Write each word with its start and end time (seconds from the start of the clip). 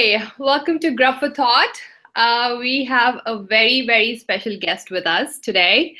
Hi, 0.00 0.30
welcome 0.38 0.78
to 0.78 0.92
Grubb 0.92 1.18
for 1.18 1.28
Thought. 1.28 1.74
Uh, 2.14 2.56
we 2.60 2.84
have 2.84 3.20
a 3.26 3.42
very, 3.42 3.84
very 3.84 4.16
special 4.16 4.56
guest 4.56 4.92
with 4.92 5.08
us 5.08 5.40
today. 5.40 5.96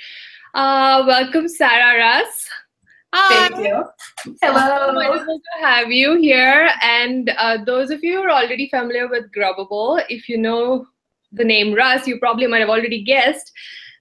Uh, 0.54 1.02
welcome, 1.04 1.48
Sara 1.48 1.98
Russ. 1.98 2.48
Hi. 3.12 3.48
Thank 3.48 3.66
you. 3.66 3.84
Hello. 4.40 4.94
Wonderful 4.94 5.40
to 5.40 5.66
have 5.66 5.90
you 5.90 6.16
here. 6.16 6.70
And 6.80 7.30
uh, 7.38 7.64
those 7.64 7.90
of 7.90 8.04
you 8.04 8.18
who 8.18 8.22
are 8.22 8.30
already 8.30 8.68
familiar 8.68 9.08
with 9.08 9.32
Grubbable, 9.36 10.00
if 10.08 10.28
you 10.28 10.38
know 10.38 10.86
the 11.32 11.42
name 11.44 11.74
Russ, 11.74 12.06
you 12.06 12.20
probably 12.20 12.46
might 12.46 12.60
have 12.60 12.70
already 12.70 13.02
guessed 13.02 13.50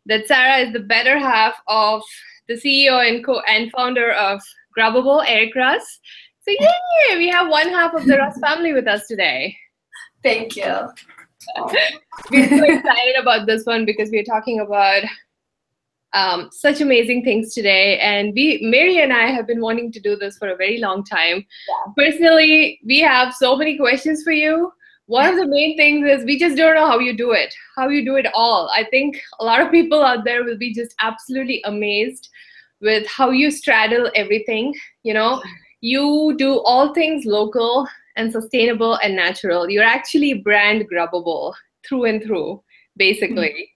that 0.06 0.28
Sara 0.28 0.58
is 0.58 0.74
the 0.74 0.82
better 0.82 1.18
half 1.18 1.56
of 1.66 2.04
the 2.48 2.54
CEO 2.54 3.04
and 3.04 3.26
co 3.26 3.40
and 3.48 3.72
founder 3.72 4.12
of 4.12 4.42
Grubbable, 4.78 5.26
Eric 5.28 5.56
Russ. 5.56 6.00
So 6.42 6.52
yay, 6.52 7.18
we 7.18 7.30
have 7.30 7.50
one 7.50 7.70
half 7.70 7.96
of 7.96 8.06
the 8.06 8.16
Russ 8.18 8.38
family 8.40 8.74
with 8.74 8.88
us 8.88 9.08
today. 9.08 9.58
Thank 10.28 10.58
you. 10.58 10.90
we're 12.32 12.50
so 12.50 12.64
excited 12.66 13.16
about 13.18 13.48
this 13.48 13.66
one 13.66 13.86
because 13.86 14.10
we're 14.12 14.24
talking 14.24 14.60
about 14.60 15.04
um, 16.14 16.50
such 16.52 16.82
amazing 16.82 17.24
things 17.24 17.54
today. 17.54 17.98
And 18.00 18.34
we, 18.34 18.60
Mary 18.62 19.00
and 19.00 19.14
I 19.14 19.28
have 19.28 19.48
been 19.48 19.62
wanting 19.62 19.90
to 19.94 20.02
do 20.02 20.18
this 20.18 20.38
for 20.38 20.50
a 20.50 20.58
very 20.58 20.80
long 20.80 21.06
time. 21.06 21.46
Yeah. 21.70 21.94
Personally, 21.96 22.80
we 22.86 23.00
have 23.00 23.34
so 23.34 23.56
many 23.56 23.78
questions 23.78 24.24
for 24.24 24.32
you. 24.32 24.74
One 25.06 25.30
of 25.30 25.38
the 25.38 25.48
main 25.48 25.78
things 25.78 26.06
is 26.10 26.26
we 26.26 26.38
just 26.38 26.58
don't 26.58 26.76
know 26.76 26.88
how 26.88 27.00
you 27.00 27.16
do 27.16 27.32
it, 27.32 27.56
how 27.78 27.88
you 27.88 28.04
do 28.04 28.18
it 28.18 28.28
all. 28.34 28.70
I 28.76 28.84
think 28.84 29.22
a 29.40 29.46
lot 29.46 29.62
of 29.62 29.72
people 29.72 30.04
out 30.04 30.26
there 30.26 30.44
will 30.44 30.58
be 30.58 30.74
just 30.74 30.94
absolutely 31.00 31.62
amazed 31.64 32.28
with 32.82 33.08
how 33.08 33.30
you 33.30 33.50
straddle 33.50 34.12
everything. 34.16 34.76
You 35.04 35.14
know, 35.14 35.42
you 35.80 36.36
do 36.38 36.60
all 36.66 36.94
things 36.94 37.26
local 37.26 37.88
and 38.18 38.32
sustainable 38.32 38.96
and 38.96 39.16
natural. 39.16 39.70
You're 39.70 39.84
actually 39.84 40.34
brand 40.34 40.88
grubbable 40.92 41.54
through 41.88 42.06
and 42.06 42.22
through, 42.22 42.62
basically. 42.98 43.70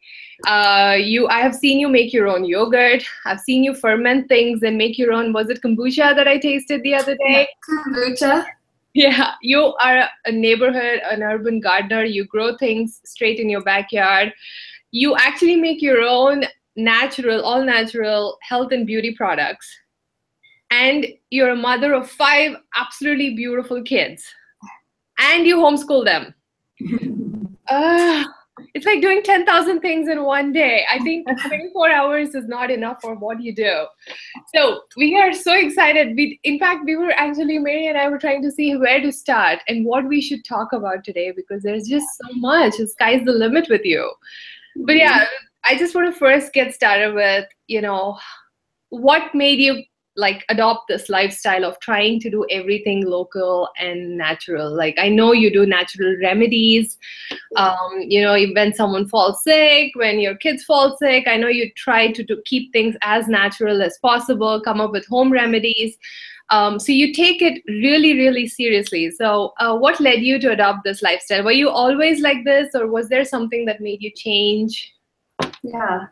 Mm-hmm. 0.45 0.51
Uh, 0.51 0.93
you, 0.95 1.27
I 1.27 1.39
have 1.39 1.55
seen 1.55 1.79
you 1.79 1.87
make 1.87 2.11
your 2.11 2.27
own 2.27 2.43
yogurt. 2.43 3.03
I've 3.25 3.39
seen 3.39 3.63
you 3.63 3.75
ferment 3.75 4.27
things 4.27 4.63
and 4.63 4.77
make 4.77 4.97
your 4.97 5.13
own. 5.13 5.31
Was 5.33 5.49
it 5.49 5.61
kombucha 5.61 6.15
that 6.15 6.27
I 6.27 6.39
tasted 6.39 6.81
the 6.83 6.95
other 6.95 7.15
day? 7.15 7.47
Kombucha. 7.69 8.45
Yeah, 8.93 9.35
you 9.41 9.73
are 9.79 10.09
a 10.25 10.31
neighborhood, 10.31 10.99
an 11.09 11.23
urban 11.23 11.61
gardener. 11.61 12.03
You 12.03 12.25
grow 12.25 12.57
things 12.57 12.99
straight 13.05 13.39
in 13.39 13.49
your 13.49 13.61
backyard. 13.61 14.33
You 14.91 15.15
actually 15.15 15.55
make 15.55 15.81
your 15.81 16.01
own 16.01 16.43
natural, 16.75 17.41
all 17.41 17.63
natural 17.63 18.37
health 18.41 18.73
and 18.73 18.85
beauty 18.85 19.15
products 19.15 19.65
and 20.71 21.05
you're 21.29 21.49
a 21.49 21.55
mother 21.55 21.93
of 21.93 22.09
five 22.09 22.55
absolutely 22.75 23.35
beautiful 23.35 23.81
kids 23.83 24.23
and 25.19 25.45
you 25.45 25.57
homeschool 25.57 26.03
them 26.03 26.33
uh, 27.67 28.23
it's 28.73 28.85
like 28.85 29.01
doing 29.01 29.23
10,000 29.23 29.79
things 29.79 30.07
in 30.07 30.23
one 30.23 30.51
day. 30.51 30.85
I 30.89 30.99
think 30.99 31.27
24 31.47 31.91
hours 31.91 32.35
is 32.35 32.47
not 32.47 32.71
enough 32.71 33.01
for 33.01 33.15
what 33.15 33.41
you 33.41 33.53
do. 33.53 33.85
So 34.53 34.81
we 34.97 35.17
are 35.17 35.33
so 35.33 35.53
excited. 35.53 36.15
We, 36.15 36.39
in 36.43 36.59
fact, 36.59 36.83
we 36.85 36.95
were 36.95 37.11
actually, 37.11 37.59
Mary 37.59 37.87
and 37.87 37.97
I 37.97 38.09
were 38.09 38.17
trying 38.17 38.41
to 38.43 38.51
see 38.51 38.75
where 38.75 39.01
to 39.01 39.11
start 39.11 39.59
and 39.67 39.85
what 39.85 40.07
we 40.07 40.21
should 40.21 40.45
talk 40.45 40.73
about 40.73 41.03
today 41.03 41.31
because 41.31 41.63
there's 41.63 41.87
just 41.87 42.07
so 42.17 42.33
much. 42.35 42.77
The 42.77 42.87
sky's 42.87 43.25
the 43.25 43.31
limit 43.31 43.67
with 43.69 43.85
you. 43.85 44.11
But 44.75 44.95
yeah, 44.95 45.25
I 45.65 45.77
just 45.77 45.93
want 45.93 46.11
to 46.11 46.17
first 46.17 46.53
get 46.53 46.73
started 46.73 47.13
with, 47.13 47.45
you 47.67 47.81
know, 47.81 48.17
what 48.89 49.33
made 49.33 49.59
you 49.59 49.83
like 50.15 50.43
adopt 50.49 50.87
this 50.87 51.07
lifestyle 51.09 51.63
of 51.63 51.79
trying 51.79 52.19
to 52.19 52.29
do 52.29 52.45
everything 52.49 53.05
local 53.05 53.69
and 53.79 54.17
natural. 54.17 54.75
Like 54.75 54.95
i 54.97 55.07
know 55.07 55.31
you 55.31 55.51
do 55.51 55.65
natural 55.65 56.15
remedies. 56.21 56.97
Um, 57.55 58.01
you 58.01 58.21
know 58.21 58.37
when 58.53 58.73
someone 58.73 59.07
falls 59.07 59.43
sick 59.43 59.91
when 59.95 60.19
your 60.19 60.35
kids 60.35 60.63
fall 60.63 60.97
sick 60.97 61.27
i 61.27 61.37
know 61.37 61.47
you 61.47 61.71
try 61.75 62.11
to 62.11 62.23
do, 62.23 62.41
keep 62.45 62.71
things 62.71 62.95
as 63.01 63.27
natural 63.27 63.81
as 63.81 63.97
possible 64.01 64.61
come 64.61 64.81
up 64.81 64.91
with 64.91 65.05
home 65.07 65.31
remedies. 65.31 65.97
Um, 66.49 66.79
so 66.79 66.91
you 66.91 67.13
take 67.13 67.41
it 67.41 67.63
really 67.67 68.13
really 68.17 68.47
seriously. 68.47 69.11
So 69.11 69.53
uh, 69.59 69.77
what 69.77 70.01
led 70.01 70.19
you 70.19 70.39
to 70.39 70.51
adopt 70.51 70.83
this 70.83 71.01
lifestyle? 71.01 71.45
Were 71.45 71.53
you 71.53 71.69
always 71.69 72.19
like 72.19 72.43
this 72.43 72.75
or 72.75 72.87
was 72.87 73.07
there 73.07 73.23
something 73.23 73.65
that 73.65 73.79
made 73.79 74.01
you 74.01 74.11
change? 74.11 74.93
Yeah. 75.63 76.07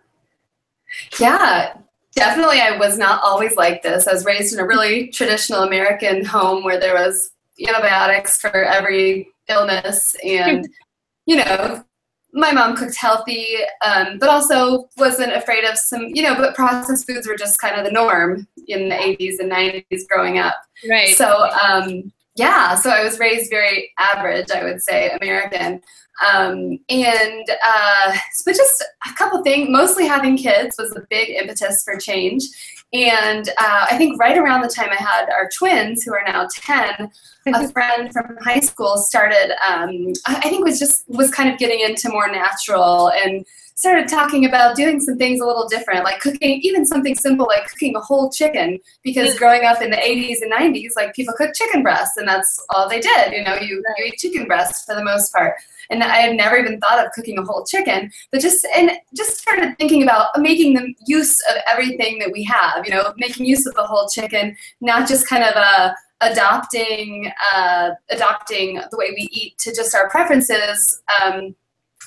Yeah 1.19 1.73
definitely 2.19 2.59
I 2.59 2.77
was 2.77 2.97
not 2.97 3.21
always 3.23 3.55
like 3.55 3.81
this. 3.81 4.07
I 4.07 4.13
was 4.13 4.25
raised 4.25 4.53
in 4.53 4.59
a 4.59 4.65
really 4.65 5.07
traditional 5.07 5.63
American 5.63 6.25
home 6.25 6.63
where 6.63 6.79
there 6.79 6.93
was 6.93 7.31
antibiotics 7.65 8.39
for 8.39 8.63
every 8.63 9.29
illness 9.47 10.15
and 10.23 10.67
you 11.25 11.35
know 11.37 11.83
my 12.31 12.51
mom 12.51 12.75
cooked 12.75 12.95
healthy 12.95 13.57
um, 13.83 14.19
but 14.19 14.29
also 14.29 14.87
wasn't 14.97 15.33
afraid 15.33 15.63
of 15.65 15.77
some 15.77 16.03
you 16.13 16.21
know 16.21 16.35
but 16.35 16.55
processed 16.55 17.07
foods 17.07 17.27
were 17.27 17.35
just 17.35 17.59
kind 17.59 17.75
of 17.75 17.83
the 17.83 17.91
norm 17.91 18.47
in 18.67 18.87
the 18.87 18.95
80s 18.95 19.39
and 19.39 19.51
90s 19.51 20.07
growing 20.07 20.37
up. 20.37 20.55
Right. 20.87 21.15
So 21.15 21.49
um, 21.49 22.11
yeah 22.39 22.73
so 22.73 22.89
i 22.89 23.03
was 23.03 23.19
raised 23.19 23.49
very 23.49 23.91
average 23.99 24.49
i 24.51 24.63
would 24.63 24.81
say 24.81 25.11
american 25.21 25.81
um, 26.25 26.79
and 26.89 27.49
uh, 27.65 28.15
but 28.45 28.55
just 28.55 28.83
a 29.09 29.13
couple 29.15 29.41
things. 29.43 29.69
Mostly 29.69 30.05
having 30.05 30.37
kids 30.37 30.75
was 30.77 30.95
a 30.95 31.05
big 31.09 31.29
impetus 31.29 31.83
for 31.83 31.97
change. 31.97 32.43
And 32.91 33.47
uh, 33.49 33.85
I 33.91 33.97
think 33.97 34.19
right 34.19 34.37
around 34.37 34.61
the 34.61 34.67
time 34.67 34.89
I 34.91 34.95
had 34.95 35.29
our 35.29 35.49
twins, 35.55 36.03
who 36.03 36.13
are 36.13 36.23
now 36.25 36.47
ten, 36.51 37.11
a 37.47 37.67
friend 37.71 38.11
from 38.11 38.37
high 38.41 38.59
school 38.59 38.97
started. 38.97 39.55
Um, 39.67 40.13
I 40.25 40.49
think 40.49 40.65
was 40.65 40.79
just 40.79 41.07
was 41.07 41.31
kind 41.31 41.49
of 41.49 41.59
getting 41.59 41.81
into 41.81 42.09
more 42.09 42.31
natural 42.31 43.11
and 43.11 43.45
started 43.79 44.09
talking 44.09 44.43
about 44.43 44.75
doing 44.75 44.99
some 44.99 45.17
things 45.17 45.39
a 45.39 45.45
little 45.45 45.65
different, 45.65 46.03
like 46.03 46.19
cooking, 46.19 46.59
even 46.63 46.85
something 46.85 47.15
simple 47.15 47.45
like 47.45 47.65
cooking 47.69 47.95
a 47.95 48.01
whole 48.01 48.29
chicken. 48.29 48.77
Because 49.03 49.39
growing 49.39 49.63
up 49.63 49.81
in 49.81 49.89
the 49.89 49.95
80s 49.95 50.41
and 50.41 50.51
90s, 50.51 50.89
like 50.97 51.15
people 51.15 51.33
cooked 51.37 51.55
chicken 51.55 51.81
breasts, 51.81 52.17
and 52.17 52.27
that's 52.27 52.61
all 52.71 52.89
they 52.89 52.99
did. 52.99 53.31
You 53.31 53.41
know, 53.41 53.55
you, 53.55 53.81
you 53.97 54.05
eat 54.05 54.17
chicken 54.17 54.47
breasts 54.47 54.83
for 54.83 54.95
the 54.95 55.03
most 55.03 55.31
part. 55.31 55.55
And 55.89 56.03
I 56.03 56.17
had 56.17 56.35
never 56.35 56.57
even 56.57 56.77
thought 56.81 57.03
of 57.03 57.13
cooking 57.13 57.37
a 57.37 57.43
whole 57.43 57.63
chicken, 57.63 58.11
but 58.33 58.41
just 58.41 58.67
and 58.75 58.91
just 59.15 59.37
started 59.37 59.77
thinking 59.77 60.03
about 60.03 60.27
making 60.37 60.73
the 60.73 60.93
use 61.07 61.39
of 61.49 61.55
everything 61.71 62.19
that 62.19 62.33
we 62.33 62.43
have. 62.43 62.85
You 62.85 62.91
know, 62.91 63.13
making 63.15 63.45
use 63.45 63.65
of 63.65 63.75
the 63.75 63.83
whole 63.83 64.09
chicken, 64.09 64.57
not 64.81 65.07
just 65.07 65.25
kind 65.25 65.43
of 65.45 65.55
a 65.55 65.95
adopting 66.19 67.31
uh, 67.55 67.91
adopting 68.09 68.81
the 68.91 68.97
way 68.97 69.11
we 69.11 69.29
eat 69.31 69.57
to 69.59 69.73
just 69.73 69.95
our 69.95 70.09
preferences 70.09 71.01
um, 71.21 71.55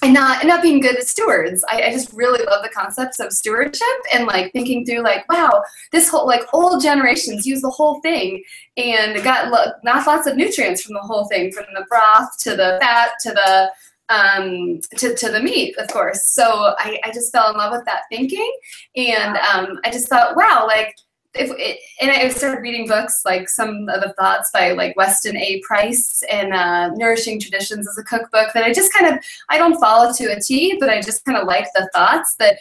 and 0.03 0.13
not 0.13 0.41
and 0.41 0.49
not 0.49 0.63
being 0.63 0.81
good 0.81 1.03
stewards. 1.07 1.65
I, 1.69 1.83
I, 1.83 1.93
just 1.93 2.13
really 2.13 2.45
love 2.45 2.63
the 2.63 2.69
concepts 2.69 3.21
of 3.21 3.33
stewardship 3.33 3.87
and 4.13 4.27
like 4.27 4.53
thinking 4.53 4.85
through 4.85 5.03
like, 5.03 5.29
wow, 5.31 5.63
this 5.93 6.09
whole 6.09 6.27
like 6.27 6.43
old 6.53 6.83
generations 6.83 7.47
use 7.47 7.63
the 7.63 7.71
whole 7.71 8.01
thing 8.01 8.43
and 8.77 9.23
got 9.23 9.51
lo- 9.51 9.73
not 9.85 10.07
lots 10.07 10.27
of 10.27 10.37
nutrients 10.37 10.83
from 10.83 10.95
the 10.95 11.01
whole 11.01 11.27
thing, 11.27 11.53
from 11.53 11.67
the 11.75 11.87
broth 11.89 12.37
to 12.41 12.51
the 12.51 12.79
fat 12.81 13.13
to 13.23 13.31
the 13.31 13.71
um, 14.09 14.81
to, 14.99 15.15
to 15.15 15.31
the 15.31 15.41
meat, 15.41 15.77
of 15.79 15.89
course. 15.89 16.27
So 16.27 16.75
I, 16.79 16.99
I 17.05 17.13
just 17.13 17.33
fell 17.33 17.51
in 17.51 17.57
love 17.57 17.73
with 17.73 17.85
that 17.87 18.03
thinking, 18.11 18.53
and 18.97 19.37
um, 19.37 19.79
I 19.85 19.91
just 19.91 20.09
thought, 20.09 20.37
wow, 20.37 20.65
like 20.67 20.95
if 21.35 21.51
it, 21.57 21.79
and 22.01 22.11
I 22.11 22.29
started 22.29 22.61
reading 22.61 22.87
books 22.87 23.23
like 23.25 23.49
some 23.49 23.89
of 23.89 24.03
the 24.03 24.15
thoughts 24.19 24.51
by 24.53 24.73
like 24.73 24.97
Weston 24.97 25.37
A. 25.37 25.61
Price 25.67 26.23
and 26.31 26.53
uh, 26.53 26.91
Nourishing 26.91 27.41
Traditions 27.41 27.89
as 27.89 27.97
a 27.99 28.05
cookbook 28.05 28.53
that 28.53 28.65
I 28.65 28.73
just 28.73 28.93
kind 28.93 29.15
of 29.15 29.25
I 29.49 29.59
don't 29.59 29.81
follow 29.81 30.13
to 30.13 30.25
a 30.33 30.41
T, 30.41 30.77
but 30.79 30.91
I 30.91 31.01
just 31.01 31.25
kind 31.25 31.39
of 31.39 31.47
like 31.47 31.67
the 31.75 31.89
thoughts 31.95 32.35
that 32.37 32.59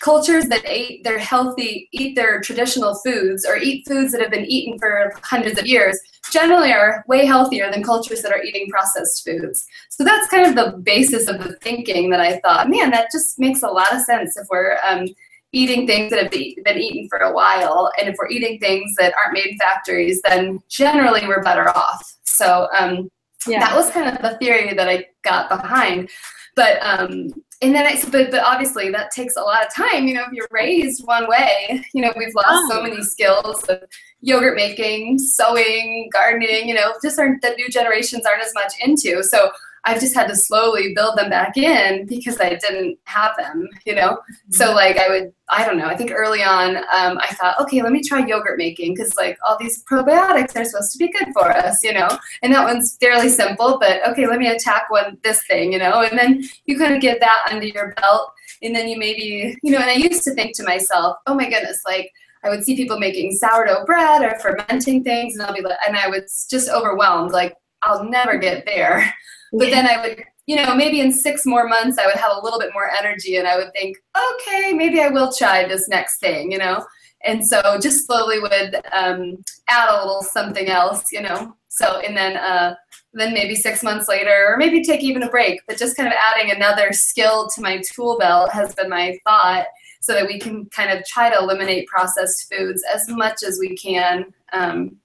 cultures 0.00 0.46
that 0.46 0.64
eat 0.70 1.02
their 1.04 1.18
healthy 1.18 1.88
eat 1.92 2.14
their 2.14 2.40
traditional 2.40 2.94
foods 3.04 3.44
or 3.44 3.56
eat 3.56 3.86
foods 3.86 4.12
that 4.12 4.20
have 4.20 4.30
been 4.30 4.44
eaten 4.46 4.78
for 4.78 5.12
hundreds 5.22 5.58
of 5.58 5.66
years 5.66 5.98
generally 6.30 6.72
are 6.72 7.04
way 7.08 7.26
healthier 7.26 7.70
than 7.70 7.82
cultures 7.82 8.22
that 8.22 8.32
are 8.32 8.42
eating 8.42 8.68
processed 8.68 9.24
foods 9.24 9.66
so 9.88 10.04
that's 10.04 10.28
kind 10.28 10.46
of 10.46 10.54
the 10.54 10.78
basis 10.78 11.26
of 11.26 11.42
the 11.42 11.54
thinking 11.54 12.10
that 12.10 12.20
i 12.20 12.38
thought 12.38 12.70
man 12.70 12.90
that 12.90 13.10
just 13.10 13.40
makes 13.40 13.62
a 13.62 13.66
lot 13.66 13.92
of 13.92 14.00
sense 14.02 14.36
if 14.36 14.46
we're 14.50 14.78
um, 14.88 15.06
eating 15.52 15.86
things 15.86 16.10
that 16.10 16.22
have 16.22 16.30
been 16.30 16.78
eaten 16.78 17.08
for 17.08 17.18
a 17.18 17.32
while. 17.32 17.90
And 17.98 18.08
if 18.08 18.16
we're 18.18 18.28
eating 18.28 18.58
things 18.58 18.94
that 18.98 19.14
aren't 19.16 19.32
made 19.32 19.46
in 19.46 19.58
factories, 19.58 20.20
then 20.22 20.60
generally 20.68 21.26
we're 21.26 21.42
better 21.42 21.68
off. 21.70 22.16
So 22.24 22.68
um, 22.78 23.10
yeah. 23.46 23.60
that 23.60 23.74
was 23.74 23.90
kind 23.90 24.14
of 24.14 24.20
the 24.22 24.36
theory 24.38 24.74
that 24.74 24.88
I 24.88 25.06
got 25.22 25.48
behind. 25.48 26.10
But 26.54 26.78
um, 26.82 27.30
and 27.60 27.74
then 27.74 27.86
I, 27.86 28.00
but, 28.10 28.30
but 28.30 28.42
obviously 28.44 28.90
that 28.90 29.10
takes 29.10 29.36
a 29.36 29.40
lot 29.40 29.66
of 29.66 29.74
time. 29.74 30.06
You 30.06 30.14
know, 30.14 30.24
if 30.26 30.32
you're 30.32 30.48
raised 30.50 31.04
one 31.06 31.28
way, 31.28 31.84
you 31.94 32.02
know, 32.02 32.12
we've 32.16 32.34
lost 32.34 32.48
oh. 32.50 32.68
so 32.70 32.82
many 32.82 33.02
skills 33.02 33.62
of 33.64 33.82
yogurt 34.20 34.56
making, 34.56 35.18
sewing, 35.18 36.08
gardening. 36.12 36.68
You 36.68 36.74
know, 36.74 36.94
just 37.02 37.18
aren't 37.18 37.42
the 37.42 37.50
new 37.50 37.68
generations 37.68 38.26
aren't 38.26 38.42
as 38.42 38.54
much 38.54 38.74
into. 38.80 39.22
So 39.24 39.50
I've 39.84 40.00
just 40.00 40.14
had 40.14 40.28
to 40.28 40.36
slowly 40.36 40.92
build 40.94 41.16
them 41.16 41.30
back 41.30 41.56
in 41.56 42.06
because 42.06 42.40
I 42.40 42.50
didn't 42.50 42.98
have 43.04 43.36
them, 43.36 43.68
you 43.86 43.94
know? 43.94 44.12
Mm-hmm. 44.12 44.52
So 44.52 44.74
like 44.74 44.98
I 44.98 45.08
would, 45.08 45.32
I 45.48 45.64
don't 45.64 45.78
know, 45.78 45.86
I 45.86 45.96
think 45.96 46.10
early 46.12 46.42
on 46.42 46.76
um, 46.76 47.18
I 47.18 47.28
thought, 47.32 47.60
okay, 47.60 47.82
let 47.82 47.92
me 47.92 48.02
try 48.02 48.26
yogurt 48.26 48.58
making 48.58 48.94
because 48.94 49.14
like 49.16 49.38
all 49.46 49.56
these 49.58 49.82
probiotics 49.84 50.56
are 50.56 50.64
supposed 50.64 50.92
to 50.92 50.98
be 50.98 51.12
good 51.12 51.28
for 51.32 51.50
us, 51.50 51.82
you 51.82 51.92
know? 51.92 52.08
And 52.42 52.52
that 52.54 52.64
one's 52.64 52.96
fairly 53.00 53.28
simple, 53.28 53.78
but 53.78 54.06
okay, 54.08 54.26
let 54.26 54.38
me 54.38 54.48
attack 54.48 54.90
one, 54.90 55.18
this 55.22 55.44
thing, 55.46 55.72
you 55.72 55.78
know? 55.78 56.02
And 56.02 56.18
then 56.18 56.42
you 56.66 56.78
kind 56.78 56.94
of 56.94 57.00
get 57.00 57.20
that 57.20 57.48
under 57.50 57.66
your 57.66 57.94
belt 57.94 58.32
and 58.62 58.74
then 58.74 58.88
you 58.88 58.98
maybe, 58.98 59.56
you 59.62 59.72
know, 59.72 59.78
and 59.78 59.90
I 59.90 59.94
used 59.94 60.24
to 60.24 60.34
think 60.34 60.56
to 60.56 60.64
myself, 60.64 61.16
oh 61.26 61.34
my 61.34 61.48
goodness, 61.48 61.82
like, 61.86 62.12
I 62.44 62.50
would 62.50 62.64
see 62.64 62.76
people 62.76 63.00
making 63.00 63.32
sourdough 63.32 63.84
bread 63.84 64.22
or 64.22 64.38
fermenting 64.38 65.02
things, 65.02 65.34
and 65.34 65.42
I'll 65.42 65.52
be 65.52 65.60
like, 65.60 65.78
and 65.86 65.96
I 65.96 66.08
was 66.08 66.46
just 66.48 66.68
overwhelmed, 66.68 67.32
like 67.32 67.56
I'll 67.82 68.04
never 68.04 68.38
get 68.38 68.64
there. 68.64 69.12
But 69.52 69.70
then 69.70 69.86
I 69.86 70.00
would, 70.00 70.24
you 70.46 70.56
know, 70.56 70.74
maybe 70.74 71.00
in 71.00 71.12
six 71.12 71.46
more 71.46 71.68
months, 71.68 71.98
I 71.98 72.06
would 72.06 72.16
have 72.16 72.36
a 72.36 72.40
little 72.42 72.58
bit 72.58 72.70
more 72.72 72.90
energy 72.90 73.36
and 73.36 73.46
I 73.46 73.56
would 73.56 73.72
think, 73.72 73.96
okay, 74.16 74.72
maybe 74.72 75.00
I 75.00 75.08
will 75.08 75.32
try 75.32 75.66
this 75.66 75.88
next 75.88 76.18
thing, 76.18 76.52
you 76.52 76.58
know? 76.58 76.84
And 77.24 77.46
so 77.46 77.78
just 77.80 78.06
slowly 78.06 78.40
would 78.40 78.76
um, 78.92 79.36
add 79.68 79.90
a 79.90 79.98
little 79.98 80.22
something 80.22 80.68
else, 80.68 81.04
you 81.12 81.22
know? 81.22 81.54
So, 81.68 82.00
and 82.00 82.16
then, 82.16 82.36
uh, 82.36 82.74
then 83.12 83.32
maybe 83.32 83.54
six 83.54 83.82
months 83.82 84.08
later, 84.08 84.48
or 84.48 84.56
maybe 84.56 84.84
take 84.84 85.02
even 85.02 85.22
a 85.22 85.28
break, 85.28 85.60
but 85.66 85.78
just 85.78 85.96
kind 85.96 86.08
of 86.08 86.14
adding 86.32 86.50
another 86.50 86.92
skill 86.92 87.48
to 87.54 87.60
my 87.60 87.82
tool 87.92 88.18
belt 88.18 88.50
has 88.52 88.74
been 88.74 88.88
my 88.88 89.18
thought 89.24 89.66
so 90.00 90.12
that 90.12 90.26
we 90.26 90.38
can 90.38 90.66
kind 90.66 90.96
of 90.96 91.04
try 91.04 91.28
to 91.28 91.38
eliminate 91.38 91.86
processed 91.88 92.52
foods 92.52 92.82
as 92.92 93.08
much 93.08 93.42
as 93.42 93.58
we 93.58 93.76
can. 93.76 94.32
Um, 94.52 94.96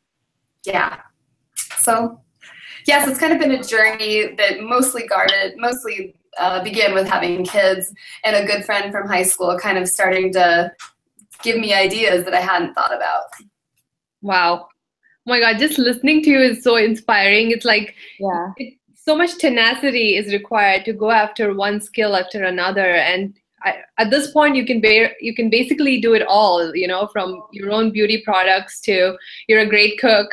yeah. 0.65 1.01
So 1.77 2.19
yes, 2.85 3.07
it's 3.07 3.19
kind 3.19 3.33
of 3.33 3.39
been 3.39 3.51
a 3.51 3.63
journey 3.63 4.35
that 4.35 4.61
mostly 4.61 5.05
guarded, 5.07 5.53
mostly 5.57 6.15
uh, 6.37 6.63
began 6.63 6.93
with 6.93 7.07
having 7.07 7.45
kids 7.45 7.93
and 8.23 8.35
a 8.35 8.45
good 8.45 8.65
friend 8.65 8.91
from 8.91 9.07
high 9.07 9.23
school 9.23 9.57
kind 9.59 9.77
of 9.77 9.87
starting 9.87 10.33
to 10.33 10.71
give 11.43 11.57
me 11.57 11.73
ideas 11.73 12.25
that 12.25 12.33
I 12.33 12.41
hadn't 12.41 12.73
thought 12.73 12.95
about. 12.95 13.25
Wow. 14.21 14.67
Oh 15.25 15.29
my 15.29 15.39
God, 15.39 15.57
just 15.57 15.77
listening 15.77 16.21
to 16.23 16.29
you 16.29 16.39
is 16.39 16.63
so 16.63 16.75
inspiring. 16.75 17.51
It's 17.51 17.65
like, 17.65 17.95
yeah. 18.19 18.51
It, 18.57 18.75
so 18.95 19.17
much 19.17 19.37
tenacity 19.37 20.15
is 20.15 20.31
required 20.31 20.85
to 20.85 20.93
go 20.93 21.11
after 21.11 21.53
one 21.53 21.81
skill 21.81 22.15
after 22.15 22.43
another 22.45 22.95
and 22.95 23.33
I, 23.63 23.77
at 23.97 24.09
this 24.09 24.31
point 24.31 24.55
you 24.55 24.65
can 24.65 24.81
bear 24.81 25.13
you 25.19 25.33
can 25.35 25.49
basically 25.49 25.99
do 25.99 26.13
it 26.13 26.25
all 26.25 26.75
you 26.75 26.87
know 26.87 27.07
from 27.07 27.43
your 27.51 27.71
own 27.71 27.91
beauty 27.91 28.21
products 28.23 28.79
to 28.81 29.17
you're 29.47 29.59
a 29.59 29.69
great 29.69 29.99
cook 29.99 30.29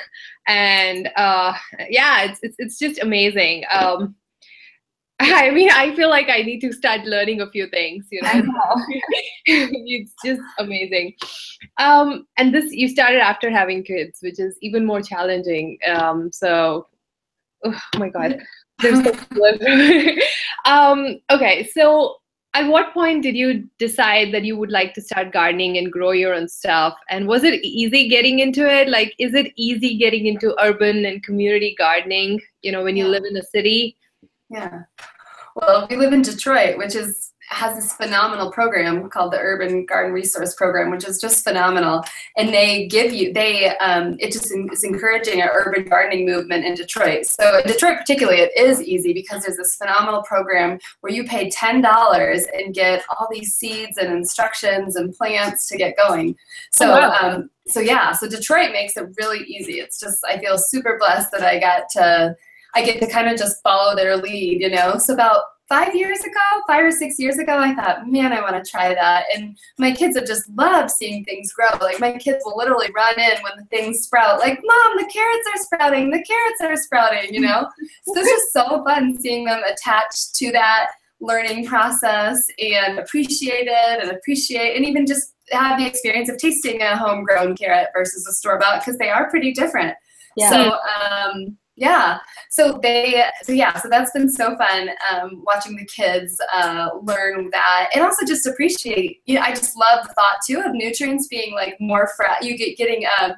and 0.51 1.09
uh, 1.17 1.53
yeah 1.89 2.25
it's, 2.25 2.41
it's 2.43 2.57
it's 2.59 2.79
just 2.79 3.01
amazing 3.01 3.65
um, 3.73 4.15
I 5.23 5.51
mean, 5.51 5.69
I 5.71 5.95
feel 5.95 6.09
like 6.09 6.31
I 6.31 6.41
need 6.41 6.61
to 6.61 6.73
start 6.73 7.05
learning 7.05 7.43
a 7.43 7.51
few 7.51 7.69
things, 7.69 8.07
you 8.11 8.23
know. 8.23 8.33
know. 8.41 8.85
it's 9.45 10.15
just 10.25 10.41
amazing. 10.59 11.15
Um, 11.77 12.27
and 12.39 12.55
this 12.55 12.73
you 12.73 12.89
started 12.89 13.19
after 13.19 13.51
having 13.51 13.85
kids, 13.85 14.21
which 14.23 14.41
is 14.41 14.57
even 14.63 14.87
more 14.87 15.03
challenging. 15.03 15.77
Um, 15.87 16.33
so, 16.33 16.87
oh 17.65 17.79
my 17.99 18.09
God, 18.09 18.41
there's 18.79 19.05
so 19.05 19.13
um, 20.65 21.19
okay, 21.31 21.69
so 21.75 22.17
at 22.55 22.69
what 22.69 22.93
point 22.93 23.23
did 23.23 23.37
you 23.37 23.69
decide 23.79 24.33
that 24.35 24.45
you 24.45 24.57
would 24.57 24.71
like 24.71 24.93
to 24.95 25.01
start 25.01 25.33
gardening 25.33 25.79
and 25.79 25.93
grow 25.93 26.11
your 26.11 26.35
own 26.35 26.49
stuff? 26.49 26.95
And 27.09 27.29
was 27.29 27.45
it 27.45 27.65
easy 27.65 28.09
getting 28.09 28.41
into 28.41 28.69
it? 28.69 28.89
Like 28.89 29.15
is 29.19 29.35
it 29.35 29.53
easy 29.57 29.97
getting 29.97 30.27
into 30.27 30.57
urban 30.61 31.05
and 31.05 31.23
community 31.23 31.75
gardening 31.79 32.41
you 32.63 32.73
know 32.73 32.83
when 32.83 32.97
you 32.97 33.07
live 33.07 33.25
in 33.29 33.37
a 33.37 33.43
city? 33.43 33.97
Yeah. 34.49 34.81
Well 35.55 35.87
we 35.89 35.97
live 35.97 36.13
in 36.13 36.23
detroit 36.23 36.77
which 36.77 36.95
is 36.95 37.33
has 37.51 37.75
this 37.75 37.93
phenomenal 37.93 38.51
program 38.53 39.09
called 39.09 39.33
the 39.33 39.39
Urban 39.39 39.85
Garden 39.85 40.13
Resource 40.13 40.55
Program, 40.55 40.91
which 40.91 41.05
is 41.05 41.21
just 41.21 41.43
phenomenal. 41.43 42.05
And 42.37 42.51
they 42.51 42.87
give 42.87 43.13
you, 43.13 43.33
they, 43.33 43.77
um, 43.79 44.17
it 44.21 44.33
just 44.33 44.53
is 44.53 44.85
encouraging 44.85 45.43
an 45.43 45.49
urban 45.53 45.85
gardening 45.85 46.27
movement 46.27 46.65
in 46.65 46.75
Detroit. 46.75 47.27
So 47.27 47.59
in 47.59 47.67
Detroit 47.67 47.99
particularly, 47.99 48.41
it 48.41 48.53
is 48.57 48.81
easy 48.81 49.13
because 49.13 49.43
there's 49.43 49.57
this 49.57 49.75
phenomenal 49.75 50.23
program 50.23 50.79
where 51.01 51.13
you 51.13 51.25
pay 51.25 51.51
$10 51.51 52.45
and 52.55 52.73
get 52.73 53.03
all 53.11 53.27
these 53.33 53.57
seeds 53.57 53.99
and 53.99 54.13
instructions 54.13 54.95
and 54.95 55.13
plants 55.13 55.67
to 55.69 55.77
get 55.77 55.97
going. 55.97 56.37
So, 56.73 56.87
oh, 56.87 56.99
wow. 57.01 57.19
um, 57.21 57.51
so 57.67 57.81
yeah, 57.81 58.13
so 58.13 58.29
Detroit 58.29 58.71
makes 58.73 58.97
it 58.97 59.09
really 59.19 59.41
easy. 59.41 59.75
It's 59.75 59.99
just, 59.99 60.19
I 60.25 60.39
feel 60.39 60.57
super 60.57 60.99
blessed 60.99 61.33
that 61.33 61.43
I 61.43 61.59
got 61.59 61.89
to, 61.91 62.37
I 62.77 62.85
get 62.85 63.01
to 63.01 63.09
kind 63.09 63.29
of 63.29 63.37
just 63.37 63.61
follow 63.65 63.97
their 63.97 64.17
lead, 64.17 64.61
you 64.61 64.71
know? 64.71 64.99
So 64.99 65.15
about 65.15 65.43
five 65.71 65.95
years 65.95 66.19
ago, 66.21 66.63
five 66.67 66.85
or 66.85 66.91
six 66.91 67.19
years 67.19 67.39
ago, 67.39 67.57
I 67.57 67.75
thought, 67.75 68.09
man, 68.09 68.33
I 68.33 68.41
want 68.41 68.63
to 68.63 68.71
try 68.71 68.93
that. 68.93 69.25
And 69.35 69.57
my 69.79 69.93
kids 69.93 70.17
have 70.17 70.27
just 70.27 70.51
loved 70.51 70.91
seeing 70.91 71.25
things 71.25 71.53
grow. 71.53 71.69
Like 71.81 72.01
my 72.01 72.19
kids 72.19 72.43
will 72.45 72.57
literally 72.57 72.89
run 72.95 73.19
in 73.19 73.41
when 73.43 73.53
the 73.57 73.65
things 73.67 74.01
sprout, 74.01 74.41
like, 74.41 74.61
Mom, 74.63 74.97
the 74.97 75.09
carrots 75.11 75.49
are 75.55 75.63
sprouting, 75.63 76.11
the 76.11 76.25
carrots 76.25 76.61
are 76.61 76.77
sprouting, 76.77 77.33
you 77.33 77.41
know? 77.41 77.69
so 78.05 78.15
it's 78.17 78.29
just 78.29 78.53
so 78.53 78.85
fun 78.85 79.19
seeing 79.19 79.45
them 79.45 79.63
attached 79.63 80.35
to 80.35 80.51
that 80.51 80.89
learning 81.21 81.65
process 81.67 82.45
and 82.59 82.99
appreciate 82.99 83.69
it 83.69 84.03
and 84.03 84.11
appreciate 84.11 84.75
and 84.75 84.85
even 84.85 85.07
just 85.07 85.35
have 85.53 85.79
the 85.79 85.87
experience 85.87 86.29
of 86.29 86.39
tasting 86.39 86.81
a 86.81 86.97
homegrown 86.97 87.57
carrot 87.57 87.89
versus 87.95 88.27
a 88.27 88.33
store 88.33 88.59
bought 88.59 88.81
because 88.81 88.99
they 88.99 89.11
are 89.11 89.31
pretty 89.31 89.53
different. 89.53 89.95
Yeah. 90.37 90.51
So 90.51 90.73
um, 90.73 91.59
yeah 91.81 92.19
so 92.51 92.79
they 92.83 93.25
so 93.43 93.53
yeah 93.53 93.75
so 93.79 93.89
that's 93.89 94.13
been 94.13 94.31
so 94.31 94.57
fun 94.57 94.91
um, 95.11 95.43
watching 95.47 95.75
the 95.75 95.85
kids 95.87 96.41
uh, 96.55 96.91
learn 97.03 97.49
that 97.51 97.89
and 97.95 98.05
also 98.05 98.25
just 98.25 98.47
appreciate 98.47 99.21
you 99.25 99.35
know 99.35 99.41
i 99.41 99.51
just 99.51 99.77
love 99.77 100.07
the 100.07 100.13
thought 100.13 100.37
too 100.47 100.61
of 100.61 100.73
nutrients 100.73 101.27
being 101.27 101.55
like 101.55 101.75
more 101.81 102.09
fresh 102.17 102.43
you 102.43 102.57
get 102.57 102.77
getting 102.77 103.07
uh, 103.19 103.33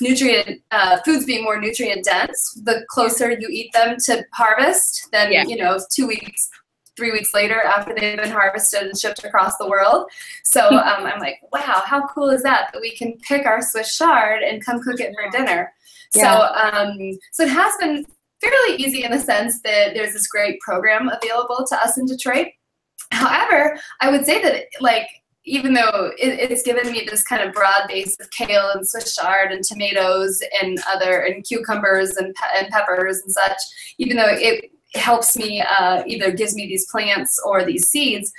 nutrient 0.00 0.60
uh, 0.72 0.98
foods 1.04 1.26
being 1.26 1.44
more 1.44 1.60
nutrient 1.60 2.04
dense 2.04 2.60
the 2.64 2.84
closer 2.88 3.30
you 3.30 3.48
eat 3.50 3.70
them 3.74 3.96
to 4.02 4.24
harvest 4.32 5.06
then 5.12 5.30
yeah. 5.30 5.44
you 5.46 5.56
know 5.56 5.78
two 5.94 6.06
weeks 6.06 6.48
three 6.96 7.10
weeks 7.10 7.34
later 7.34 7.60
after 7.60 7.92
they've 7.92 8.16
been 8.16 8.30
harvested 8.30 8.82
and 8.84 8.96
shipped 8.96 9.24
across 9.24 9.56
the 9.56 9.68
world. 9.68 10.06
So 10.44 10.68
um, 10.68 11.04
I'm 11.04 11.18
like, 11.18 11.40
wow, 11.52 11.82
how 11.84 12.06
cool 12.06 12.30
is 12.30 12.44
that? 12.44 12.70
That 12.72 12.80
we 12.80 12.94
can 12.94 13.18
pick 13.18 13.46
our 13.46 13.60
Swiss 13.60 13.96
chard 13.96 14.44
and 14.44 14.64
come 14.64 14.80
cook 14.80 15.00
it 15.00 15.12
for 15.12 15.28
dinner. 15.36 15.72
Yeah. 16.14 16.22
So, 16.22 16.78
um, 16.78 16.98
so 17.32 17.42
it 17.44 17.50
has 17.50 17.74
been 17.78 18.04
fairly 18.40 18.76
easy 18.76 19.04
in 19.04 19.10
the 19.10 19.18
sense 19.18 19.60
that 19.62 19.94
there's 19.94 20.12
this 20.12 20.26
great 20.26 20.60
program 20.60 21.08
available 21.08 21.64
to 21.68 21.76
us 21.76 21.98
in 21.98 22.06
Detroit. 22.06 22.48
However, 23.10 23.78
I 24.00 24.10
would 24.10 24.24
say 24.24 24.42
that 24.42 24.66
like 24.80 25.08
even 25.46 25.74
though 25.74 26.10
it, 26.18 26.50
it's 26.50 26.62
given 26.62 26.90
me 26.90 27.06
this 27.08 27.22
kind 27.22 27.42
of 27.42 27.52
broad 27.52 27.86
base 27.88 28.16
of 28.18 28.30
kale 28.30 28.70
and 28.74 28.86
Swiss 28.86 29.14
chard 29.14 29.52
and 29.52 29.62
tomatoes 29.62 30.40
and 30.62 30.78
other 30.88 31.20
and 31.20 31.44
cucumbers 31.44 32.16
and, 32.16 32.34
pe- 32.34 32.60
and 32.60 32.68
peppers 32.70 33.20
and 33.20 33.30
such, 33.30 33.58
even 33.98 34.16
though 34.16 34.30
it 34.30 34.70
helps 34.94 35.36
me 35.36 35.62
uh, 35.62 36.02
either 36.06 36.30
gives 36.32 36.54
me 36.54 36.66
these 36.66 36.86
plants 36.90 37.38
or 37.44 37.64
these 37.64 37.88
seeds, 37.88 38.32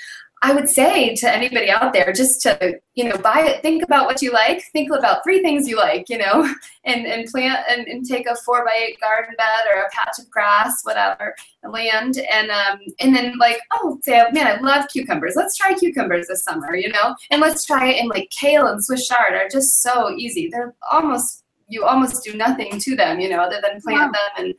I 0.45 0.53
would 0.53 0.69
say 0.69 1.15
to 1.15 1.33
anybody 1.33 1.71
out 1.71 1.91
there 1.91 2.13
just 2.13 2.39
to, 2.43 2.79
you 2.93 3.05
know, 3.05 3.17
buy 3.17 3.47
it, 3.47 3.63
think 3.63 3.81
about 3.81 4.05
what 4.05 4.21
you 4.21 4.31
like, 4.31 4.63
think 4.73 4.91
about 4.91 5.23
three 5.23 5.41
things 5.41 5.67
you 5.67 5.75
like, 5.75 6.07
you 6.07 6.19
know, 6.19 6.47
and, 6.85 7.07
and 7.07 7.27
plant 7.31 7.65
and, 7.67 7.87
and 7.87 8.05
take 8.05 8.27
a 8.27 8.35
four 8.35 8.63
by 8.63 8.73
eight 8.73 9.01
garden 9.01 9.33
bed 9.39 9.65
or 9.73 9.81
a 9.81 9.89
patch 9.89 10.19
of 10.19 10.29
grass, 10.29 10.83
whatever, 10.83 11.33
land. 11.67 12.19
And, 12.31 12.51
um, 12.51 12.77
and 12.99 13.15
then 13.15 13.39
like, 13.39 13.57
oh, 13.73 13.97
say, 14.03 14.23
man, 14.33 14.45
I 14.45 14.59
love 14.59 14.85
cucumbers. 14.93 15.33
Let's 15.35 15.57
try 15.57 15.73
cucumbers 15.73 16.27
this 16.27 16.43
summer, 16.43 16.75
you 16.75 16.89
know, 16.89 17.15
and 17.31 17.41
let's 17.41 17.65
try 17.65 17.87
it. 17.87 17.99
And 17.99 18.09
like 18.09 18.29
kale 18.29 18.67
and 18.67 18.85
Swiss 18.85 19.07
chard 19.07 19.33
are 19.33 19.49
just 19.49 19.81
so 19.81 20.11
easy. 20.11 20.49
They're 20.51 20.75
almost, 20.91 21.43
you 21.69 21.85
almost 21.85 22.23
do 22.23 22.37
nothing 22.37 22.79
to 22.81 22.95
them, 22.95 23.19
you 23.19 23.29
know, 23.29 23.39
other 23.39 23.61
than 23.63 23.81
plant 23.81 24.13
them 24.13 24.45
and 24.45 24.53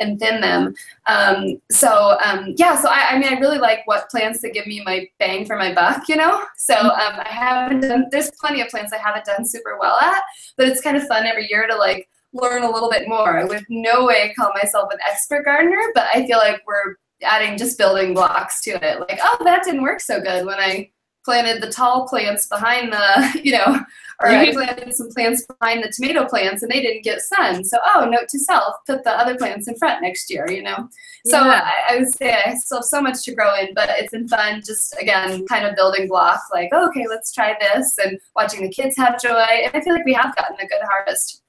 and 0.00 0.18
thin 0.18 0.40
them. 0.40 0.74
Um, 1.06 1.60
so 1.70 2.18
um, 2.24 2.54
yeah, 2.56 2.80
so 2.80 2.88
I, 2.88 3.10
I, 3.10 3.18
mean, 3.18 3.28
I 3.28 3.38
really 3.38 3.58
like 3.58 3.80
what 3.84 4.10
plants 4.10 4.40
that 4.42 4.52
give 4.52 4.66
me 4.66 4.82
my 4.84 5.08
bang 5.18 5.44
for 5.46 5.56
my 5.56 5.72
buck, 5.72 6.08
you 6.08 6.16
know. 6.16 6.42
So 6.56 6.74
um, 6.74 7.20
I 7.20 7.28
haven't 7.28 7.80
done. 7.80 8.06
There's 8.10 8.30
plenty 8.40 8.60
of 8.60 8.68
plants 8.68 8.92
I 8.92 8.98
haven't 8.98 9.26
done 9.26 9.44
super 9.44 9.78
well 9.80 9.96
at, 10.00 10.22
but 10.56 10.68
it's 10.68 10.80
kind 10.80 10.96
of 10.96 11.06
fun 11.06 11.26
every 11.26 11.48
year 11.48 11.66
to 11.66 11.76
like 11.76 12.08
learn 12.32 12.62
a 12.62 12.70
little 12.70 12.90
bit 12.90 13.08
more. 13.08 13.38
I 13.38 13.44
would 13.44 13.64
no 13.68 14.06
way 14.06 14.32
call 14.36 14.52
myself 14.54 14.92
an 14.92 14.98
expert 15.08 15.44
gardener, 15.44 15.82
but 15.94 16.06
I 16.14 16.26
feel 16.26 16.38
like 16.38 16.62
we're 16.66 16.96
adding 17.22 17.58
just 17.58 17.78
building 17.78 18.14
blocks 18.14 18.62
to 18.62 18.70
it. 18.70 19.00
Like, 19.00 19.20
oh, 19.22 19.38
that 19.44 19.64
didn't 19.64 19.82
work 19.82 20.00
so 20.00 20.20
good 20.20 20.46
when 20.46 20.58
I 20.58 20.90
planted 21.30 21.62
the 21.62 21.70
tall 21.70 22.08
plants 22.08 22.46
behind 22.46 22.92
the, 22.92 23.40
you 23.44 23.52
know, 23.52 23.80
or 24.20 24.26
I 24.26 24.52
planted 24.52 24.92
some 24.92 25.10
plants 25.10 25.46
behind 25.46 25.84
the 25.84 25.92
tomato 25.94 26.26
plants 26.26 26.62
and 26.62 26.72
they 26.72 26.82
didn't 26.82 27.04
get 27.04 27.20
sun. 27.20 27.64
So, 27.64 27.78
oh, 27.86 28.04
note 28.04 28.28
to 28.30 28.38
self, 28.40 28.74
put 28.84 29.04
the 29.04 29.12
other 29.12 29.36
plants 29.36 29.68
in 29.68 29.76
front 29.76 30.02
next 30.02 30.28
year, 30.28 30.50
you 30.50 30.62
know? 30.62 30.88
So 31.26 31.38
yeah. 31.38 31.70
I, 31.88 31.94
I, 31.94 31.98
would 31.98 32.12
say 32.12 32.34
I 32.44 32.54
still 32.54 32.78
have 32.78 32.84
so 32.84 33.00
much 33.00 33.22
to 33.24 33.34
grow 33.34 33.54
in, 33.60 33.74
but 33.74 33.90
it's 33.90 34.10
been 34.10 34.26
fun 34.26 34.60
just, 34.66 35.00
again, 35.00 35.46
kind 35.46 35.64
of 35.64 35.76
building 35.76 36.08
blocks 36.08 36.42
like, 36.52 36.70
oh, 36.72 36.88
okay, 36.88 37.06
let's 37.08 37.32
try 37.32 37.56
this 37.60 37.96
and 38.04 38.18
watching 38.34 38.62
the 38.62 38.72
kids 38.72 38.96
have 38.96 39.22
joy. 39.22 39.30
And 39.30 39.70
I 39.72 39.80
feel 39.80 39.94
like 39.94 40.04
we 40.04 40.14
have 40.14 40.34
gotten 40.34 40.56
a 40.56 40.66
good 40.66 40.82
harvest. 40.82 41.44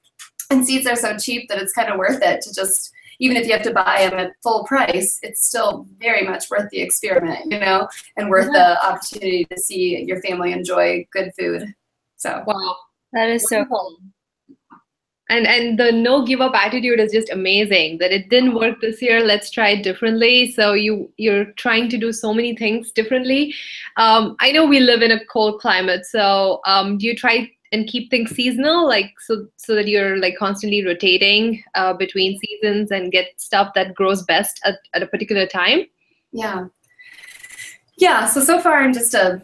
And 0.48 0.64
seeds 0.64 0.86
are 0.86 0.96
so 0.96 1.18
cheap 1.18 1.48
that 1.48 1.58
it's 1.58 1.72
kind 1.72 1.90
of 1.90 1.98
worth 1.98 2.22
it 2.22 2.40
to 2.42 2.54
just 2.54 2.91
even 3.22 3.36
if 3.36 3.46
you 3.46 3.52
have 3.52 3.62
to 3.62 3.72
buy 3.72 4.08
them 4.10 4.18
at 4.18 4.32
full 4.42 4.64
price, 4.64 5.20
it's 5.22 5.46
still 5.46 5.86
very 5.98 6.26
much 6.26 6.50
worth 6.50 6.68
the 6.70 6.80
experiment, 6.80 7.52
you 7.52 7.60
know, 7.60 7.88
and 8.16 8.28
worth 8.28 8.50
yeah. 8.52 8.74
the 8.74 8.86
opportunity 8.86 9.44
to 9.44 9.56
see 9.56 10.02
your 10.02 10.20
family 10.22 10.52
enjoy 10.52 11.06
good 11.12 11.30
food. 11.38 11.72
So. 12.16 12.42
Wow, 12.44 12.76
that 13.12 13.28
is 13.28 13.48
so 13.48 13.64
cool. 13.64 13.98
And 15.30 15.46
and 15.46 15.78
the 15.78 15.92
no 15.92 16.26
give 16.26 16.40
up 16.40 16.52
attitude 16.54 16.98
is 16.98 17.12
just 17.12 17.30
amazing 17.30 17.98
that 17.98 18.10
it 18.10 18.28
didn't 18.28 18.56
work 18.56 18.80
this 18.80 19.00
year. 19.00 19.22
Let's 19.22 19.50
try 19.50 19.70
it 19.70 19.84
differently. 19.84 20.50
So 20.50 20.72
you 20.72 21.10
you're 21.16 21.44
trying 21.52 21.88
to 21.90 21.98
do 21.98 22.12
so 22.12 22.34
many 22.34 22.56
things 22.56 22.90
differently. 22.90 23.54
Um, 23.96 24.36
i 24.40 24.50
know 24.50 24.66
we 24.66 24.80
live 24.80 25.00
in 25.00 25.12
a 25.12 25.24
cold 25.26 25.60
climate. 25.60 26.06
So 26.06 26.60
um, 26.66 26.98
do 26.98 27.06
you 27.06 27.14
try 27.14 27.50
and 27.72 27.88
keep 27.88 28.10
things 28.10 28.30
seasonal 28.30 28.86
like 28.86 29.12
so 29.20 29.46
so 29.56 29.74
that 29.74 29.88
you're 29.88 30.18
like 30.18 30.36
constantly 30.36 30.84
rotating 30.84 31.62
uh, 31.74 31.92
between 31.92 32.38
seasons 32.38 32.90
and 32.90 33.12
get 33.12 33.28
stuff 33.38 33.72
that 33.74 33.94
grows 33.94 34.22
best 34.24 34.60
at, 34.64 34.78
at 34.94 35.02
a 35.02 35.06
particular 35.06 35.46
time 35.46 35.84
yeah 36.32 36.66
yeah 37.96 38.26
so 38.26 38.40
so 38.40 38.60
far 38.60 38.82
i'm 38.82 38.92
just 38.92 39.14
a 39.14 39.42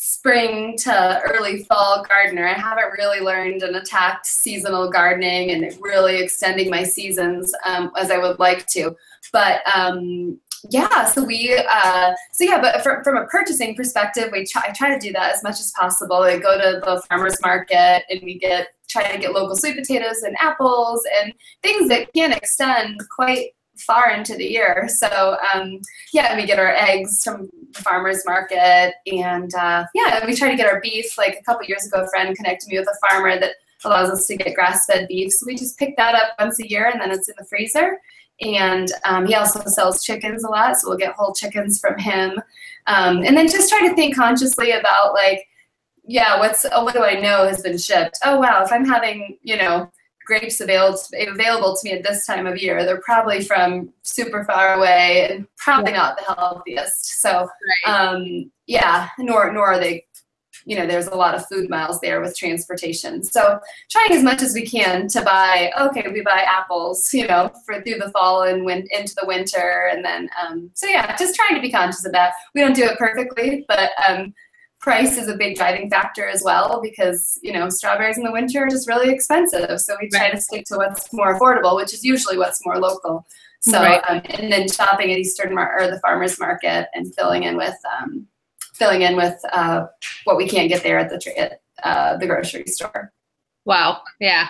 spring 0.00 0.76
to 0.76 1.20
early 1.24 1.64
fall 1.64 2.04
gardener. 2.08 2.46
I 2.46 2.52
haven't 2.52 2.92
really 2.96 3.20
learned 3.20 3.62
and 3.62 3.74
attacked 3.76 4.26
seasonal 4.26 4.88
gardening 4.88 5.50
and 5.50 5.76
really 5.80 6.22
extending 6.22 6.70
my 6.70 6.84
seasons 6.84 7.52
um, 7.64 7.90
as 7.96 8.10
I 8.10 8.18
would 8.18 8.38
like 8.38 8.66
to. 8.68 8.96
But 9.32 9.60
um, 9.74 10.38
yeah, 10.70 11.04
so 11.06 11.24
we, 11.24 11.56
uh, 11.70 12.12
so 12.32 12.44
yeah, 12.44 12.60
but 12.60 12.82
from, 12.82 13.04
from 13.04 13.16
a 13.16 13.26
purchasing 13.26 13.74
perspective, 13.74 14.30
we 14.32 14.44
try, 14.44 14.62
I 14.68 14.72
try 14.72 14.92
to 14.92 14.98
do 14.98 15.12
that 15.12 15.34
as 15.34 15.42
much 15.42 15.60
as 15.60 15.72
possible. 15.78 16.16
I 16.16 16.38
go 16.38 16.56
to 16.56 16.80
the 16.80 17.02
farmer's 17.08 17.40
market 17.42 18.04
and 18.10 18.20
we 18.22 18.38
get, 18.38 18.68
try 18.88 19.10
to 19.12 19.18
get 19.18 19.32
local 19.32 19.56
sweet 19.56 19.76
potatoes 19.76 20.22
and 20.22 20.36
apples 20.40 21.02
and 21.20 21.32
things 21.62 21.88
that 21.88 22.12
can 22.14 22.32
extend 22.32 23.00
quite 23.14 23.50
far 23.78 24.10
into 24.10 24.34
the 24.34 24.44
year. 24.44 24.88
So 24.88 25.36
um, 25.54 25.80
yeah, 26.12 26.36
we 26.36 26.46
get 26.46 26.58
our 26.58 26.74
eggs 26.74 27.22
from 27.22 27.48
the 27.72 27.82
farmer's 27.82 28.24
market, 28.26 28.94
and 29.06 29.54
uh, 29.54 29.84
yeah, 29.94 30.26
we 30.26 30.34
try 30.34 30.50
to 30.50 30.56
get 30.56 30.66
our 30.66 30.80
beef. 30.80 31.16
Like 31.16 31.38
a 31.38 31.44
couple 31.44 31.64
years 31.66 31.86
ago, 31.86 32.02
a 32.02 32.08
friend 32.08 32.34
connected 32.36 32.68
me 32.68 32.78
with 32.78 32.88
a 32.88 33.08
farmer 33.08 33.38
that 33.38 33.52
allows 33.84 34.10
us 34.10 34.26
to 34.26 34.36
get 34.36 34.54
grass-fed 34.54 35.06
beef. 35.06 35.30
So 35.32 35.46
we 35.46 35.54
just 35.54 35.78
pick 35.78 35.96
that 35.96 36.16
up 36.16 36.32
once 36.40 36.58
a 36.60 36.68
year, 36.68 36.86
and 36.86 37.00
then 37.00 37.12
it's 37.12 37.28
in 37.28 37.34
the 37.38 37.44
freezer. 37.44 37.98
And 38.40 38.88
um, 39.04 39.26
he 39.26 39.34
also 39.34 39.60
sells 39.66 40.04
chickens 40.04 40.44
a 40.44 40.48
lot, 40.48 40.76
so 40.76 40.88
we'll 40.88 40.98
get 40.98 41.14
whole 41.14 41.34
chickens 41.34 41.80
from 41.80 41.98
him. 41.98 42.40
Um, 42.86 43.18
and 43.18 43.36
then 43.36 43.48
just 43.48 43.68
try 43.68 43.86
to 43.88 43.94
think 43.94 44.14
consciously 44.14 44.72
about 44.72 45.12
like, 45.12 45.46
yeah, 46.04 46.38
what's 46.38 46.64
oh, 46.72 46.84
what 46.84 46.94
do 46.94 47.04
I 47.04 47.20
know 47.20 47.46
has 47.46 47.60
been 47.60 47.76
shipped? 47.76 48.18
Oh 48.24 48.38
wow, 48.38 48.62
if 48.64 48.72
I'm 48.72 48.84
having 48.84 49.38
you 49.42 49.56
know 49.56 49.90
grapes 50.24 50.60
available 50.60 51.00
available 51.18 51.76
to 51.76 51.88
me 51.88 51.96
at 51.96 52.02
this 52.04 52.26
time 52.26 52.46
of 52.46 52.56
year, 52.58 52.84
they're 52.84 53.00
probably 53.00 53.42
from 53.42 53.92
super 54.02 54.44
far 54.44 54.74
away 54.74 55.28
and 55.30 55.46
probably 55.56 55.92
yeah. 55.92 55.98
not 55.98 56.18
the 56.18 56.34
healthiest. 56.34 57.20
So 57.20 57.48
right. 57.86 57.94
um, 57.94 58.50
yeah, 58.66 59.08
nor 59.18 59.52
nor 59.52 59.66
are 59.72 59.78
they. 59.78 60.06
You 60.64 60.76
know, 60.76 60.86
there's 60.86 61.06
a 61.06 61.14
lot 61.14 61.34
of 61.34 61.46
food 61.46 61.68
miles 61.68 62.00
there 62.00 62.20
with 62.20 62.36
transportation. 62.36 63.22
So 63.22 63.58
trying 63.90 64.12
as 64.12 64.22
much 64.22 64.42
as 64.42 64.54
we 64.54 64.66
can 64.66 65.08
to 65.08 65.22
buy. 65.22 65.70
Okay, 65.80 66.04
we 66.12 66.22
buy 66.22 66.44
apples. 66.46 67.12
You 67.12 67.26
know, 67.26 67.50
for 67.66 67.80
through 67.82 67.98
the 67.98 68.10
fall 68.10 68.42
and 68.42 68.64
when 68.64 68.86
into 68.90 69.14
the 69.14 69.26
winter, 69.26 69.90
and 69.92 70.04
then 70.04 70.28
um, 70.40 70.70
so 70.74 70.86
yeah, 70.86 71.16
just 71.16 71.34
trying 71.34 71.54
to 71.54 71.60
be 71.60 71.70
conscious 71.70 72.04
of 72.04 72.12
that. 72.12 72.32
We 72.54 72.60
don't 72.60 72.76
do 72.76 72.84
it 72.84 72.98
perfectly, 72.98 73.64
but 73.68 73.90
um, 74.08 74.34
price 74.80 75.16
is 75.16 75.28
a 75.28 75.36
big 75.36 75.56
driving 75.56 75.90
factor 75.90 76.26
as 76.26 76.42
well 76.42 76.80
because 76.82 77.38
you 77.42 77.52
know 77.52 77.68
strawberries 77.68 78.16
in 78.16 78.24
the 78.24 78.32
winter 78.32 78.64
are 78.64 78.68
just 78.68 78.88
really 78.88 79.12
expensive 79.12 79.80
so 79.80 79.96
we 80.00 80.08
try 80.08 80.30
to 80.30 80.40
stick 80.40 80.64
to 80.64 80.76
what's 80.76 81.12
more 81.12 81.38
affordable 81.38 81.76
which 81.76 81.92
is 81.92 82.04
usually 82.04 82.38
what's 82.38 82.64
more 82.64 82.78
local 82.78 83.26
so 83.60 83.80
right. 83.80 84.02
um, 84.08 84.22
and 84.30 84.52
then 84.52 84.68
shopping 84.68 85.10
at 85.10 85.18
eastern 85.18 85.54
Mar- 85.54 85.80
or 85.80 85.90
the 85.90 85.98
farmers 86.00 86.38
market 86.38 86.86
and 86.94 87.12
filling 87.16 87.42
in 87.42 87.56
with 87.56 87.74
um, 88.00 88.26
filling 88.78 89.02
in 89.02 89.16
with 89.16 89.38
uh, 89.52 89.86
what 90.24 90.36
we 90.36 90.48
can't 90.48 90.68
get 90.68 90.82
there 90.82 90.98
at 90.98 91.10
the 91.10 91.38
at, 91.38 91.60
uh, 91.82 92.16
the 92.16 92.26
grocery 92.26 92.66
store 92.66 93.12
wow 93.64 94.00
yeah 94.20 94.48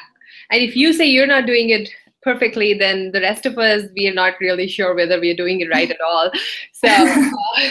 and 0.51 0.63
if 0.63 0.77
you 0.77 0.93
say 0.93 1.05
you're 1.07 1.27
not 1.27 1.47
doing 1.47 1.71
it 1.71 1.91
perfectly, 2.23 2.75
then 2.75 3.11
the 3.13 3.21
rest 3.21 3.47
of 3.47 3.59
us, 3.59 3.85
we 3.97 4.09
are 4.09 4.15
not 4.15 4.35
really 4.41 4.69
sure 4.69 4.95
whether 4.95 5.21
we 5.21 5.31
are 5.31 5.37
doing 5.37 5.61
it 5.61 5.71
right 5.71 5.91
at 5.91 6.01
all. 6.01 6.31
So, 6.81 6.87
uh, 6.87 7.25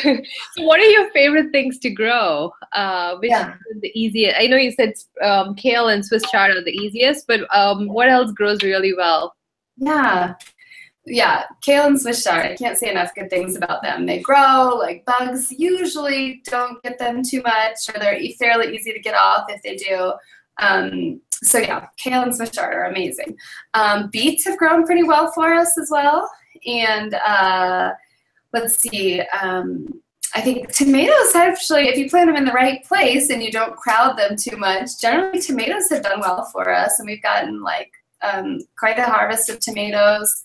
so 0.54 0.64
what 0.64 0.82
are 0.82 0.92
your 0.98 1.10
favorite 1.12 1.54
things 1.54 1.80
to 1.80 1.90
grow? 1.90 2.52
Uh, 2.74 3.16
which 3.20 3.30
yeah. 3.30 3.54
is 3.72 3.80
the 3.80 3.92
easiest? 3.98 4.36
I 4.38 4.48
know 4.48 4.58
you 4.58 4.72
said 4.72 4.96
um, 5.22 5.56
kale 5.56 5.88
and 5.88 6.06
Swiss 6.06 6.24
chard 6.30 6.52
are 6.52 6.62
the 6.62 6.76
easiest, 6.76 7.26
but 7.26 7.42
um, 7.56 7.88
what 7.88 8.10
else 8.10 8.34
grows 8.34 8.64
really 8.64 8.94
well? 8.94 9.34
Yeah. 9.78 10.34
Yeah, 11.10 11.44
kale 11.62 11.86
and 11.86 12.00
Swiss 12.00 12.24
chard. 12.24 12.46
I 12.46 12.56
can't 12.56 12.78
say 12.78 12.92
enough 12.92 13.16
good 13.16 13.30
things 13.30 13.56
about 13.56 13.82
them. 13.82 14.06
They 14.06 14.20
grow 14.20 14.76
like 14.78 15.06
bugs. 15.06 15.52
Usually, 15.52 16.42
don't 16.46 16.82
get 16.84 17.00
them 17.00 17.24
too 17.24 17.42
much, 17.44 17.90
or 17.90 18.00
they're 18.00 18.20
fairly 18.38 18.76
easy 18.76 18.92
to 18.92 19.00
get 19.00 19.16
off 19.16 19.46
if 19.50 19.62
they 19.64 19.76
do. 19.76 20.14
Um, 20.60 21.22
so 21.32 21.60
yeah, 21.60 21.88
kale 21.98 22.24
and 22.24 22.36
Swiss 22.36 22.52
chard 22.52 22.74
are 22.74 22.86
amazing. 22.86 23.38
Um, 23.74 24.10
beets 24.12 24.46
have 24.46 24.58
grown 24.58 24.86
pretty 24.86 25.04
well 25.04 25.32
for 25.32 25.54
us 25.54 25.78
as 25.78 25.90
well. 25.90 26.30
And 26.66 27.14
uh, 27.14 27.94
let's 28.54 28.76
see, 28.76 29.22
um, 29.42 29.88
I 30.36 30.42
think 30.42 30.72
tomatoes 30.74 31.36
actually, 31.36 31.88
if 31.88 31.98
you 31.98 32.10
plant 32.10 32.28
them 32.28 32.36
in 32.36 32.46
the 32.46 32.52
right 32.52 32.84
place 32.84 33.30
and 33.30 33.42
you 33.42 33.52
don't 33.52 33.76
crowd 33.76 34.18
them 34.18 34.36
too 34.36 34.58
much, 34.58 35.00
generally 35.00 35.40
tomatoes 35.40 35.90
have 35.90 36.04
done 36.04 36.20
well 36.20 36.46
for 36.46 36.70
us. 36.70 37.00
And 37.00 37.08
we've 37.08 37.22
gotten 37.22 37.62
like 37.62 37.92
um, 38.22 38.60
quite 38.78 39.00
a 39.00 39.04
harvest 39.04 39.50
of 39.50 39.60
tomatoes. 39.60 40.44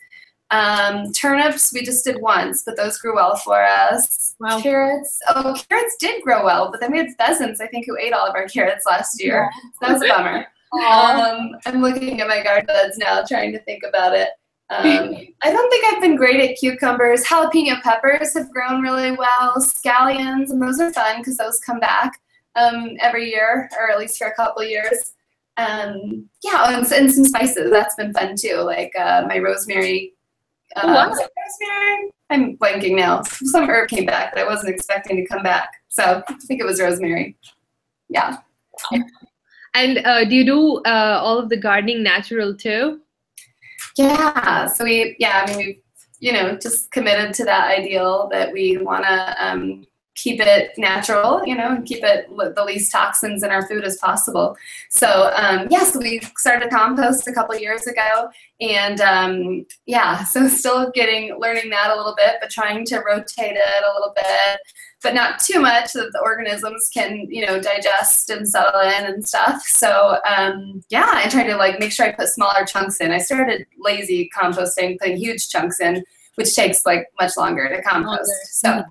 Um, 0.52 1.12
turnips 1.12 1.73
we 1.73 1.82
just 1.82 2.04
did 2.04 2.21
once, 2.21 2.62
but 2.64 2.76
those 2.76 2.99
grew 2.99 3.14
well 3.14 3.37
for 3.37 3.64
us. 3.64 4.35
Wow. 4.38 4.61
Carrots, 4.61 5.18
oh, 5.30 5.56
carrots 5.68 5.97
did 5.99 6.23
grow 6.23 6.44
well, 6.44 6.71
but 6.71 6.78
then 6.78 6.92
we 6.92 6.99
had 6.99 7.09
pheasants, 7.18 7.61
I 7.61 7.66
think, 7.68 7.87
who 7.87 7.97
ate 7.97 8.12
all 8.12 8.26
of 8.26 8.35
our 8.35 8.47
carrots 8.47 8.85
last 8.87 9.23
year. 9.23 9.50
Yeah. 9.50 9.61
So 9.62 9.78
that 9.80 9.92
was 9.94 10.02
a 10.02 10.09
bummer. 10.09 10.47
Um, 10.73 11.50
I'm 11.66 11.82
looking 11.82 12.23
at 12.23 12.28
my 12.28 12.42
garden 12.42 12.64
beds 12.64 12.97
now, 12.97 13.23
trying 13.28 13.52
to 13.52 13.59
think 13.59 13.82
about 13.87 14.14
it. 14.14 14.30
Um, 14.71 15.14
I 15.42 15.52
don't 15.52 15.71
think 15.71 15.85
I've 15.85 16.00
been 16.00 16.16
great 16.16 16.40
at 16.40 16.56
cucumbers. 16.56 17.23
Jalapeno 17.25 17.82
peppers 17.82 18.32
have 18.32 18.50
grown 18.50 18.80
really 18.80 19.12
well. 19.12 19.56
Scallions, 19.59 20.49
and 20.49 20.62
those 20.62 20.80
are 20.80 20.90
fun 20.90 21.18
because 21.18 21.37
those 21.37 21.61
come 21.61 21.78
back 21.78 22.18
um, 22.56 22.97
every 23.00 23.28
year, 23.28 23.68
or 23.78 23.90
at 23.90 23.99
least 23.99 24.16
for 24.16 24.28
a 24.28 24.35
couple 24.35 24.64
years. 24.64 25.12
Um, 25.59 26.30
yeah, 26.42 26.78
and, 26.78 26.90
and, 26.90 27.12
some 27.12 27.26
spices. 27.26 27.71
That's 27.71 27.94
been 27.97 28.14
fun 28.14 28.35
too. 28.35 28.62
Like 28.62 28.92
uh, 28.99 29.26
my 29.28 29.40
rosemary 29.40 30.14
uh, 30.76 31.11
rosemary? 31.11 32.11
I'm 32.31 32.57
blanking 32.57 32.97
now. 32.97 33.23
Some 33.23 33.69
herb 33.69 33.88
came 33.88 34.07
back 34.07 34.35
that 34.35 34.47
I 34.47 34.49
wasn't 34.49 34.75
expecting 34.75 35.17
to 35.17 35.26
come 35.26 35.43
back. 35.43 35.83
So 35.88 36.23
I 36.26 36.35
think 36.47 36.61
it 36.61 36.64
was 36.64 36.81
rosemary. 36.81 37.37
Yeah. 38.09 38.38
And 39.75 39.99
uh, 39.99 40.25
do 40.25 40.35
you 40.35 40.45
do 40.45 40.76
uh, 40.79 41.21
all 41.23 41.38
of 41.38 41.49
the 41.49 41.57
gardening 41.57 42.02
natural 42.02 42.55
too? 42.55 43.00
Yeah. 43.97 44.67
So 44.67 44.85
we, 44.85 45.17
yeah, 45.19 45.45
I 45.45 45.50
mean, 45.50 45.59
we've, 45.59 45.83
you 46.21 46.33
know, 46.33 46.57
just 46.57 46.91
committed 46.91 47.35
to 47.35 47.45
that 47.45 47.71
ideal 47.79 48.29
that 48.31 48.52
we 48.52 48.79
want 48.79 49.05
to 49.05 49.37
um, 49.45 49.87
keep 50.14 50.40
it 50.40 50.73
natural, 50.76 51.42
you 51.47 51.54
know, 51.54 51.69
and 51.69 51.87
keep 51.87 52.04
it 52.04 52.26
with 52.31 52.54
the 52.54 52.64
least 52.64 52.92
toxins 52.92 53.42
in 53.42 53.50
our 53.50 53.66
food 53.66 53.85
as 53.85 53.97
possible. 53.97 54.57
So 54.90 55.33
um, 55.37 55.69
yeah, 55.71 55.85
so 55.85 55.99
we 56.00 56.21
started 56.37 56.71
compost 56.71 57.26
a 57.26 57.33
couple 57.33 57.57
years 57.57 57.87
ago, 57.87 58.28
and 58.61 59.00
um, 59.00 59.66
yeah, 59.87 60.25
so 60.25 60.49
still 60.49 60.90
getting 60.90 61.38
learning 61.38 61.71
that 61.71 61.90
a 61.90 61.97
little 61.97 62.14
bit, 62.16 62.37
but 62.40 62.50
trying 62.50 62.85
to 62.87 62.99
rotate 62.99 63.57
it 63.57 63.85
a 63.85 63.95
little 63.95 64.12
bit, 64.14 64.61
but 65.02 65.14
not 65.14 65.40
too 65.40 65.61
much 65.61 65.88
so 65.88 66.00
that 66.00 66.12
the 66.12 66.21
organisms 66.21 66.90
can 66.92 67.26
you 67.31 67.47
know 67.47 67.61
digest 67.61 68.28
and 68.28 68.49
settle 68.49 68.81
in 68.81 69.07
and 69.07 69.26
stuff. 69.26 69.62
So 69.62 70.19
um, 70.28 70.83
yeah, 70.90 71.11
I 71.12 71.28
try 71.28 71.45
to 71.45 71.57
like 71.57 71.81
make 71.81 71.92
sure 71.92 72.07
I 72.07 72.12
put 72.12 72.28
smaller 72.28 72.66
chunks 72.66 73.00
in. 73.00 73.12
I 73.12 73.19
started 73.19 73.66
lazy 73.78 74.31
composting, 74.37 74.99
putting 74.99 75.16
huge 75.16 75.49
chunks 75.49 75.81
in, 75.81 76.04
which 76.35 76.54
takes 76.54 76.85
like 76.85 77.09
much 77.19 77.37
longer 77.38 77.66
to 77.69 77.81
compost. 77.83 78.31
So. 78.50 78.69
Mm-hmm 78.69 78.90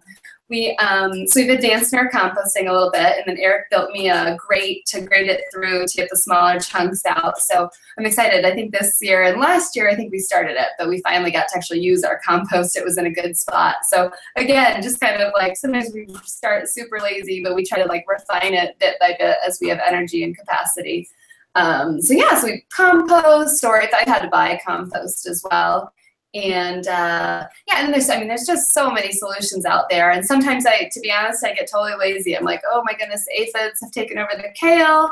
we 0.52 0.76
um, 0.78 1.26
so 1.26 1.40
we've 1.40 1.50
advanced 1.50 1.94
in 1.94 2.00
our 2.00 2.12
composting 2.12 2.68
a 2.68 2.74
little 2.74 2.92
bit, 2.92 3.18
and 3.18 3.24
then 3.26 3.38
Eric 3.38 3.70
built 3.72 3.92
me 3.92 4.10
a 4.10 4.36
grate 4.38 4.86
to 4.88 5.02
grate 5.02 5.28
it 5.28 5.46
through 5.52 5.88
to 5.88 5.98
get 5.98 6.10
the 6.12 6.18
smaller 6.18 6.60
chunks 6.60 7.04
out. 7.06 7.40
So 7.40 7.70
I'm 7.98 8.06
excited. 8.06 8.46
I 8.46 8.54
think 8.54 8.72
this 8.72 9.00
year 9.02 9.24
and 9.24 9.40
last 9.40 9.76
year 9.76 9.90
I 9.90 9.96
think 9.96 10.12
we 10.12 10.20
started 10.20 10.58
it, 10.60 10.68
but 10.78 10.90
we 10.90 11.02
finally 11.02 11.32
got 11.32 11.48
to 11.48 11.56
actually 11.56 11.80
use 11.80 12.04
our 12.04 12.20
compost. 12.24 12.76
It 12.76 12.84
was 12.84 12.98
in 12.98 13.06
a 13.08 13.12
good 13.12 13.36
spot. 13.36 13.78
So 13.90 14.12
again, 14.36 14.82
just 14.84 15.00
kind 15.00 15.22
of 15.22 15.32
like 15.34 15.56
sometimes 15.56 15.92
we 15.94 16.08
start 16.26 16.68
super 16.68 17.00
lazy, 17.00 17.42
but 17.42 17.56
we 17.56 17.66
try 17.66 17.82
to 17.82 17.88
like 17.88 18.06
refine 18.08 18.54
it 18.54 18.78
bit 18.78 18.98
by 19.00 19.16
bit 19.18 19.38
as 19.48 19.58
we 19.62 19.70
have 19.70 19.80
energy 19.88 20.24
and 20.24 20.38
capacity. 20.38 21.10
Um, 21.56 22.02
so 22.02 22.14
yeah, 22.14 22.40
so 22.40 22.48
we 22.48 22.66
compost, 22.70 23.64
or 23.64 23.82
if 23.82 23.94
I 23.94 24.10
had 24.10 24.20
to 24.20 24.30
buy 24.30 24.60
compost 24.66 25.28
as 25.28 25.44
well 25.50 25.94
and 26.34 26.88
uh, 26.88 27.46
yeah 27.68 27.84
and 27.84 27.94
there's 27.94 28.10
i 28.10 28.18
mean 28.18 28.28
there's 28.28 28.46
just 28.46 28.74
so 28.74 28.90
many 28.90 29.12
solutions 29.12 29.66
out 29.66 29.90
there 29.90 30.12
and 30.12 30.26
sometimes 30.26 30.66
i 30.66 30.90
to 30.92 31.00
be 31.02 31.12
honest 31.12 31.44
i 31.46 31.54
get 31.54 31.70
totally 31.70 31.94
lazy 32.00 32.38
i'm 32.38 32.46
like 32.46 32.62
oh 32.72 32.82
my 32.86 32.94
goodness 32.94 33.26
aphids 33.36 33.80
have 33.82 33.92
taken 33.92 34.18
over 34.18 34.32
the 34.36 34.50
kale 34.56 35.12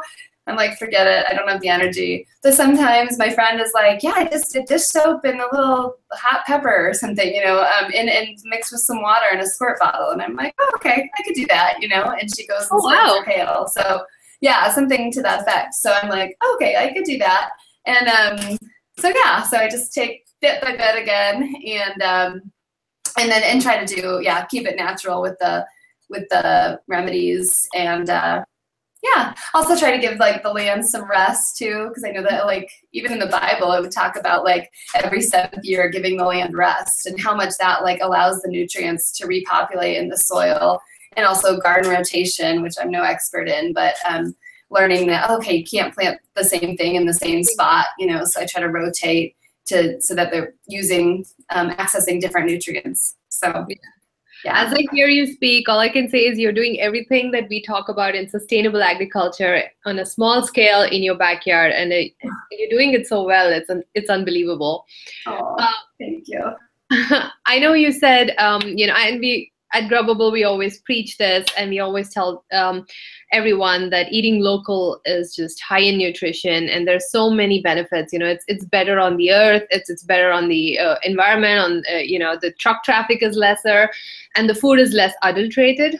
I'm 0.49 0.55
like, 0.55 0.79
forget 0.79 1.05
it. 1.05 1.25
I 1.29 1.35
don't 1.35 1.47
have 1.47 1.61
the 1.61 1.69
energy. 1.69 2.27
But 2.41 2.55
sometimes 2.55 3.19
my 3.19 3.29
friend 3.29 3.61
is 3.61 3.71
like, 3.73 4.01
yeah, 4.01 4.13
I 4.15 4.27
just 4.27 4.51
did 4.51 4.65
dish 4.65 4.81
soap 4.81 5.23
and 5.23 5.39
a 5.39 5.47
little 5.51 5.97
hot 6.11 6.43
pepper 6.47 6.89
or 6.89 6.93
something, 6.95 7.33
you 7.33 7.43
know, 7.43 7.59
um, 7.59 7.91
and, 7.95 8.09
and 8.09 8.35
mixed 8.45 8.71
with 8.71 8.81
some 8.81 9.01
water 9.01 9.27
in 9.31 9.39
a 9.39 9.45
squirt 9.45 9.79
bottle. 9.79 10.09
And 10.09 10.23
I'm 10.23 10.35
like, 10.35 10.55
oh, 10.59 10.71
okay, 10.75 11.07
I 11.17 11.23
could 11.23 11.35
do 11.35 11.45
that, 11.49 11.75
you 11.81 11.87
know. 11.87 12.15
And 12.19 12.35
she 12.35 12.47
goes, 12.47 12.67
oh, 12.71 12.83
wow. 12.83 13.21
Pail. 13.25 13.67
So 13.67 14.03
yeah, 14.41 14.71
something 14.71 15.11
to 15.11 15.21
that 15.21 15.41
effect. 15.41 15.75
So 15.75 15.91
I'm 15.91 16.09
like, 16.09 16.35
okay, 16.55 16.75
I 16.77 16.93
could 16.93 17.03
do 17.03 17.19
that. 17.19 17.51
And 17.85 18.07
um, 18.07 18.57
so 18.97 19.11
yeah, 19.23 19.43
so 19.43 19.57
I 19.57 19.69
just 19.69 19.93
take 19.93 20.25
bit 20.41 20.61
by 20.61 20.75
bit 20.75 21.01
again, 21.01 21.55
and 21.65 22.01
um, 22.01 22.51
and 23.19 23.31
then 23.31 23.43
and 23.43 23.61
try 23.61 23.83
to 23.83 23.95
do 23.95 24.19
yeah, 24.23 24.45
keep 24.45 24.67
it 24.67 24.75
natural 24.75 25.21
with 25.21 25.37
the 25.39 25.65
with 26.09 26.27
the 26.29 26.79
remedies 26.87 27.67
and 27.75 28.09
uh, 28.09 28.43
yeah. 29.03 29.33
Also 29.53 29.77
try 29.77 29.91
to 29.91 29.99
give 29.99 30.19
like 30.19 30.43
the 30.43 30.51
land 30.51 30.85
some 30.85 31.09
rest 31.09 31.57
too 31.57 31.87
because 31.87 32.03
i 32.03 32.11
know 32.11 32.21
that 32.21 32.45
like 32.45 32.69
even 32.91 33.13
in 33.13 33.19
the 33.19 33.27
bible 33.27 33.71
it 33.71 33.81
would 33.81 33.91
talk 33.91 34.17
about 34.17 34.43
like 34.43 34.69
every 34.95 35.21
seventh 35.21 35.63
year 35.63 35.89
giving 35.89 36.17
the 36.17 36.25
land 36.25 36.55
rest 36.55 37.05
and 37.05 37.19
how 37.19 37.33
much 37.33 37.53
that 37.59 37.83
like 37.83 38.01
allows 38.01 38.41
the 38.41 38.49
nutrients 38.49 39.11
to 39.17 39.25
repopulate 39.25 39.97
in 39.97 40.09
the 40.09 40.17
soil 40.17 40.81
and 41.15 41.25
also 41.25 41.59
garden 41.59 41.89
rotation 41.89 42.61
which 42.61 42.75
i'm 42.81 42.91
no 42.91 43.03
expert 43.03 43.47
in 43.47 43.71
but 43.71 43.95
um, 44.07 44.35
learning 44.69 45.07
that 45.07 45.29
okay 45.29 45.55
you 45.57 45.63
can't 45.63 45.93
plant 45.93 46.19
the 46.35 46.43
same 46.43 46.75
thing 46.75 46.95
in 46.95 47.05
the 47.05 47.13
same 47.13 47.43
spot 47.43 47.85
you 47.97 48.05
know 48.05 48.25
so 48.25 48.41
i 48.41 48.45
try 48.45 48.61
to 48.61 48.69
rotate 48.69 49.35
to 49.69 50.01
so 50.01 50.13
that 50.15 50.31
they're 50.31 50.53
using 50.67 51.25
um, 51.49 51.71
accessing 51.71 52.19
different 52.19 52.47
nutrients 52.47 53.15
so 53.29 53.65
yeah. 53.69 53.75
Yeah. 54.45 54.65
As 54.65 54.73
I 54.73 54.85
hear 54.93 55.09
you 55.09 55.33
speak, 55.33 55.67
all 55.67 55.79
I 55.79 55.89
can 55.89 56.09
say 56.09 56.19
is 56.19 56.39
you're 56.39 56.53
doing 56.53 56.79
everything 56.79 57.31
that 57.31 57.49
we 57.49 57.61
talk 57.61 57.89
about 57.89 58.15
in 58.15 58.29
sustainable 58.29 58.81
agriculture 58.81 59.63
on 59.85 59.99
a 59.99 60.05
small 60.05 60.47
scale 60.47 60.83
in 60.83 61.03
your 61.03 61.15
backyard, 61.15 61.73
and 61.73 61.91
it, 61.91 62.13
you're 62.51 62.69
doing 62.69 62.93
it 62.93 63.05
so 63.05 63.23
well. 63.23 63.51
It's 63.51 63.69
un, 63.69 63.83
it's 63.95 64.09
unbelievable. 64.09 64.85
Oh, 65.27 65.57
uh, 65.59 65.67
thank 65.99 66.23
you. 66.27 66.41
I 67.45 67.59
know 67.59 67.73
you 67.73 67.91
said, 67.91 68.33
um, 68.37 68.61
you 68.63 68.87
know, 68.87 68.93
and 68.93 69.19
we 69.19 69.51
at 69.73 69.89
Grubbable, 69.89 70.31
we 70.31 70.43
always 70.43 70.79
preach 70.79 71.17
this 71.17 71.45
and 71.57 71.69
we 71.69 71.79
always 71.79 72.09
tell 72.09 72.43
um, 72.51 72.85
everyone 73.31 73.89
that 73.91 74.11
eating 74.11 74.41
local 74.41 74.99
is 75.05 75.35
just 75.35 75.61
high 75.61 75.79
in 75.79 75.97
nutrition 75.97 76.67
and 76.69 76.87
there's 76.87 77.11
so 77.11 77.29
many 77.29 77.61
benefits. 77.61 78.11
You 78.11 78.19
know, 78.19 78.25
it's 78.25 78.43
it's 78.47 78.65
better 78.65 78.99
on 78.99 79.17
the 79.17 79.31
earth, 79.31 79.63
it's 79.69 79.89
it's 79.89 80.03
better 80.03 80.31
on 80.31 80.49
the 80.49 80.79
uh, 80.79 80.95
environment. 81.03 81.59
On 81.59 81.83
uh, 81.93 81.97
you 81.97 82.17
know, 82.17 82.37
the 82.39 82.51
truck 82.53 82.83
traffic 82.83 83.21
is 83.21 83.35
lesser, 83.35 83.89
and 84.35 84.49
the 84.49 84.55
food 84.55 84.79
is 84.79 84.93
less 84.93 85.13
adulterated. 85.21 85.99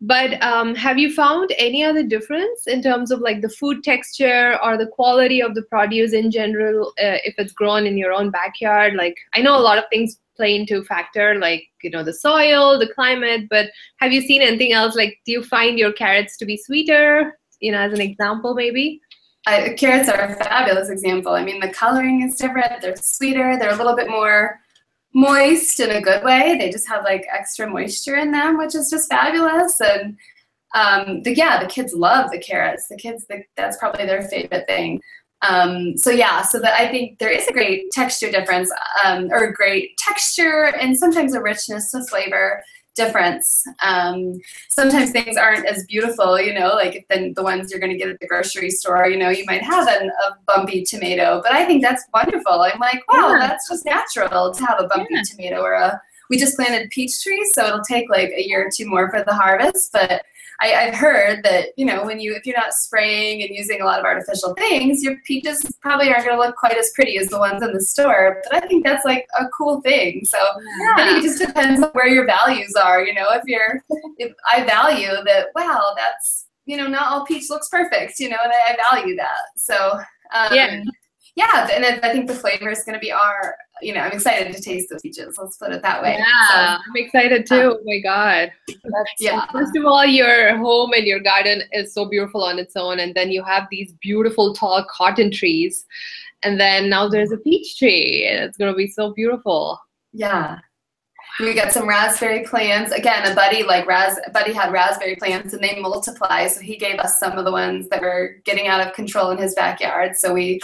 But 0.00 0.40
um, 0.44 0.76
have 0.76 0.96
you 0.96 1.12
found 1.12 1.52
any 1.58 1.82
other 1.82 2.04
difference 2.04 2.68
in 2.68 2.82
terms 2.82 3.10
of 3.10 3.18
like 3.18 3.40
the 3.40 3.48
food 3.48 3.82
texture 3.82 4.56
or 4.62 4.76
the 4.76 4.86
quality 4.86 5.42
of 5.42 5.56
the 5.56 5.62
produce 5.62 6.12
in 6.12 6.30
general 6.30 6.92
uh, 7.02 7.18
if 7.24 7.34
it's 7.36 7.52
grown 7.52 7.84
in 7.84 7.98
your 7.98 8.12
own 8.12 8.30
backyard? 8.30 8.94
Like 8.94 9.16
I 9.34 9.40
know 9.40 9.58
a 9.58 9.60
lot 9.60 9.76
of 9.78 9.84
things 9.90 10.20
play 10.38 10.54
into 10.54 10.84
factor 10.84 11.34
like 11.34 11.64
you 11.82 11.90
know 11.90 12.04
the 12.04 12.14
soil 12.14 12.78
the 12.78 12.88
climate 12.94 13.48
but 13.50 13.70
have 13.98 14.12
you 14.12 14.22
seen 14.22 14.40
anything 14.40 14.72
else? 14.72 14.94
Like 14.96 15.18
do 15.26 15.32
you 15.32 15.42
find 15.42 15.78
your 15.78 15.92
carrots 15.92 16.38
to 16.38 16.46
be 16.46 16.56
sweeter 16.56 17.38
you 17.60 17.72
know 17.72 17.80
as 17.80 17.92
an 17.92 18.00
example 18.00 18.54
maybe? 18.54 19.00
I, 19.46 19.70
carrots 19.70 20.08
are 20.08 20.20
a 20.20 20.36
fabulous 20.36 20.90
example. 20.90 21.32
I 21.32 21.44
mean 21.44 21.60
the 21.60 21.70
coloring 21.70 22.22
is 22.22 22.36
different. 22.36 22.80
They're 22.80 22.96
sweeter. 22.96 23.58
They're 23.58 23.74
a 23.74 23.76
little 23.76 23.96
bit 23.96 24.08
more 24.08 24.60
moist 25.12 25.80
in 25.80 25.90
a 25.90 26.00
good 26.00 26.22
way. 26.22 26.56
They 26.56 26.70
just 26.70 26.88
have 26.88 27.02
like 27.02 27.26
extra 27.32 27.68
moisture 27.68 28.16
in 28.16 28.30
them 28.30 28.56
which 28.56 28.74
is 28.76 28.88
just 28.90 29.10
fabulous. 29.10 29.80
And 29.80 30.16
um, 30.74 31.22
the, 31.22 31.34
yeah 31.34 31.60
the 31.60 31.68
kids 31.68 31.94
love 31.94 32.30
the 32.30 32.38
carrots. 32.38 32.86
The 32.88 32.96
kids 32.96 33.26
the, 33.28 33.42
that's 33.56 33.76
probably 33.78 34.06
their 34.06 34.22
favorite 34.22 34.66
thing 34.68 35.00
um, 35.42 35.96
so 35.96 36.10
yeah, 36.10 36.42
so 36.42 36.58
that 36.58 36.74
I 36.74 36.88
think 36.88 37.18
there 37.18 37.30
is 37.30 37.46
a 37.46 37.52
great 37.52 37.90
texture 37.92 38.30
difference, 38.30 38.72
um, 39.04 39.28
or 39.30 39.44
a 39.44 39.52
great 39.52 39.96
texture, 39.98 40.74
and 40.80 40.98
sometimes 40.98 41.34
a 41.34 41.40
richness 41.40 41.92
to 41.92 42.04
flavor 42.04 42.62
difference. 42.96 43.64
Um, 43.84 44.40
sometimes 44.68 45.12
things 45.12 45.36
aren't 45.36 45.66
as 45.66 45.86
beautiful, 45.86 46.40
you 46.40 46.52
know, 46.52 46.70
like 46.74 47.06
than 47.08 47.32
the 47.34 47.44
ones 47.44 47.70
you're 47.70 47.78
going 47.78 47.92
to 47.92 47.98
get 47.98 48.08
at 48.08 48.18
the 48.18 48.26
grocery 48.26 48.70
store. 48.70 49.06
You 49.06 49.16
know, 49.16 49.30
you 49.30 49.44
might 49.46 49.62
have 49.62 49.86
an, 49.86 50.10
a 50.10 50.34
bumpy 50.46 50.82
tomato, 50.82 51.40
but 51.42 51.52
I 51.52 51.64
think 51.64 51.82
that's 51.82 52.04
wonderful. 52.12 52.60
I'm 52.60 52.80
like, 52.80 53.00
wow, 53.10 53.30
yeah. 53.30 53.46
that's 53.46 53.68
just 53.68 53.86
natural 53.86 54.52
to 54.52 54.66
have 54.66 54.80
a 54.80 54.88
bumpy 54.88 55.14
yeah. 55.14 55.22
tomato 55.30 55.60
or 55.60 55.74
a. 55.74 56.00
We 56.28 56.36
just 56.36 56.56
planted 56.56 56.90
peach 56.90 57.22
trees, 57.22 57.52
so 57.54 57.64
it'll 57.64 57.80
take 57.80 58.10
like 58.10 58.28
a 58.36 58.46
year 58.46 58.66
or 58.66 58.70
two 58.74 58.86
more 58.86 59.10
for 59.10 59.24
the 59.24 59.32
harvest, 59.32 59.92
but 59.92 60.24
I, 60.60 60.66
have 60.68 60.94
heard 60.94 61.42
that 61.44 61.68
you 61.76 61.84
know 61.84 62.04
when 62.04 62.20
you 62.20 62.34
if 62.34 62.44
you're 62.44 62.56
not 62.56 62.72
spraying 62.72 63.42
and 63.42 63.50
using 63.54 63.80
a 63.80 63.84
lot 63.84 64.00
of 64.00 64.04
artificial 64.04 64.54
things, 64.54 65.02
your 65.02 65.16
peaches 65.24 65.60
probably 65.80 66.10
aren't 66.10 66.24
going 66.24 66.36
to 66.36 66.42
look 66.42 66.56
quite 66.56 66.76
as 66.76 66.90
pretty 66.94 67.18
as 67.18 67.28
the 67.28 67.38
ones 67.38 67.62
in 67.62 67.72
the 67.72 67.80
store. 67.80 68.42
But 68.50 68.62
I 68.62 68.66
think 68.66 68.84
that's 68.84 69.04
like 69.04 69.26
a 69.38 69.46
cool 69.48 69.80
thing. 69.82 70.24
So 70.24 70.38
yeah. 70.38 70.94
I 70.96 71.04
think 71.04 71.24
it 71.24 71.28
just 71.28 71.40
depends 71.40 71.82
on 71.82 71.90
where 71.90 72.08
your 72.08 72.26
values 72.26 72.74
are. 72.74 73.04
You 73.04 73.14
know, 73.14 73.28
if 73.30 73.42
you're 73.46 73.82
if 74.18 74.32
I 74.52 74.64
value 74.64 75.12
that, 75.24 75.48
wow, 75.54 75.94
that's 75.96 76.46
you 76.66 76.76
know 76.76 76.86
not 76.86 77.12
all 77.12 77.24
peach 77.24 77.50
looks 77.50 77.68
perfect. 77.68 78.18
You 78.18 78.30
know, 78.30 78.38
and 78.42 78.52
I, 78.52 78.72
I 78.72 78.76
value 78.90 79.16
that. 79.16 79.56
So 79.56 79.98
um, 80.34 80.54
yeah 80.54 80.82
yeah, 81.38 81.68
and 81.72 81.84
I 82.02 82.12
think 82.12 82.26
the 82.26 82.34
flavor 82.34 82.68
is 82.68 82.82
going 82.82 82.94
to 82.94 83.00
be 83.00 83.12
our, 83.12 83.54
you 83.80 83.94
know, 83.94 84.00
I'm 84.00 84.10
excited 84.10 84.52
to 84.52 84.60
taste 84.60 84.88
those 84.90 85.02
peaches. 85.02 85.38
Let's 85.38 85.56
put 85.56 85.70
it 85.70 85.82
that 85.82 86.02
way. 86.02 86.16
Yeah, 86.18 86.48
so, 86.48 86.82
I'm 86.84 86.96
excited 86.96 87.46
too. 87.46 87.54
Um, 87.54 87.76
oh 87.78 87.82
my 87.84 88.00
God. 88.00 88.50
That's, 88.66 89.12
yeah. 89.20 89.46
First 89.52 89.76
of 89.76 89.84
all, 89.84 90.04
your 90.04 90.56
home 90.56 90.94
and 90.94 91.06
your 91.06 91.20
garden 91.20 91.62
is 91.70 91.94
so 91.94 92.06
beautiful 92.06 92.42
on 92.42 92.58
its 92.58 92.74
own. 92.74 92.98
And 92.98 93.14
then 93.14 93.30
you 93.30 93.44
have 93.44 93.68
these 93.70 93.92
beautiful 94.00 94.52
tall 94.52 94.84
cotton 94.90 95.30
trees. 95.30 95.86
And 96.42 96.58
then 96.58 96.90
now 96.90 97.08
there's 97.08 97.30
a 97.30 97.36
peach 97.36 97.78
tree 97.78 98.26
and 98.28 98.42
it's 98.44 98.58
going 98.58 98.72
to 98.72 98.76
be 98.76 98.88
so 98.88 99.14
beautiful. 99.14 99.80
Yeah. 100.12 100.58
We 101.38 101.54
got 101.54 101.70
some 101.70 101.88
raspberry 101.88 102.46
plants. 102.46 102.90
Again, 102.90 103.30
a 103.30 103.34
buddy 103.36 103.62
like 103.62 103.86
ras 103.86 104.18
buddy 104.32 104.52
had 104.52 104.72
raspberry 104.72 105.14
plants 105.14 105.52
and 105.52 105.62
they 105.62 105.80
multiply. 105.80 106.48
So 106.48 106.62
he 106.62 106.76
gave 106.76 106.98
us 106.98 107.16
some 107.20 107.38
of 107.38 107.44
the 107.44 107.52
ones 107.52 107.88
that 107.90 108.02
were 108.02 108.38
getting 108.44 108.66
out 108.66 108.84
of 108.84 108.92
control 108.92 109.30
in 109.30 109.38
his 109.38 109.54
backyard. 109.54 110.16
So 110.16 110.34
we 110.34 110.58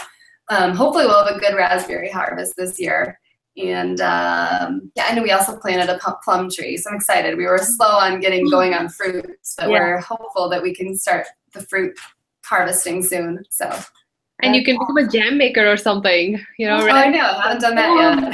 um, 0.49 0.75
hopefully 0.75 1.05
we'll 1.05 1.25
have 1.25 1.35
a 1.35 1.39
good 1.39 1.55
raspberry 1.55 2.09
harvest 2.09 2.55
this 2.57 2.79
year. 2.79 3.19
And 3.57 4.01
um, 4.01 4.91
yeah, 4.95 5.07
and 5.09 5.23
we 5.23 5.31
also 5.31 5.57
planted 5.57 5.89
a 5.89 5.97
plum 6.23 6.49
tree. 6.49 6.75
So 6.77 6.89
I'm 6.89 6.97
excited. 6.97 7.37
We 7.37 7.45
were 7.45 7.57
slow 7.57 7.87
on 7.87 8.19
getting 8.19 8.49
going 8.49 8.73
on 8.73 8.89
fruits, 8.89 9.55
but 9.57 9.69
yeah. 9.69 9.79
we're 9.79 9.99
hopeful 9.99 10.49
that 10.49 10.61
we 10.61 10.73
can 10.75 10.95
start 10.97 11.25
the 11.53 11.61
fruit 11.61 11.97
harvesting 12.45 13.03
soon. 13.03 13.43
So. 13.49 13.71
And 14.43 14.55
you 14.55 14.63
can 14.65 14.77
become 14.77 14.97
a 14.97 15.07
jam 15.07 15.37
maker 15.37 15.71
or 15.71 15.77
something, 15.77 16.43
you 16.59 16.67
know, 16.67 16.77
oh. 16.81 16.89
I 16.89 17.07
know. 17.07 17.25
I 17.25 17.41
haven't 17.43 17.61
done 17.61 17.75
that 17.75 18.33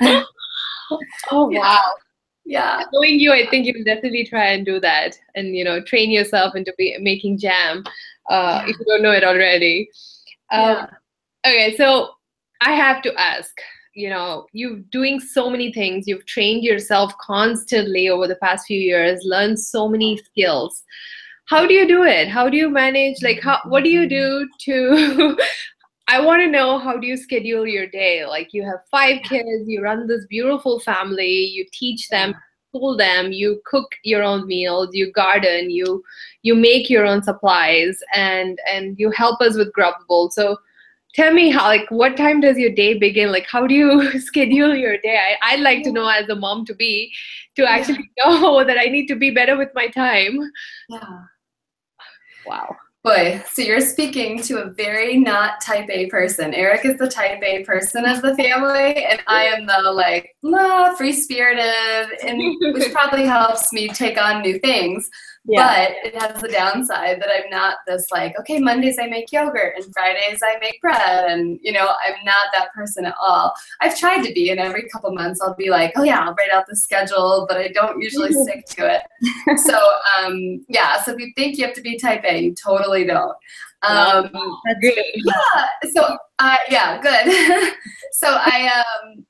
yet. 0.00 0.24
oh, 1.32 1.48
wow. 1.48 1.92
Yeah. 2.44 2.84
Knowing 2.92 3.18
you, 3.18 3.32
I 3.32 3.46
think 3.48 3.66
you 3.66 3.74
will 3.76 3.84
definitely 3.84 4.24
try 4.24 4.46
and 4.52 4.64
do 4.64 4.78
that 4.80 5.18
and, 5.34 5.56
you 5.56 5.64
know, 5.64 5.82
train 5.82 6.10
yourself 6.10 6.54
into 6.54 6.72
be, 6.78 6.96
making 7.00 7.38
jam 7.38 7.82
uh, 8.30 8.62
yeah. 8.64 8.70
if 8.70 8.78
you 8.78 8.86
don't 8.86 9.02
know 9.02 9.10
it 9.10 9.24
already. 9.24 9.90
Um, 10.50 10.60
yeah. 10.60 10.86
Okay, 11.48 11.74
so 11.78 12.10
I 12.60 12.72
have 12.72 13.00
to 13.00 13.14
ask, 13.18 13.54
you 13.94 14.10
know, 14.10 14.44
you're 14.52 14.80
doing 14.92 15.18
so 15.18 15.48
many 15.48 15.72
things. 15.72 16.06
You've 16.06 16.26
trained 16.26 16.62
yourself 16.62 17.14
constantly 17.22 18.10
over 18.10 18.28
the 18.28 18.36
past 18.36 18.66
few 18.66 18.78
years, 18.78 19.22
learned 19.24 19.58
so 19.58 19.88
many 19.88 20.18
skills. 20.18 20.84
How 21.46 21.66
do 21.66 21.72
you 21.72 21.88
do 21.88 22.02
it? 22.02 22.28
How 22.28 22.50
do 22.50 22.58
you 22.58 22.68
manage? 22.68 23.22
Like, 23.22 23.40
how, 23.40 23.60
what 23.64 23.82
do 23.82 23.88
you 23.88 24.06
do 24.06 24.46
to? 24.66 25.38
I 26.08 26.20
want 26.20 26.42
to 26.42 26.50
know 26.50 26.78
how 26.78 26.98
do 26.98 27.06
you 27.06 27.16
schedule 27.16 27.66
your 27.66 27.86
day? 27.86 28.26
Like, 28.26 28.52
you 28.52 28.62
have 28.64 28.80
five 28.90 29.22
kids, 29.22 29.66
you 29.66 29.80
run 29.80 30.06
this 30.06 30.26
beautiful 30.26 30.80
family, 30.80 31.30
you 31.30 31.64
teach 31.72 32.10
them, 32.10 32.34
school 32.68 32.94
them, 32.94 33.32
you 33.32 33.62
cook 33.64 33.90
your 34.04 34.22
own 34.22 34.46
meals, 34.46 34.90
you 34.92 35.10
garden, 35.12 35.70
you 35.70 36.04
you 36.42 36.54
make 36.54 36.90
your 36.90 37.06
own 37.06 37.22
supplies, 37.22 37.98
and 38.14 38.58
and 38.70 38.98
you 38.98 39.10
help 39.12 39.40
us 39.40 39.56
with 39.56 39.72
Grubbable. 39.72 40.30
So 40.30 40.58
tell 41.18 41.32
me 41.32 41.50
how 41.50 41.64
like 41.66 41.90
what 41.90 42.16
time 42.16 42.40
does 42.40 42.56
your 42.56 42.70
day 42.70 42.96
begin? 42.96 43.32
Like 43.32 43.46
how 43.50 43.66
do 43.66 43.74
you 43.74 44.20
schedule 44.28 44.74
your 44.74 44.98
day? 44.98 45.36
I, 45.42 45.56
would 45.56 45.64
like 45.64 45.82
to 45.84 45.92
know 45.92 46.08
as 46.08 46.28
a 46.28 46.36
mom 46.36 46.64
to 46.66 46.74
be 46.74 47.12
to 47.56 47.68
actually 47.68 48.10
yeah. 48.16 48.40
know 48.40 48.64
that 48.64 48.78
i 48.78 48.86
need 48.86 49.08
to 49.08 49.16
be 49.16 49.30
better 49.30 49.56
with 49.56 49.70
my 49.74 49.88
time. 49.88 50.38
Yeah. 50.88 51.18
Wow. 52.46 52.76
Boy 53.02 53.42
so 53.50 53.62
you're 53.62 53.80
speaking 53.80 54.42
to 54.42 54.58
a 54.62 54.70
very 54.70 55.16
not 55.16 55.60
type 55.60 55.88
a 55.90 56.06
person. 56.06 56.54
Eric 56.54 56.84
is 56.84 56.98
the 56.98 57.08
type 57.08 57.42
a 57.42 57.64
person 57.64 58.04
of 58.04 58.22
the 58.22 58.36
family 58.36 59.04
and 59.04 59.20
i 59.26 59.44
am 59.44 59.66
the 59.66 59.92
like 59.92 60.36
la 60.42 60.94
free 60.94 61.12
spirited 61.12 62.06
and 62.26 62.40
which 62.74 62.92
probably 62.98 63.24
helps 63.24 63.72
me 63.72 63.88
take 63.88 64.18
on 64.18 64.42
new 64.42 64.58
things 64.60 65.10
Yeah. 65.48 65.86
But 65.86 65.96
it 66.04 66.20
has 66.20 66.42
the 66.42 66.48
downside 66.48 67.22
that 67.22 67.28
I'm 67.34 67.48
not 67.48 67.78
this 67.86 68.10
like, 68.10 68.38
okay, 68.38 68.58
Mondays 68.58 68.98
I 69.00 69.06
make 69.06 69.32
yogurt 69.32 69.74
and 69.76 69.92
Fridays 69.94 70.40
I 70.42 70.58
make 70.60 70.78
bread. 70.82 71.30
And, 71.30 71.58
you 71.62 71.72
know, 71.72 71.88
I'm 72.06 72.22
not 72.24 72.48
that 72.52 72.72
person 72.74 73.06
at 73.06 73.14
all. 73.18 73.54
I've 73.80 73.98
tried 73.98 74.22
to 74.24 74.32
be, 74.34 74.50
and 74.50 74.60
every 74.60 74.86
couple 74.90 75.10
months 75.12 75.40
I'll 75.40 75.54
be 75.54 75.70
like, 75.70 75.92
oh, 75.96 76.02
yeah, 76.02 76.20
I'll 76.20 76.34
write 76.34 76.50
out 76.52 76.66
the 76.68 76.76
schedule, 76.76 77.46
but 77.48 77.56
I 77.56 77.68
don't 77.68 78.00
usually 78.00 78.32
stick 78.44 78.66
to 78.66 78.94
it. 78.94 79.58
so, 79.60 79.80
um, 80.18 80.66
yeah, 80.68 81.00
so 81.00 81.12
if 81.12 81.18
you 81.18 81.32
think 81.34 81.56
you 81.56 81.64
have 81.64 81.74
to 81.76 81.82
be 81.82 81.98
type 81.98 82.24
A, 82.24 82.42
you 82.42 82.54
totally 82.54 83.06
don't. 83.06 83.36
Um, 83.82 84.30
That's 84.66 84.80
good. 84.82 85.02
Yeah, 85.14 85.90
so, 85.94 86.16
uh, 86.40 86.56
yeah, 86.68 87.00
good. 87.00 87.74
so 88.12 88.36
I, 88.38 88.84
um, 88.84 89.24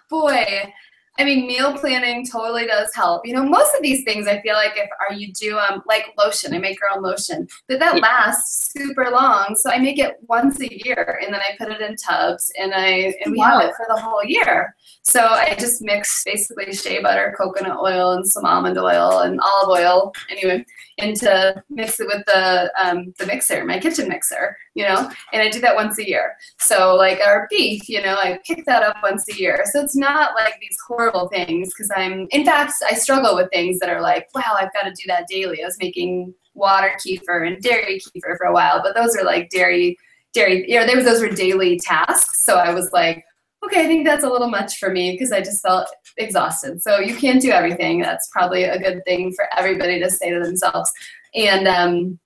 boy, 0.10 0.70
I 1.18 1.24
mean, 1.24 1.46
meal 1.46 1.76
planning 1.76 2.26
totally 2.26 2.66
does 2.66 2.94
help. 2.94 3.26
You 3.26 3.34
know, 3.34 3.44
most 3.44 3.74
of 3.74 3.82
these 3.82 4.02
things 4.04 4.26
I 4.26 4.40
feel 4.40 4.54
like 4.54 4.72
if 4.76 4.88
are 5.00 5.14
you 5.14 5.32
do 5.32 5.58
um 5.58 5.82
like 5.86 6.14
lotion, 6.18 6.54
I 6.54 6.58
make 6.58 6.78
our 6.82 6.96
own 6.96 7.02
lotion, 7.02 7.46
but 7.68 7.78
that 7.80 8.00
lasts 8.00 8.72
super 8.72 9.10
long. 9.10 9.54
So 9.56 9.70
I 9.70 9.78
make 9.78 9.98
it 9.98 10.16
once 10.28 10.60
a 10.60 10.84
year, 10.84 11.20
and 11.22 11.32
then 11.32 11.40
I 11.40 11.56
put 11.58 11.70
it 11.70 11.82
in 11.82 11.96
tubs, 11.96 12.50
and 12.58 12.72
I 12.74 13.14
and 13.24 13.32
we 13.32 13.38
wow. 13.38 13.60
have 13.60 13.68
it 13.68 13.74
for 13.76 13.86
the 13.88 14.00
whole 14.00 14.24
year. 14.24 14.74
So 15.02 15.20
I 15.20 15.56
just 15.58 15.82
mix 15.82 16.22
basically 16.24 16.72
shea 16.72 17.02
butter, 17.02 17.34
coconut 17.36 17.78
oil, 17.78 18.12
and 18.12 18.26
some 18.26 18.44
almond 18.44 18.78
oil 18.78 19.20
and 19.20 19.40
olive 19.40 19.78
oil. 19.80 20.12
Anyway, 20.30 20.64
into 20.98 21.62
mix 21.70 21.98
it 21.98 22.06
with 22.06 22.24
the 22.26 22.72
um, 22.80 23.12
the 23.18 23.26
mixer, 23.26 23.64
my 23.64 23.78
kitchen 23.78 24.08
mixer, 24.08 24.56
you 24.74 24.84
know, 24.84 25.10
and 25.32 25.42
I 25.42 25.50
do 25.50 25.60
that 25.60 25.74
once 25.74 25.98
a 25.98 26.08
year. 26.08 26.36
So 26.58 26.94
like 26.94 27.20
our 27.20 27.48
beef, 27.50 27.88
you 27.88 28.00
know, 28.00 28.14
I 28.14 28.38
pick 28.46 28.64
that 28.66 28.82
up 28.82 28.96
once 29.02 29.26
a 29.28 29.38
year. 29.38 29.64
So 29.72 29.82
it's 29.82 29.96
not 29.96 30.34
like 30.34 30.54
these 30.60 30.76
horrible 30.86 31.28
things 31.28 31.68
because 31.68 31.90
I'm, 31.96 32.28
in 32.30 32.44
fact, 32.44 32.74
I 32.88 32.94
struggle 32.94 33.34
with 33.34 33.50
things 33.50 33.78
that 33.80 33.90
are 33.90 34.00
like, 34.00 34.28
wow, 34.34 34.56
I've 34.56 34.72
got 34.72 34.82
to 34.82 34.90
do 34.90 35.04
that 35.08 35.26
daily. 35.28 35.62
I 35.62 35.66
was 35.66 35.78
making 35.80 36.34
water 36.54 36.92
kefir 37.04 37.46
and 37.46 37.60
dairy 37.62 37.98
kefir 37.98 38.36
for 38.36 38.46
a 38.46 38.52
while, 38.52 38.82
but 38.82 38.94
those 38.94 39.16
are 39.16 39.24
like 39.24 39.50
dairy, 39.50 39.96
dairy, 40.32 40.70
you 40.70 40.78
know, 40.78 40.86
there 40.86 40.96
was, 40.96 41.04
those 41.04 41.20
were 41.20 41.28
daily 41.28 41.78
tasks. 41.80 42.44
So 42.44 42.56
I 42.56 42.72
was 42.72 42.92
like, 42.92 43.24
okay, 43.64 43.82
I 43.82 43.86
think 43.86 44.06
that's 44.06 44.24
a 44.24 44.28
little 44.28 44.48
much 44.48 44.78
for 44.78 44.90
me 44.90 45.12
because 45.12 45.32
I 45.32 45.40
just 45.40 45.62
felt 45.62 45.88
exhausted. 46.16 46.82
So 46.82 46.98
you 46.98 47.14
can't 47.16 47.40
do 47.40 47.50
everything. 47.50 48.00
That's 48.00 48.28
probably 48.32 48.64
a 48.64 48.78
good 48.78 49.04
thing 49.04 49.32
for 49.32 49.46
everybody 49.56 50.00
to 50.00 50.10
say 50.10 50.30
to 50.30 50.40
themselves. 50.40 50.90
And 51.34 51.68
um, 51.68 52.18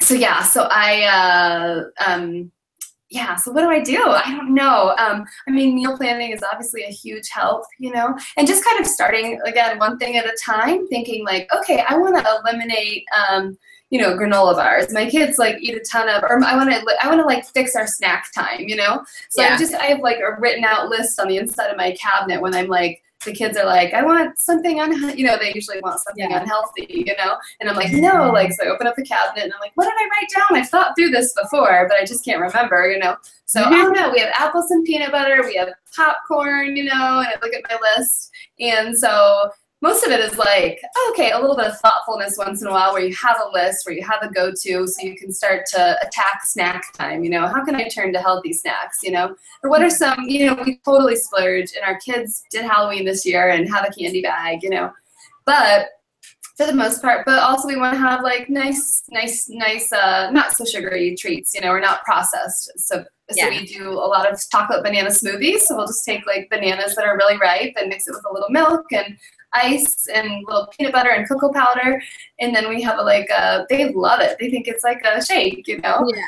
so 0.00 0.14
yeah, 0.14 0.42
so 0.42 0.68
I 0.70 1.04
uh, 1.04 1.84
um, 2.06 2.52
yeah, 3.10 3.36
so 3.36 3.52
what 3.52 3.62
do 3.62 3.70
I 3.70 3.80
do? 3.80 4.02
I 4.02 4.34
don't 4.36 4.54
know. 4.54 4.94
Um, 4.98 5.24
I 5.46 5.50
mean, 5.50 5.74
meal 5.74 5.96
planning 5.96 6.32
is 6.32 6.42
obviously 6.52 6.82
a 6.82 6.90
huge 6.90 7.28
help, 7.28 7.64
you 7.78 7.92
know, 7.92 8.16
and 8.36 8.46
just 8.46 8.64
kind 8.64 8.80
of 8.80 8.86
starting 8.86 9.40
again 9.44 9.78
one 9.78 9.98
thing 9.98 10.16
at 10.16 10.26
a 10.26 10.36
time, 10.44 10.86
thinking 10.88 11.24
like, 11.24 11.48
okay, 11.54 11.84
I 11.88 11.96
want 11.96 12.16
to 12.16 12.40
eliminate. 12.44 13.04
Um, 13.28 13.56
you 13.90 14.00
know, 14.00 14.16
granola 14.16 14.54
bars. 14.54 14.92
My 14.92 15.08
kids 15.08 15.38
like 15.38 15.56
eat 15.60 15.76
a 15.76 15.80
ton 15.80 16.08
of, 16.08 16.22
or 16.24 16.42
I 16.42 16.56
want 16.56 16.70
to, 16.70 16.96
I 17.02 17.08
want 17.08 17.20
to 17.20 17.26
like 17.26 17.46
fix 17.46 17.76
our 17.76 17.86
snack 17.86 18.32
time, 18.34 18.60
you 18.60 18.76
know. 18.76 19.04
So 19.30 19.42
yeah. 19.42 19.54
I 19.54 19.58
just, 19.58 19.74
I 19.74 19.84
have 19.86 20.00
like 20.00 20.18
a 20.18 20.40
written 20.40 20.64
out 20.64 20.88
list 20.88 21.20
on 21.20 21.28
the 21.28 21.36
inside 21.36 21.68
of 21.68 21.76
my 21.76 21.92
cabinet 21.92 22.40
when 22.40 22.54
I'm 22.54 22.68
like, 22.68 23.02
the 23.24 23.32
kids 23.32 23.56
are 23.56 23.64
like, 23.64 23.94
I 23.94 24.02
want 24.02 24.40
something 24.40 24.80
on, 24.80 25.16
you 25.16 25.24
know, 25.24 25.38
they 25.38 25.52
usually 25.54 25.80
want 25.80 25.98
something 26.00 26.28
yeah. 26.28 26.42
unhealthy, 26.42 26.86
you 26.88 27.14
know, 27.16 27.36
and 27.60 27.70
I'm 27.70 27.76
like, 27.76 27.92
no, 27.92 28.30
like, 28.30 28.52
so 28.52 28.66
I 28.66 28.68
open 28.68 28.86
up 28.86 28.96
the 28.96 29.04
cabinet 29.04 29.44
and 29.44 29.52
I'm 29.54 29.60
like, 29.60 29.72
what 29.76 29.84
did 29.84 29.94
I 29.94 30.04
write 30.04 30.28
down? 30.36 30.58
I've 30.58 30.68
thought 30.68 30.94
through 30.96 31.10
this 31.10 31.32
before, 31.40 31.86
but 31.88 31.96
I 31.96 32.04
just 32.04 32.24
can't 32.24 32.40
remember, 32.40 32.90
you 32.90 32.98
know. 32.98 33.16
So 33.46 33.62
mm-hmm. 33.62 33.72
I 33.72 33.76
don't 33.78 33.94
know. 33.94 34.10
We 34.10 34.20
have 34.20 34.34
apples 34.36 34.70
and 34.70 34.84
peanut 34.84 35.10
butter, 35.10 35.42
we 35.42 35.54
have 35.56 35.70
popcorn, 35.96 36.76
you 36.76 36.84
know, 36.84 37.20
and 37.20 37.28
I 37.28 37.34
look 37.40 37.54
at 37.54 37.62
my 37.68 37.78
list, 37.96 38.30
and 38.60 38.98
so 38.98 39.50
most 39.84 40.02
of 40.02 40.10
it 40.10 40.18
is 40.18 40.38
like, 40.38 40.80
okay, 41.10 41.32
a 41.32 41.38
little 41.38 41.54
bit 41.54 41.66
of 41.66 41.78
thoughtfulness 41.80 42.38
once 42.38 42.62
in 42.62 42.68
a 42.68 42.70
while 42.70 42.94
where 42.94 43.04
you 43.04 43.14
have 43.14 43.36
a 43.38 43.52
list, 43.52 43.84
where 43.84 43.94
you 43.94 44.02
have 44.02 44.22
a 44.22 44.32
go 44.32 44.50
to, 44.50 44.86
so 44.86 45.02
you 45.06 45.14
can 45.14 45.30
start 45.30 45.66
to 45.66 45.98
attack 46.00 46.40
snack 46.44 46.90
time. 46.94 47.22
You 47.22 47.28
know, 47.28 47.46
how 47.46 47.62
can 47.62 47.74
I 47.74 47.86
turn 47.88 48.10
to 48.14 48.18
healthy 48.18 48.54
snacks? 48.54 49.00
You 49.02 49.10
know, 49.10 49.36
or 49.62 49.68
what 49.68 49.82
are 49.82 49.90
some, 49.90 50.20
you 50.22 50.46
know, 50.46 50.62
we 50.64 50.80
totally 50.86 51.16
splurge 51.16 51.72
and 51.74 51.84
our 51.86 52.00
kids 52.00 52.44
did 52.50 52.64
Halloween 52.64 53.04
this 53.04 53.26
year 53.26 53.50
and 53.50 53.68
have 53.68 53.86
a 53.86 53.92
candy 53.92 54.22
bag, 54.22 54.62
you 54.62 54.70
know. 54.70 54.90
But 55.44 55.88
for 56.56 56.66
the 56.66 56.72
most 56.72 57.02
part, 57.02 57.26
but 57.26 57.40
also 57.40 57.68
we 57.68 57.76
want 57.76 57.92
to 57.92 58.00
have 58.00 58.22
like 58.22 58.48
nice, 58.48 59.02
nice, 59.10 59.50
nice, 59.50 59.92
uh, 59.92 60.30
not 60.30 60.56
so 60.56 60.64
sugary 60.64 61.14
treats, 61.14 61.54
you 61.54 61.60
know, 61.60 61.68
or 61.68 61.80
not 61.80 62.02
processed. 62.04 62.72
So, 62.78 63.04
so 63.30 63.48
we 63.48 63.66
do 63.66 63.90
a 63.90 64.08
lot 64.14 64.30
of 64.30 64.40
chocolate 64.50 64.82
banana 64.82 65.10
smoothies. 65.10 65.60
So 65.60 65.76
we'll 65.76 65.86
just 65.86 66.04
take 66.06 66.26
like 66.26 66.48
bananas 66.50 66.94
that 66.94 67.04
are 67.04 67.18
really 67.18 67.36
ripe 67.38 67.74
and 67.76 67.88
mix 67.88 68.06
it 68.06 68.12
with 68.12 68.24
a 68.28 68.32
little 68.32 68.50
milk 68.50 68.86
and 68.92 69.16
ice 69.54 70.06
and 70.12 70.44
little 70.46 70.66
peanut 70.76 70.92
butter 70.92 71.10
and 71.10 71.28
cocoa 71.28 71.52
powder. 71.52 72.00
And 72.40 72.54
then 72.54 72.68
we 72.68 72.82
have 72.82 72.98
a, 72.98 73.02
like 73.02 73.28
a, 73.30 73.66
they 73.70 73.92
love 73.92 74.20
it. 74.20 74.36
They 74.38 74.50
think 74.50 74.68
it's 74.68 74.84
like 74.84 75.02
a 75.04 75.24
shake, 75.24 75.66
you 75.66 75.80
know? 75.80 76.06
Yeah. 76.14 76.22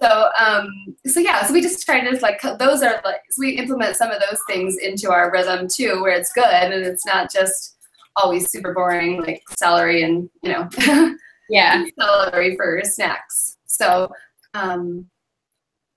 So, 0.00 0.30
um, 0.38 0.96
so 1.06 1.20
yeah, 1.20 1.44
so 1.44 1.52
we 1.52 1.60
just 1.60 1.84
try 1.84 2.00
to 2.00 2.18
like, 2.20 2.40
those 2.58 2.82
are 2.82 3.00
like, 3.04 3.22
so 3.30 3.40
we 3.40 3.58
implement 3.58 3.96
some 3.96 4.10
of 4.10 4.20
those 4.20 4.40
things 4.46 4.76
into 4.78 5.10
our 5.10 5.32
rhythm 5.32 5.66
too, 5.68 6.00
where 6.00 6.16
it's 6.16 6.32
good 6.32 6.44
and 6.44 6.72
it's 6.72 7.04
not 7.04 7.32
just 7.32 7.76
always 8.16 8.50
super 8.50 8.72
boring, 8.72 9.22
like 9.22 9.42
celery 9.56 10.02
and, 10.02 10.30
you 10.42 10.52
know, 10.52 10.68
yeah, 11.50 11.84
celery 11.98 12.56
for 12.56 12.80
snacks. 12.84 13.56
So, 13.66 14.12
um, 14.54 15.06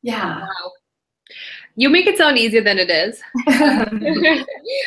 yeah. 0.01 0.41
Wow. 0.41 0.71
You 1.75 1.89
make 1.89 2.05
it 2.05 2.17
sound 2.17 2.37
easier 2.37 2.61
than 2.61 2.77
it 2.77 2.89
is. 2.89 3.21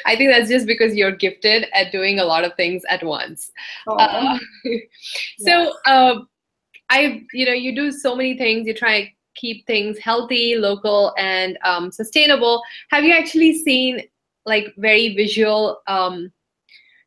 I 0.07 0.17
think 0.17 0.31
that's 0.31 0.49
just 0.49 0.67
because 0.67 0.95
you're 0.95 1.15
gifted 1.15 1.67
at 1.75 1.91
doing 1.91 2.21
a 2.21 2.25
lot 2.25 2.45
of 2.45 2.55
things 2.55 2.83
at 2.89 3.03
once. 3.03 3.51
Uh, 3.89 4.39
so, 5.39 5.73
uh, 5.87 6.21
I, 6.89 7.25
you 7.33 7.45
know, 7.47 7.53
you 7.53 7.75
do 7.75 7.91
so 7.91 8.15
many 8.15 8.37
things. 8.39 8.67
You 8.67 8.75
try 8.75 9.05
to 9.05 9.11
keep 9.35 9.67
things 9.67 9.99
healthy, 9.99 10.57
local, 10.57 11.13
and 11.19 11.59
um, 11.65 11.91
sustainable. 11.91 12.63
Have 12.91 13.05
you 13.05 13.13
actually 13.13 13.59
seen 13.59 14.03
like 14.45 14.73
very 14.77 15.15
visual 15.17 15.81
um, 15.89 16.33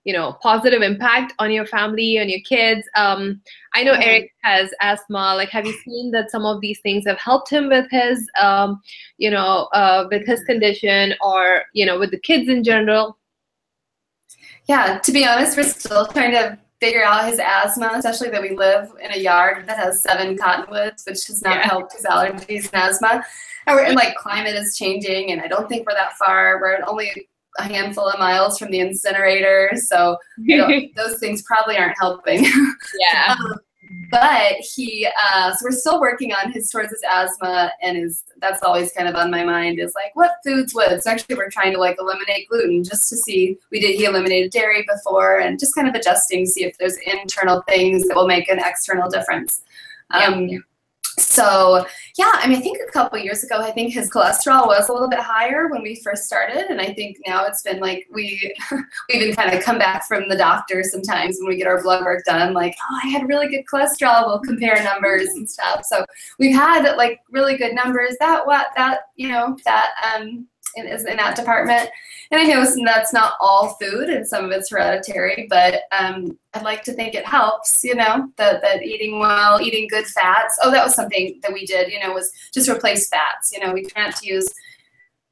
you 0.04 0.14
know 0.14 0.34
positive 0.42 0.82
impact 0.82 1.34
on 1.40 1.52
your 1.52 1.66
family 1.66 2.18
and 2.18 2.30
your 2.30 2.40
kids. 2.42 2.88
Um, 2.96 3.42
i 3.74 3.84
know 3.84 3.94
eric 3.94 4.32
has 4.44 4.72
asthma. 4.82 5.36
Like 5.36 5.50
have 5.50 5.66
you 5.66 5.74
seen 5.86 6.12
that 6.12 6.32
some 6.32 6.46
of 6.46 6.62
these 6.62 6.80
things 6.82 7.06
have 7.06 7.20
helped 7.20 7.50
him 7.50 7.70
with 7.70 7.90
his 7.92 8.28
um, 8.42 8.82
you 9.18 9.30
know 9.30 9.70
uh, 9.74 10.08
with 10.10 10.26
his 10.26 10.44
condition 10.44 11.14
or 11.22 11.64
you 11.74 11.86
know 11.86 12.00
with 12.00 12.12
the 12.12 12.20
kids 12.20 12.50
in 12.50 12.64
general? 12.64 13.18
Yeah 14.68 15.00
to 15.00 15.12
be 15.12 15.26
honest 15.26 15.58
we're 15.58 15.64
still 15.64 16.06
trying 16.08 16.32
to 16.32 16.58
figure 16.80 17.04
out 17.04 17.28
his 17.30 17.40
asthma 17.40 17.92
especially 17.96 18.30
that 18.30 18.42
we 18.42 18.56
live 18.56 18.90
in 19.04 19.12
a 19.12 19.18
yard 19.18 19.68
that 19.68 19.78
has 19.78 20.02
seven 20.02 20.38
cottonwoods 20.38 21.04
which 21.06 21.28
has 21.28 21.42
not 21.42 21.58
yeah. 21.58 21.68
helped 21.68 21.94
his 21.94 22.06
allergies 22.06 22.72
and 22.72 22.84
asthma. 22.84 23.24
And 23.68 23.76
we're 23.76 23.84
in 23.84 23.96
like 23.96 24.16
climate 24.16 24.56
is 24.56 24.78
changing 24.78 25.32
and 25.32 25.42
i 25.42 25.48
don't 25.48 25.68
think 25.68 25.86
we're 25.86 25.96
that 25.96 26.14
far. 26.14 26.60
We're 26.62 26.80
only 26.88 27.29
a 27.58 27.64
handful 27.64 28.08
of 28.08 28.20
miles 28.20 28.58
from 28.58 28.72
the 28.72 28.80
incinerator. 28.80 29.72
So 29.76 30.18
you 30.38 30.58
know, 30.58 30.70
those 30.96 31.20
things 31.20 31.42
probably 31.44 31.78
aren't 31.78 31.98
helping. 32.00 32.46
Yeah. 33.00 33.36
um, 33.40 33.56
but 34.12 34.54
he, 34.76 35.08
uh, 35.20 35.52
so 35.52 35.66
we're 35.66 35.72
still 35.72 36.00
working 36.00 36.32
on 36.32 36.52
his 36.52 36.70
towards 36.70 36.92
his 36.92 37.02
asthma, 37.10 37.72
and 37.82 37.98
his 37.98 38.24
that's 38.40 38.62
always 38.62 38.92
kind 38.92 39.08
of 39.08 39.16
on 39.16 39.32
my 39.32 39.44
mind 39.44 39.80
is 39.80 39.94
like 39.96 40.16
what 40.16 40.34
foods 40.46 40.76
would. 40.76 41.02
So 41.02 41.10
actually, 41.10 41.36
we're 41.36 41.50
trying 41.50 41.74
to 41.74 41.80
like 41.80 41.98
eliminate 42.00 42.48
gluten 42.50 42.84
just 42.84 43.10
to 43.10 43.18
see. 43.18 43.58
We 43.72 43.80
did 43.80 43.96
he 43.96 44.06
eliminated 44.06 44.52
dairy 44.52 44.86
before, 44.94 45.40
and 45.40 45.60
just 45.60 45.74
kind 45.74 45.88
of 45.88 45.96
adjusting, 45.96 46.46
see 46.46 46.66
if 46.66 46.78
there's 46.78 46.98
internal 46.98 47.64
things 47.68 48.08
that 48.08 48.16
will 48.16 48.28
make 48.28 48.48
an 48.48 48.60
external 48.60 49.10
difference. 49.10 49.64
Um, 50.12 50.48
yeah 50.48 50.60
so 51.30 51.86
yeah, 52.18 52.32
I 52.34 52.48
mean, 52.48 52.58
I 52.58 52.62
think 52.62 52.80
a 52.86 52.92
couple 52.92 53.20
years 53.20 53.44
ago, 53.44 53.62
I 53.62 53.70
think 53.70 53.94
his 53.94 54.10
cholesterol 54.10 54.66
was 54.66 54.90
a 54.90 54.94
little 54.94 55.08
bit 55.08 55.20
higher 55.20 55.68
when 55.68 55.84
we 55.84 56.02
first 56.04 56.24
started, 56.26 56.72
and 56.72 56.82
I 56.82 56.92
think 56.92 57.18
now 57.28 57.46
it's 57.46 57.62
been 57.62 57.80
like 57.80 58.08
we 58.12 58.56
we 58.72 59.16
even 59.16 59.36
kind 59.36 59.54
of 59.54 59.64
come 59.64 59.78
back 59.78 60.08
from 60.08 60.28
the 60.28 60.36
doctor 60.36 60.84
sometimes 60.84 61.38
when 61.40 61.48
we 61.48 61.58
get 61.58 61.68
our 61.68 61.84
blood 61.84 62.04
work 62.04 62.26
done, 62.26 62.54
like 62.54 62.76
oh, 62.82 63.00
I 63.04 63.10
had 63.10 63.30
really 63.30 63.48
good 63.48 63.64
cholesterol. 63.72 64.26
We'll 64.26 64.40
compare 64.40 64.84
numbers 64.84 65.30
and 65.30 65.48
stuff. 65.48 65.86
So 65.86 66.04
we've 66.40 66.56
had 66.56 66.96
like 66.96 67.20
really 67.30 67.58
good 67.58 67.76
numbers. 67.76 68.16
That 68.20 68.48
what 68.48 68.68
that 68.76 69.02
you 69.16 69.30
know 69.30 69.56
that 69.66 69.92
um 70.12 70.48
in, 70.76 70.88
in 70.88 71.18
that 71.18 71.36
department. 71.36 71.90
And 72.32 72.40
I 72.40 72.46
know 72.46 72.64
that's 72.86 73.12
not 73.12 73.34
all 73.40 73.76
food 73.82 74.10
and 74.10 74.28
some 74.28 74.46
of 74.46 74.52
it's 74.52 74.70
hereditary, 74.70 75.48
but 75.50 75.82
um, 75.92 76.38
I'd 76.54 76.64
like 76.64 76.84
to 76.84 76.94
think 76.94 77.16
it 77.16 77.26
helps, 77.26 77.84
you 77.84 77.96
know, 77.96 78.32
that, 78.38 78.62
that 78.62 78.84
eating 78.84 79.20
well, 79.20 79.60
eating 79.60 79.88
good 79.88 80.06
fats. 80.06 80.60
Oh, 80.62 80.70
that 80.70 80.84
was 80.84 80.94
something 80.94 81.40
that 81.42 81.52
we 81.52 81.66
did, 81.66 81.92
you 81.92 82.00
know, 82.00 82.14
was 82.14 82.32
just 82.54 82.70
replace 82.70 83.10
fats. 83.10 83.52
You 83.52 83.66
know, 83.66 83.74
we 83.74 83.84
try 83.84 84.12
to 84.12 84.28
use 84.28 84.48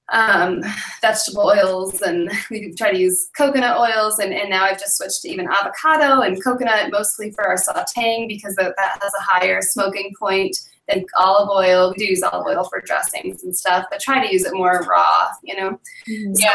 um, 0.10 0.64
vegetable 1.02 1.44
oils 1.44 2.02
and 2.02 2.32
we 2.50 2.74
try 2.74 2.92
to 2.92 2.98
use 2.98 3.30
coconut 3.38 3.78
oils 3.78 4.20
and, 4.20 4.34
and 4.34 4.50
now 4.50 4.64
I've 4.64 4.80
just 4.80 4.98
switched 4.98 5.22
to 5.24 5.30
even 5.30 5.48
avocado 5.48 6.22
and 6.22 6.42
coconut 6.44 6.92
mostly 6.92 7.32
for 7.32 7.46
our 7.46 7.58
sauteing 7.58 8.28
because 8.28 8.56
that, 8.56 8.74
that 8.78 9.00
has 9.02 9.14
a 9.14 9.24
higher 9.24 9.62
smoking 9.62 10.14
point 10.18 10.58
than 10.88 11.06
olive 11.18 11.50
oil. 11.50 11.92
We 11.92 12.06
do 12.06 12.12
use 12.12 12.24
olive 12.24 12.48
oil 12.48 12.64
for 12.64 12.82
dressings 12.82 13.44
and 13.44 13.56
stuff, 13.56 13.86
but 13.90 14.00
try 14.00 14.26
to 14.26 14.32
use 14.32 14.46
it 14.46 14.54
more 14.54 14.86
raw, 14.90 15.28
you 15.44 15.56
know? 15.56 15.80
Mm-hmm. 16.08 16.34
So 16.34 16.50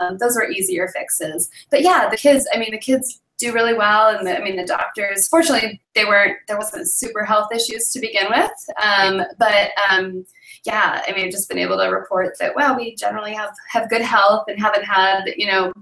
um, 0.00 0.18
those 0.18 0.36
were 0.36 0.48
easier 0.48 0.88
fixes. 0.88 1.50
But 1.70 1.82
yeah, 1.82 2.08
the 2.10 2.16
kids, 2.16 2.46
I 2.54 2.58
mean, 2.58 2.70
the 2.72 2.78
kids 2.78 3.20
do 3.38 3.52
really 3.52 3.74
well. 3.74 4.14
And 4.14 4.26
the, 4.26 4.38
I 4.38 4.44
mean, 4.44 4.56
the 4.56 4.66
doctors, 4.66 5.26
fortunately, 5.28 5.80
they 5.94 6.04
weren't, 6.04 6.36
there 6.46 6.58
wasn't 6.58 6.88
super 6.88 7.24
health 7.24 7.48
issues 7.54 7.90
to 7.92 8.00
begin 8.00 8.26
with. 8.28 8.50
Um, 8.82 9.22
but 9.38 9.70
um, 9.90 10.26
yeah, 10.66 11.02
I 11.06 11.12
mean, 11.12 11.26
I've 11.26 11.32
just 11.32 11.48
been 11.48 11.58
able 11.58 11.78
to 11.78 11.86
report 11.88 12.36
that, 12.38 12.54
well, 12.54 12.76
we 12.76 12.94
generally 12.96 13.32
have, 13.32 13.54
have 13.70 13.88
good 13.88 14.02
health 14.02 14.44
and 14.48 14.60
haven't 14.60 14.84
had, 14.84 15.22
you 15.36 15.46
know, 15.46 15.72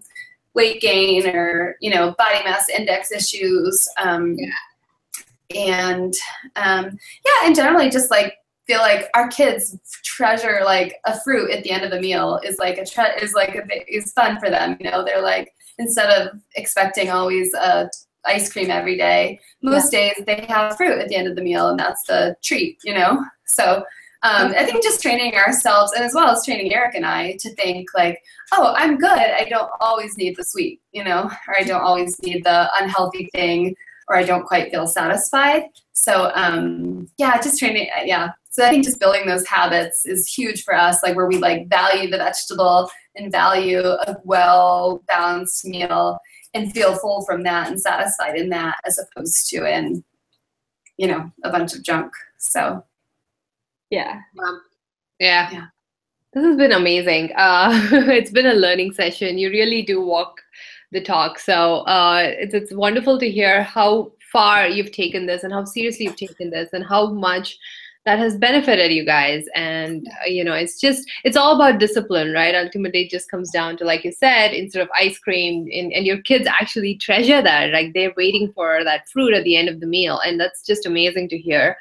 weight 0.54 0.80
gain 0.80 1.26
or, 1.26 1.76
you 1.80 1.90
know, 1.90 2.14
body 2.16 2.44
mass 2.44 2.68
index 2.68 3.10
issues. 3.10 3.88
Um, 4.00 4.36
yeah. 4.38 4.50
And 5.54 6.14
um, 6.56 6.98
yeah, 7.24 7.46
and 7.46 7.54
generally 7.54 7.90
just 7.90 8.10
like 8.10 8.34
feel 8.68 8.80
like 8.80 9.08
our 9.14 9.28
kids 9.28 9.76
treasure 10.04 10.60
like 10.64 10.96
a 11.06 11.18
fruit 11.20 11.50
at 11.50 11.64
the 11.64 11.70
end 11.70 11.84
of 11.84 11.90
the 11.90 12.00
meal 12.00 12.38
is 12.44 12.58
like 12.58 12.76
a 12.76 12.84
tre- 12.84 13.16
is 13.20 13.32
like 13.32 13.54
a 13.54 13.94
is 13.94 14.12
fun 14.12 14.38
for 14.38 14.50
them. 14.50 14.76
You 14.78 14.90
know, 14.90 15.04
they're 15.04 15.22
like 15.22 15.52
instead 15.78 16.10
of 16.10 16.38
expecting 16.54 17.10
always 17.10 17.52
uh, 17.54 17.86
ice 18.26 18.52
cream 18.52 18.70
every 18.70 18.96
day, 18.96 19.40
most 19.62 19.92
yeah. 19.92 20.12
days 20.12 20.24
they 20.26 20.44
have 20.48 20.76
fruit 20.76 20.98
at 20.98 21.08
the 21.08 21.16
end 21.16 21.28
of 21.28 21.34
the 21.34 21.42
meal, 21.42 21.70
and 21.70 21.78
that's 21.78 22.04
the 22.04 22.36
treat. 22.42 22.78
You 22.84 22.94
know, 22.94 23.24
so. 23.46 23.84
Um, 24.24 24.52
I 24.58 24.64
think 24.64 24.82
just 24.82 25.00
training 25.00 25.36
ourselves 25.36 25.92
and 25.92 26.02
as 26.02 26.12
well 26.12 26.28
as 26.28 26.44
training 26.44 26.74
Eric 26.74 26.96
and 26.96 27.06
I 27.06 27.36
to 27.38 27.54
think 27.54 27.86
like, 27.94 28.20
oh, 28.52 28.74
I'm 28.76 28.98
good. 28.98 29.08
I 29.08 29.46
don't 29.48 29.70
always 29.80 30.18
need 30.18 30.36
the 30.36 30.42
sweet, 30.42 30.80
you 30.90 31.04
know, 31.04 31.30
or 31.46 31.56
I 31.56 31.62
don't 31.62 31.82
always 31.82 32.20
need 32.20 32.42
the 32.42 32.68
unhealthy 32.80 33.30
thing, 33.32 33.76
or 34.08 34.16
I 34.16 34.24
don't 34.24 34.46
quite 34.46 34.70
feel 34.70 34.86
satisfied. 34.86 35.64
So 35.92 36.30
um, 36.34 37.08
yeah, 37.18 37.40
just 37.40 37.58
training. 37.58 37.88
Yeah, 38.04 38.30
so 38.58 38.64
I 38.64 38.70
think 38.70 38.84
just 38.84 38.98
building 38.98 39.26
those 39.26 39.46
habits 39.46 40.04
is 40.04 40.26
huge 40.26 40.64
for 40.64 40.74
us, 40.74 41.02
like 41.02 41.14
where 41.14 41.28
we 41.28 41.38
like 41.38 41.68
value 41.68 42.10
the 42.10 42.18
vegetable 42.18 42.90
and 43.14 43.30
value 43.30 43.80
a 43.80 44.16
well 44.24 45.02
balanced 45.06 45.64
meal 45.64 46.18
and 46.54 46.72
feel 46.72 46.96
full 46.96 47.24
from 47.24 47.42
that 47.44 47.68
and 47.68 47.80
satisfied 47.80 48.36
in 48.36 48.48
that 48.50 48.76
as 48.84 48.98
opposed 48.98 49.48
to 49.50 49.64
in, 49.64 50.02
you 50.96 51.06
know, 51.06 51.30
a 51.44 51.50
bunch 51.50 51.74
of 51.74 51.84
junk. 51.84 52.12
So 52.38 52.84
yeah. 53.90 54.20
Um, 54.42 54.60
yeah. 55.20 55.50
yeah. 55.52 55.66
This 56.32 56.44
has 56.44 56.56
been 56.56 56.72
amazing. 56.72 57.30
Uh, 57.36 57.70
it's 57.92 58.30
been 58.30 58.46
a 58.46 58.54
learning 58.54 58.92
session. 58.92 59.38
You 59.38 59.50
really 59.50 59.82
do 59.82 60.00
walk 60.00 60.40
the 60.92 61.02
talk. 61.02 61.38
So 61.38 61.78
uh, 61.80 62.22
it's, 62.24 62.54
it's 62.54 62.72
wonderful 62.72 63.18
to 63.18 63.30
hear 63.30 63.62
how 63.62 64.12
far 64.32 64.68
you've 64.68 64.92
taken 64.92 65.26
this 65.26 65.42
and 65.42 65.52
how 65.52 65.64
seriously 65.64 66.06
you've 66.06 66.16
taken 66.16 66.50
this 66.50 66.70
and 66.72 66.84
how 66.84 67.10
much 67.10 67.58
that 68.04 68.18
has 68.18 68.36
benefited 68.36 68.90
you 68.92 69.04
guys. 69.04 69.44
And 69.54 70.06
uh, 70.24 70.28
you 70.28 70.42
know 70.44 70.54
it's 70.54 70.80
just 70.80 71.08
it's 71.24 71.36
all 71.36 71.54
about 71.54 71.78
discipline 71.78 72.32
right? 72.32 72.54
Ultimately 72.54 73.02
it 73.02 73.10
just 73.10 73.30
comes 73.30 73.50
down 73.50 73.76
to 73.78 73.84
like 73.84 74.04
you 74.04 74.12
said 74.12 74.52
instead 74.52 74.82
of 74.82 74.88
ice 74.94 75.18
cream 75.18 75.68
and, 75.72 75.92
and 75.92 76.06
your 76.06 76.22
kids 76.22 76.46
actually 76.46 76.96
treasure 76.96 77.42
that 77.42 77.72
like 77.72 77.92
they're 77.92 78.14
waiting 78.16 78.52
for 78.54 78.82
that 78.84 79.08
fruit 79.08 79.34
at 79.34 79.44
the 79.44 79.56
end 79.56 79.68
of 79.68 79.80
the 79.80 79.86
meal. 79.86 80.20
And 80.20 80.40
that's 80.40 80.64
just 80.64 80.86
amazing 80.86 81.28
to 81.30 81.38
hear. 81.38 81.76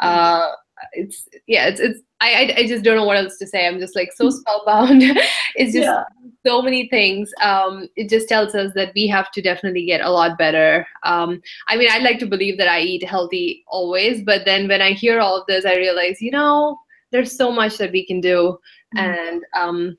Uh, 0.00 0.50
it's 0.92 1.28
yeah 1.46 1.66
it's 1.66 1.80
it's 1.80 2.00
I, 2.20 2.54
I 2.56 2.66
just 2.66 2.84
don't 2.84 2.96
know 2.96 3.04
what 3.04 3.16
else 3.16 3.38
to 3.38 3.46
say. 3.46 3.66
I'm 3.66 3.78
just 3.78 3.96
like 3.96 4.12
so 4.12 4.30
spellbound. 4.38 5.02
It's 5.56 5.72
just 5.72 5.84
yeah. 5.84 6.02
So 6.44 6.60
many 6.60 6.88
things 6.88 7.32
um 7.42 7.88
it 7.96 8.08
just 8.08 8.28
tells 8.28 8.54
us 8.54 8.72
that 8.74 8.92
we 8.94 9.06
have 9.06 9.30
to 9.30 9.42
definitely 9.42 9.84
get 9.84 10.00
a 10.00 10.10
lot 10.10 10.38
better 10.38 10.86
um 11.02 11.40
i 11.68 11.76
mean 11.76 11.88
i'd 11.90 12.02
like 12.02 12.18
to 12.18 12.26
believe 12.26 12.58
that 12.58 12.68
i 12.68 12.80
eat 12.80 13.02
healthy 13.04 13.64
always 13.66 14.22
but 14.22 14.44
then 14.44 14.68
when 14.68 14.82
i 14.82 14.92
hear 14.92 15.20
all 15.20 15.40
of 15.40 15.46
this 15.46 15.64
i 15.64 15.76
realize 15.76 16.20
you 16.20 16.30
know 16.30 16.78
there's 17.12 17.36
so 17.36 17.50
much 17.50 17.78
that 17.78 17.92
we 17.92 18.04
can 18.06 18.20
do 18.20 18.58
mm-hmm. 18.96 18.98
and 18.98 19.42
um 19.56 19.96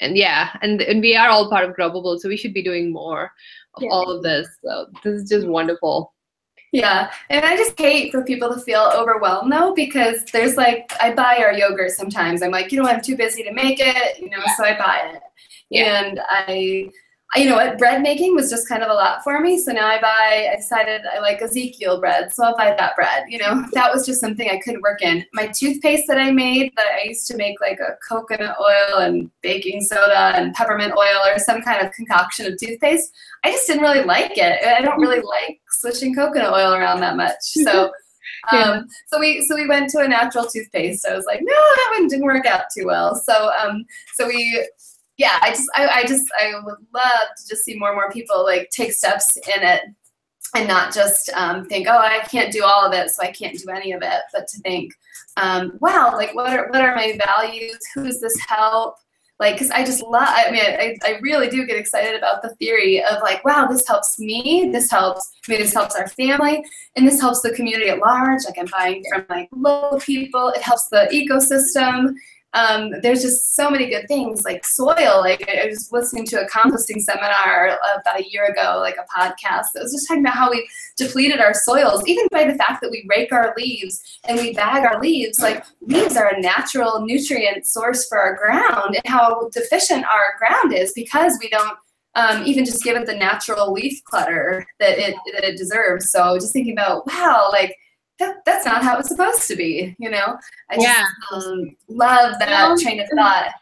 and 0.00 0.16
yeah 0.16 0.56
and 0.62 0.82
and 0.82 1.00
we 1.00 1.14
are 1.14 1.28
all 1.28 1.50
part 1.50 1.68
of 1.68 1.76
grubbable 1.76 2.18
so 2.18 2.28
we 2.28 2.36
should 2.36 2.54
be 2.54 2.62
doing 2.62 2.92
more 2.92 3.30
of 3.74 3.82
yeah. 3.82 3.90
all 3.90 4.10
of 4.10 4.22
this 4.22 4.48
so 4.62 4.86
this 5.02 5.22
is 5.22 5.28
just 5.28 5.46
wonderful 5.46 6.14
yeah, 6.74 7.12
and 7.30 7.44
I 7.44 7.56
just 7.56 7.78
hate 7.78 8.10
for 8.10 8.24
people 8.24 8.52
to 8.52 8.60
feel 8.60 8.90
overwhelmed 8.96 9.52
though, 9.52 9.74
because 9.74 10.24
there's 10.32 10.56
like 10.56 10.92
I 11.00 11.14
buy 11.14 11.36
our 11.36 11.52
yogurt 11.52 11.92
sometimes. 11.92 12.42
I'm 12.42 12.50
like, 12.50 12.72
you 12.72 12.82
know, 12.82 12.88
I'm 12.88 13.00
too 13.00 13.16
busy 13.16 13.44
to 13.44 13.52
make 13.52 13.78
it, 13.78 14.18
you 14.18 14.28
know, 14.28 14.42
yeah. 14.44 14.56
so 14.56 14.64
I 14.64 14.76
buy 14.76 15.12
it. 15.14 15.22
Yeah. 15.74 16.04
And 16.04 16.20
I 16.28 16.90
you 17.36 17.46
know 17.46 17.56
what, 17.56 17.78
bread 17.78 18.00
making 18.00 18.34
was 18.34 18.48
just 18.48 18.68
kind 18.68 18.82
of 18.82 18.90
a 18.90 18.94
lot 18.94 19.24
for 19.24 19.40
me. 19.40 19.58
So 19.60 19.72
now 19.72 19.88
I 19.88 20.00
buy, 20.00 20.50
I 20.52 20.56
decided 20.56 21.02
I 21.12 21.18
like 21.18 21.42
Ezekiel 21.42 21.98
bread, 21.98 22.32
so 22.32 22.44
I'll 22.44 22.56
buy 22.56 22.74
that 22.78 22.94
bread. 22.94 23.24
You 23.28 23.38
know, 23.38 23.64
that 23.72 23.92
was 23.92 24.06
just 24.06 24.20
something 24.20 24.48
I 24.48 24.60
couldn't 24.60 24.82
work 24.82 25.02
in. 25.02 25.24
My 25.32 25.48
toothpaste 25.48 26.04
that 26.08 26.18
I 26.18 26.30
made, 26.30 26.72
that 26.76 26.86
I 27.02 27.08
used 27.08 27.26
to 27.28 27.36
make 27.36 27.60
like 27.60 27.80
a 27.80 27.96
coconut 28.08 28.56
oil 28.60 28.98
and 28.98 29.30
baking 29.42 29.82
soda 29.82 30.32
and 30.36 30.54
peppermint 30.54 30.92
oil 30.96 31.20
or 31.26 31.38
some 31.38 31.62
kind 31.62 31.84
of 31.84 31.92
concoction 31.92 32.46
of 32.46 32.58
toothpaste, 32.58 33.12
I 33.42 33.50
just 33.50 33.66
didn't 33.66 33.82
really 33.82 34.04
like 34.04 34.38
it. 34.38 34.64
I 34.64 34.80
don't 34.80 35.00
really 35.00 35.20
like 35.46 35.60
switching 35.70 36.14
coconut 36.14 36.52
oil 36.52 36.74
around 36.74 37.00
that 37.00 37.16
much. 37.16 37.40
So. 37.40 37.92
Um, 38.52 38.86
so 39.06 39.18
we 39.18 39.42
so 39.46 39.54
we 39.54 39.66
went 39.66 39.88
to 39.90 40.00
a 40.00 40.08
natural 40.08 40.44
toothpaste. 40.44 41.02
So 41.02 41.12
I 41.12 41.16
was 41.16 41.24
like, 41.24 41.40
no, 41.42 41.54
that 41.54 41.94
one 41.98 42.08
didn't 42.08 42.26
work 42.26 42.44
out 42.44 42.64
too 42.76 42.84
well. 42.84 43.14
So 43.14 43.50
um, 43.58 43.86
so 44.16 44.26
we 44.26 44.66
yeah, 45.16 45.38
I 45.42 45.50
just 45.50 45.70
I, 45.74 45.86
I 45.88 46.04
just 46.04 46.24
I 46.38 46.54
would 46.62 46.78
love 46.92 47.28
to 47.36 47.48
just 47.48 47.64
see 47.64 47.78
more 47.78 47.90
and 47.90 47.96
more 47.96 48.10
people 48.10 48.42
like 48.44 48.70
take 48.70 48.92
steps 48.92 49.36
in 49.36 49.62
it 49.62 49.82
and 50.54 50.68
not 50.68 50.94
just 50.94 51.30
um, 51.34 51.64
think, 51.66 51.88
oh, 51.88 51.98
I 51.98 52.20
can't 52.20 52.52
do 52.52 52.64
all 52.64 52.86
of 52.86 52.92
it, 52.92 53.10
so 53.10 53.22
I 53.22 53.32
can't 53.32 53.58
do 53.58 53.70
any 53.70 53.92
of 53.92 54.02
it, 54.02 54.20
but 54.32 54.46
to 54.48 54.58
think, 54.60 54.92
um, 55.36 55.72
wow, 55.80 56.12
like 56.14 56.34
what 56.34 56.52
are 56.52 56.68
what 56.68 56.80
are 56.80 56.94
my 56.94 57.18
values? 57.26 57.78
Who 57.94 58.04
does 58.04 58.20
this 58.20 58.38
help? 58.48 58.96
Like, 59.40 59.56
because 59.56 59.70
I 59.70 59.84
just 59.84 60.02
love. 60.02 60.28
I 60.28 60.50
mean, 60.52 60.62
I, 60.64 60.96
I 61.04 61.18
really 61.20 61.48
do 61.48 61.66
get 61.66 61.76
excited 61.76 62.16
about 62.16 62.40
the 62.40 62.54
theory 62.54 63.02
of 63.02 63.20
like, 63.20 63.44
wow, 63.44 63.66
this 63.66 63.86
helps 63.86 64.16
me. 64.18 64.70
This 64.72 64.88
helps. 64.90 65.28
Maybe 65.48 65.64
this 65.64 65.74
helps 65.74 65.96
our 65.96 66.06
family, 66.08 66.64
and 66.96 67.06
this 67.06 67.20
helps 67.20 67.40
the 67.40 67.52
community 67.52 67.90
at 67.90 67.98
large. 67.98 68.44
Like, 68.44 68.58
I'm 68.58 68.68
buying 68.70 69.04
from 69.10 69.26
like 69.28 69.48
local 69.52 69.98
people. 69.98 70.50
It 70.50 70.62
helps 70.62 70.88
the 70.88 71.08
ecosystem 71.12 72.14
um, 72.54 72.92
there's 73.02 73.20
just 73.20 73.56
so 73.56 73.68
many 73.68 73.86
good 73.86 74.06
things 74.06 74.44
like 74.44 74.64
soil. 74.64 75.20
Like 75.20 75.48
I 75.48 75.66
was 75.66 75.90
listening 75.92 76.24
to 76.26 76.40
a 76.40 76.48
composting 76.48 77.00
seminar 77.00 77.78
about 78.00 78.20
a 78.20 78.30
year 78.30 78.46
ago, 78.46 78.78
like 78.78 78.96
a 78.96 79.18
podcast 79.18 79.72
that 79.74 79.82
was 79.82 79.92
just 79.92 80.06
talking 80.06 80.22
about 80.22 80.34
how 80.34 80.50
we 80.50 80.68
depleted 80.96 81.40
our 81.40 81.52
soils, 81.52 82.02
even 82.06 82.28
by 82.30 82.44
the 82.44 82.54
fact 82.54 82.80
that 82.80 82.90
we 82.90 83.04
rake 83.08 83.32
our 83.32 83.52
leaves 83.56 84.00
and 84.28 84.38
we 84.38 84.54
bag 84.54 84.84
our 84.84 85.00
leaves. 85.00 85.40
Like 85.40 85.64
leaves 85.80 86.16
are 86.16 86.28
a 86.28 86.40
natural 86.40 87.04
nutrient 87.04 87.66
source 87.66 88.06
for 88.06 88.18
our 88.18 88.36
ground, 88.36 88.94
and 88.94 89.06
how 89.06 89.48
deficient 89.52 90.04
our 90.04 90.38
ground 90.38 90.72
is 90.72 90.92
because 90.94 91.36
we 91.42 91.48
don't 91.48 91.76
um, 92.14 92.46
even 92.46 92.64
just 92.64 92.84
give 92.84 92.96
it 92.96 93.06
the 93.06 93.16
natural 93.16 93.72
leaf 93.72 94.02
clutter 94.04 94.64
that 94.78 94.96
it 94.98 95.16
that 95.32 95.42
it 95.42 95.58
deserves. 95.58 96.10
So 96.12 96.36
just 96.38 96.52
thinking 96.52 96.74
about 96.74 97.06
wow, 97.08 97.48
like 97.50 97.76
that, 98.18 98.44
that's 98.44 98.66
not 98.66 98.82
how 98.82 98.98
it's 98.98 99.08
supposed 99.08 99.46
to 99.48 99.56
be, 99.56 99.94
you 99.98 100.10
know? 100.10 100.38
I 100.70 100.76
yeah. 100.78 101.04
just 101.32 101.46
um, 101.46 101.76
love 101.88 102.38
that 102.38 102.78
train 102.80 103.00
of 103.00 103.08
thought. 103.14 103.52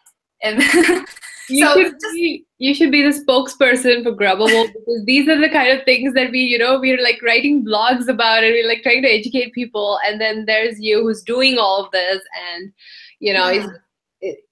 And 0.43 0.63
you, 1.49 1.65
so 1.65 1.75
should 1.75 1.93
just, 1.93 2.15
be, 2.15 2.45
you 2.59 2.75
should 2.75 2.91
be 2.91 3.03
the 3.03 3.19
spokesperson 3.19 4.03
for 4.03 4.13
Grubbable 4.13 4.67
because 4.73 5.05
these 5.05 5.29
are 5.29 5.41
the 5.41 5.49
kind 5.49 5.77
of 5.77 5.85
things 5.85 6.15
that 6.15 6.31
we, 6.31 6.41
you 6.41 6.59
know, 6.59 6.79
we're 6.81 7.03
like 7.03 7.23
writing 7.23 7.65
blogs 7.65 8.09
about 8.09 8.45
and 8.45 8.53
we're 8.53 8.69
like 8.69 8.83
trying 8.83 9.03
to 9.03 9.09
educate 9.09 9.53
people. 9.53 9.99
And 10.07 10.21
then 10.21 10.45
there's 10.47 10.81
you 10.81 11.03
who's 11.03 11.23
doing 11.23 11.59
all 11.59 11.85
of 11.85 11.91
this 11.93 12.21
and, 12.55 12.73
you 13.21 13.33
know, 13.33 13.51
yeah 13.51 13.67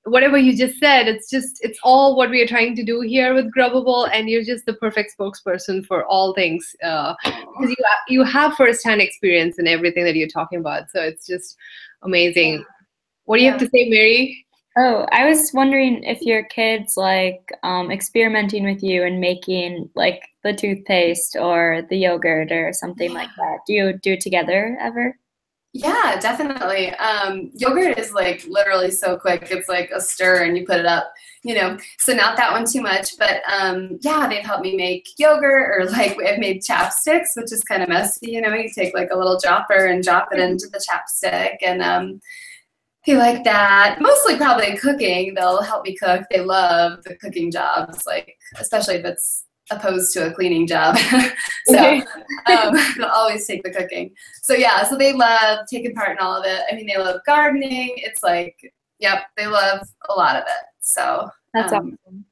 whatever 0.05 0.37
you 0.37 0.57
just 0.57 0.79
said, 0.79 1.07
it's 1.07 1.31
just 1.31 1.59
it's 1.63 1.79
all 1.83 2.17
what 2.17 2.31
we 2.31 2.43
are 2.43 2.47
trying 2.47 2.75
to 2.77 2.85
do 2.85 3.01
here 3.01 3.35
with 3.35 3.53
Grubbable, 3.55 4.09
and 4.13 4.29
you're 4.29 4.45
just 4.45 4.67
the 4.67 4.75
perfect 4.75 5.15
spokesperson 5.19 5.85
for 5.85 6.05
all 6.07 6.35
things 6.35 6.75
uh, 6.83 7.15
because 7.25 7.71
you 7.71 7.77
you 8.09 8.25
have 8.25 8.55
firsthand 8.55 9.01
experience 9.01 9.59
in 9.59 9.67
everything 9.67 10.05
that 10.05 10.17
you're 10.17 10.29
talking 10.29 10.59
about. 10.59 10.91
So 10.91 11.03
it's 11.03 11.27
just 11.27 11.57
amazing. 12.03 12.65
What 13.25 13.39
do 13.39 13.45
you 13.45 13.51
have 13.51 13.61
to 13.61 13.69
say, 13.69 13.89
Mary? 13.89 14.45
Oh, 14.77 15.07
I 15.11 15.29
was 15.29 15.51
wondering 15.53 16.05
if 16.05 16.23
your 16.23 16.45
kids 16.45 16.97
like 16.97 17.51
um, 17.63 17.91
experimenting 17.91 18.65
with 18.65 18.83
you 18.83 19.05
and 19.05 19.21
making 19.21 19.91
like 19.95 20.23
the 20.43 20.53
toothpaste 20.53 21.37
or 21.37 21.83
the 21.91 21.99
yogurt 21.99 22.53
or 22.53 22.73
something 22.73 23.13
like 23.13 23.31
that. 23.37 23.59
Do 23.67 23.73
you 23.73 23.99
do 23.99 24.13
it 24.13 24.21
together 24.21 24.77
ever? 24.81 25.17
Yeah, 25.73 26.19
definitely. 26.21 26.91
Um, 26.95 27.53
yogurt 27.55 27.97
is 27.97 28.13
like 28.13 28.45
literally 28.49 28.91
so 28.91 29.17
quick. 29.17 29.49
It's 29.53 29.69
like 29.69 29.91
a 29.95 30.01
stir 30.01 30.43
and 30.43 30.57
you 30.57 30.67
put 30.67 30.81
it 30.81 30.87
up, 30.87 31.13
you 31.45 31.55
know. 31.55 31.79
So 32.01 32.13
not 32.13 32.37
that 32.39 32.51
one 32.51 32.65
too 32.67 32.81
much, 32.83 33.17
but 33.19 33.43
um, 33.49 33.99
yeah, 34.01 34.27
they've 34.29 34.45
helped 34.45 34.65
me 34.65 34.75
make 34.77 35.07
yogurt 35.17 35.71
or 35.71 35.85
like 35.93 36.17
I've 36.21 36.41
made 36.41 36.63
chapsticks, 36.63 37.37
which 37.37 37.53
is 37.53 37.63
kind 37.63 37.85
of 37.85 37.89
messy. 37.89 38.33
You 38.33 38.41
know, 38.41 38.53
you 38.53 38.69
take 38.75 38.95
like 38.95 39.11
a 39.13 39.17
little 39.17 39.39
dropper 39.39 39.87
and 39.87 40.03
drop 40.03 40.31
it 40.33 40.41
into 40.41 40.67
the 40.67 40.85
chapstick, 40.91 41.59
and 41.65 41.83
um, 41.83 42.21
they 43.07 43.17
like 43.17 43.45
that. 43.45 43.99
Mostly 44.01 44.37
probably 44.37 44.77
cooking. 44.77 45.35
They'll 45.35 45.63
help 45.63 45.85
me 45.85 45.97
cook. 45.97 46.25
They 46.33 46.41
love 46.41 47.05
the 47.05 47.15
cooking 47.15 47.53
jobs, 47.53 48.05
like 48.07 48.37
especially 48.59 48.97
if 48.97 49.05
it's 49.05 49.45
opposed 49.71 50.13
to 50.15 50.27
a 50.27 50.33
cleaning 50.33 50.67
job. 50.67 50.97
so 51.67 52.01
um, 52.47 52.77
they'll 52.97 53.07
always 53.07 53.47
take 53.47 53.63
the 53.63 53.71
cooking. 53.71 54.13
So 54.43 54.55
yeah, 54.55 54.85
so 54.85 54.97
they 54.97 55.13
love 55.13 55.61
taking 55.71 55.95
part 55.95 56.13
in 56.13 56.19
all 56.19 56.41
of 56.41 56.47
it. 56.47 56.63
I 56.71 56.75
mean, 56.75 56.87
they 56.87 56.99
love 56.99 57.21
gardening. 57.27 57.95
It's 57.97 58.23
like, 58.23 58.57
yep, 58.99 59.25
they 59.37 59.47
love 59.47 59.87
a 60.09 60.15
lot 60.15 60.37
of 60.37 60.43
it. 60.43 60.67
So 60.81 61.29
that's 61.55 61.73
um, 61.73 61.99
awesome. 62.07 62.25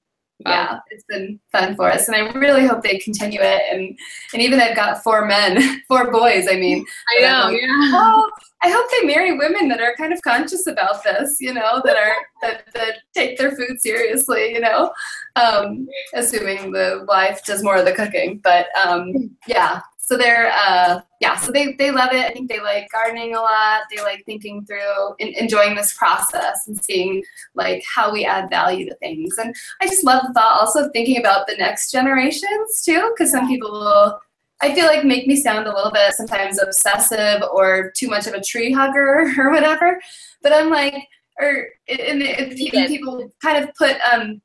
Wow. 0.47 0.53
Yeah, 0.53 0.79
it's 0.91 1.05
been 1.09 1.41
fun 1.51 1.75
for 1.75 1.91
us, 1.91 2.07
and 2.07 2.17
I 2.17 2.31
really 2.39 2.65
hope 2.65 2.83
they 2.83 2.99
continue 2.99 3.41
it. 3.43 3.63
And 3.73 3.99
and 4.33 4.41
even 4.41 4.59
they've 4.59 4.77
got 4.77 5.03
four 5.03 5.27
men, 5.27 5.81
four 5.89 6.13
boys. 6.13 6.47
I 6.49 6.55
mean, 6.55 6.85
I 7.19 7.23
know. 7.23 7.47
like, 7.51 7.61
Yeah. 7.61 7.69
oh, 7.95 8.31
I 8.63 8.71
hope 8.71 8.87
they 8.91 9.07
marry 9.07 9.37
women 9.37 9.69
that 9.69 9.81
are 9.81 9.95
kind 9.97 10.13
of 10.13 10.23
conscious 10.23 10.67
about 10.69 11.03
this, 11.03 11.39
you 11.41 11.53
know, 11.55 11.83
that 11.85 11.97
are 11.97 12.15
that, 12.43 12.73
that 12.75 12.99
take 13.15 13.37
their 13.37 13.51
food 13.51 13.81
seriously, 13.81 14.53
you 14.53 14.61
know, 14.61 14.93
um, 15.35 15.89
assuming 16.15 16.71
the 16.73 17.05
wife 17.09 17.45
does 17.45 17.65
more 17.65 17.77
of 17.77 17.85
the 17.85 17.93
cooking. 17.93 18.41
But 18.43 18.67
um, 18.81 19.37
yeah, 19.49 19.81
so 20.09 20.17
they're 20.17 20.51
uh, 20.51 21.03
yeah, 21.21 21.37
so 21.37 21.53
they 21.53 21.75
they 21.75 21.91
love 21.91 22.13
it. 22.13 22.25
I 22.25 22.31
think 22.31 22.49
they 22.49 22.61
like 22.61 22.89
gardening 22.91 23.35
a 23.35 23.41
lot. 23.41 23.83
They 23.95 24.03
like 24.03 24.25
thinking 24.25 24.65
through 24.65 25.15
and 25.21 25.29
enjoying 25.37 25.77
this 25.77 25.93
process 25.93 26.67
and 26.67 26.83
seeing 26.83 27.23
like 27.55 27.83
how 27.95 28.11
we 28.11 28.25
add 28.25 28.49
value 28.49 28.89
to 28.89 28.95
things. 28.97 29.37
And 29.37 29.55
I 29.83 29.87
just 29.87 30.05
love 30.05 30.23
the 30.27 30.33
thought 30.33 30.61
also 30.61 30.87
of 30.87 30.93
thinking 30.93 31.19
about 31.19 31.47
the 31.47 31.57
next 31.57 31.91
generations 31.91 32.83
too, 32.83 33.13
because 33.15 33.33
some 33.33 33.49
people 33.49 33.71
will 33.71 34.19
I 34.63 34.75
feel 34.75 34.87
like 34.87 35.05
make 35.05 35.27
me 35.27 35.37
sound 35.37 35.67
a 35.67 35.75
little 35.75 35.93
bit 35.93 36.15
sometimes 36.15 36.59
obsessive 36.59 37.43
or 37.53 37.93
too 37.95 38.09
much 38.09 38.27
of 38.27 38.33
a 38.33 38.41
tree 38.43 38.73
hugger 38.73 39.31
or 39.39 39.51
whatever. 39.51 40.01
But 40.43 40.55
I'm 40.55 40.71
like, 40.71 40.95
or 41.39 41.67
and 41.87 42.23
people 42.57 43.31
kind 43.43 43.63
of 43.63 43.75
put 43.75 43.97
um, 44.11 44.41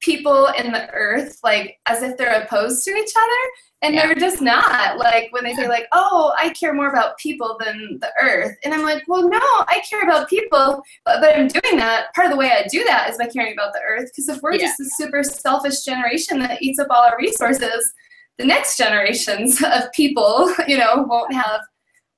people 0.00 0.48
in 0.58 0.72
the 0.72 0.90
earth 0.90 1.38
like 1.42 1.78
as 1.86 2.02
if 2.02 2.18
they're 2.18 2.42
opposed 2.42 2.84
to 2.84 2.90
each 2.90 3.12
other, 3.16 3.50
and 3.86 3.94
Yeah. 3.94 4.06
they're 4.06 4.14
just 4.14 4.40
not. 4.42 4.98
Like 4.98 5.28
when 5.30 5.44
they 5.44 5.54
say 5.54 5.68
like, 5.68 5.86
oh, 5.92 6.32
I 6.38 6.50
care 6.50 6.74
more 6.74 6.88
about 6.88 7.16
people 7.18 7.56
than 7.64 7.98
the 8.00 8.10
earth, 8.20 8.56
and 8.64 8.74
I'm 8.74 8.82
like, 8.82 9.04
well, 9.08 9.28
no, 9.28 9.38
I 9.40 9.82
care 9.88 10.02
about 10.02 10.28
people, 10.28 10.82
but, 11.04 11.20
but 11.20 11.36
I'm 11.36 11.48
doing 11.48 11.76
that. 11.78 12.12
Part 12.14 12.26
of 12.26 12.32
the 12.32 12.36
way 12.38 12.50
I 12.50 12.66
do 12.68 12.84
that 12.84 13.08
is 13.10 13.18
by 13.18 13.26
caring 13.26 13.52
about 13.54 13.72
the 13.72 13.80
earth, 13.88 14.10
because 14.14 14.28
if 14.28 14.42
we're 14.42 14.54
Yeah. 14.54 14.66
just 14.66 14.80
a 14.80 14.84
super 14.96 15.22
selfish 15.22 15.80
generation 15.82 16.38
that 16.40 16.62
eats 16.62 16.78
up 16.78 16.88
all 16.90 17.04
our 17.04 17.16
resources 17.18 17.92
the 18.38 18.44
next 18.44 18.76
generations 18.76 19.62
of 19.74 19.90
people, 19.92 20.52
you 20.68 20.76
know, 20.76 21.06
won't 21.08 21.32
have 21.32 21.60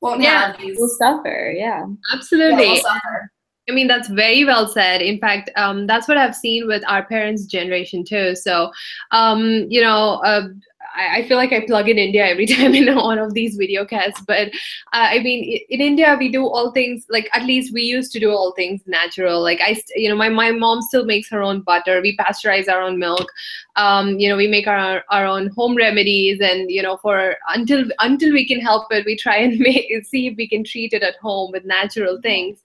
won't 0.01 0.21
Yeah, 0.21 0.49
have 0.53 0.59
these 0.59 0.77
We'll 0.79 0.89
suffer. 0.89 1.53
Yeah. 1.57 1.85
yeah, 1.87 1.87
Absolutely. 2.15 2.69
will 2.69 2.77
suffer. 2.77 3.31
I 3.69 3.73
mean, 3.75 3.87
that's 3.87 4.09
very 4.09 4.45
well 4.45 4.67
said. 4.67 5.03
In 5.03 5.19
fact, 5.19 5.51
um, 5.57 5.87
that's 5.87 6.09
what 6.09 6.17
I've 6.17 6.35
seen 6.35 6.67
with 6.67 6.83
our 6.89 7.05
parents' 7.05 7.45
generation 7.45 8.03
too. 8.05 8.35
So, 8.35 8.71
um, 9.11 9.67
you 9.69 9.81
know, 9.83 10.21
uh, 10.25 10.49
I, 10.99 11.19
I 11.19 11.29
feel 11.29 11.37
like 11.37 11.53
I 11.53 11.65
plug 11.65 11.89
in 11.89 11.97
India 11.97 12.27
every 12.27 12.47
time 12.55 12.75
in 12.75 12.95
one 12.95 13.19
of 13.19 13.35
these 13.35 13.57
video 13.57 13.85
casts. 13.85 14.21
But 14.27 14.49
uh, 14.93 15.09
I 15.15 15.21
mean, 15.21 15.61
in 15.69 15.81
India, 15.81 16.17
we 16.19 16.31
do 16.31 16.47
all 16.47 16.73
things 16.73 17.07
like 17.09 17.31
at 17.35 17.45
least 17.45 17.73
we 17.73 17.83
used 17.83 18.13
to 18.13 18.21
do 18.21 18.31
all 18.31 18.53
things 18.53 18.83
natural. 18.87 19.41
Like 19.41 19.61
I, 19.63 19.81
you 19.95 20.09
know, 20.09 20.17
my 20.17 20.29
my 20.29 20.51
mom 20.51 20.83
still 20.83 21.05
makes 21.05 21.29
her 21.31 21.43
own 21.43 21.61
butter. 21.61 22.01
We 22.03 22.17
pasteurize 22.17 22.69
our 22.69 22.83
own 22.83 22.99
milk. 22.99 23.31
Um, 23.77 24.19
you 24.19 24.29
know, 24.29 24.37
we 24.37 24.49
make 24.49 24.67
our 24.67 25.05
our 25.11 25.25
own 25.25 25.49
home 25.49 25.77
remedies, 25.77 26.41
and 26.41 26.71
you 26.71 26.83
know, 26.83 26.97
for 26.99 27.37
until 27.55 27.85
until 28.01 28.33
we 28.33 28.47
can 28.47 28.61
help 28.61 28.87
it, 28.91 29.07
we 29.07 29.17
try 29.17 29.37
and 29.37 29.59
make 29.69 29.89
see 30.05 30.27
if 30.27 30.37
we 30.37 30.49
can 30.49 30.65
treat 30.65 30.93
it 30.93 31.03
at 31.03 31.17
home 31.17 31.53
with 31.53 31.65
natural 31.65 32.21
things. 32.21 32.59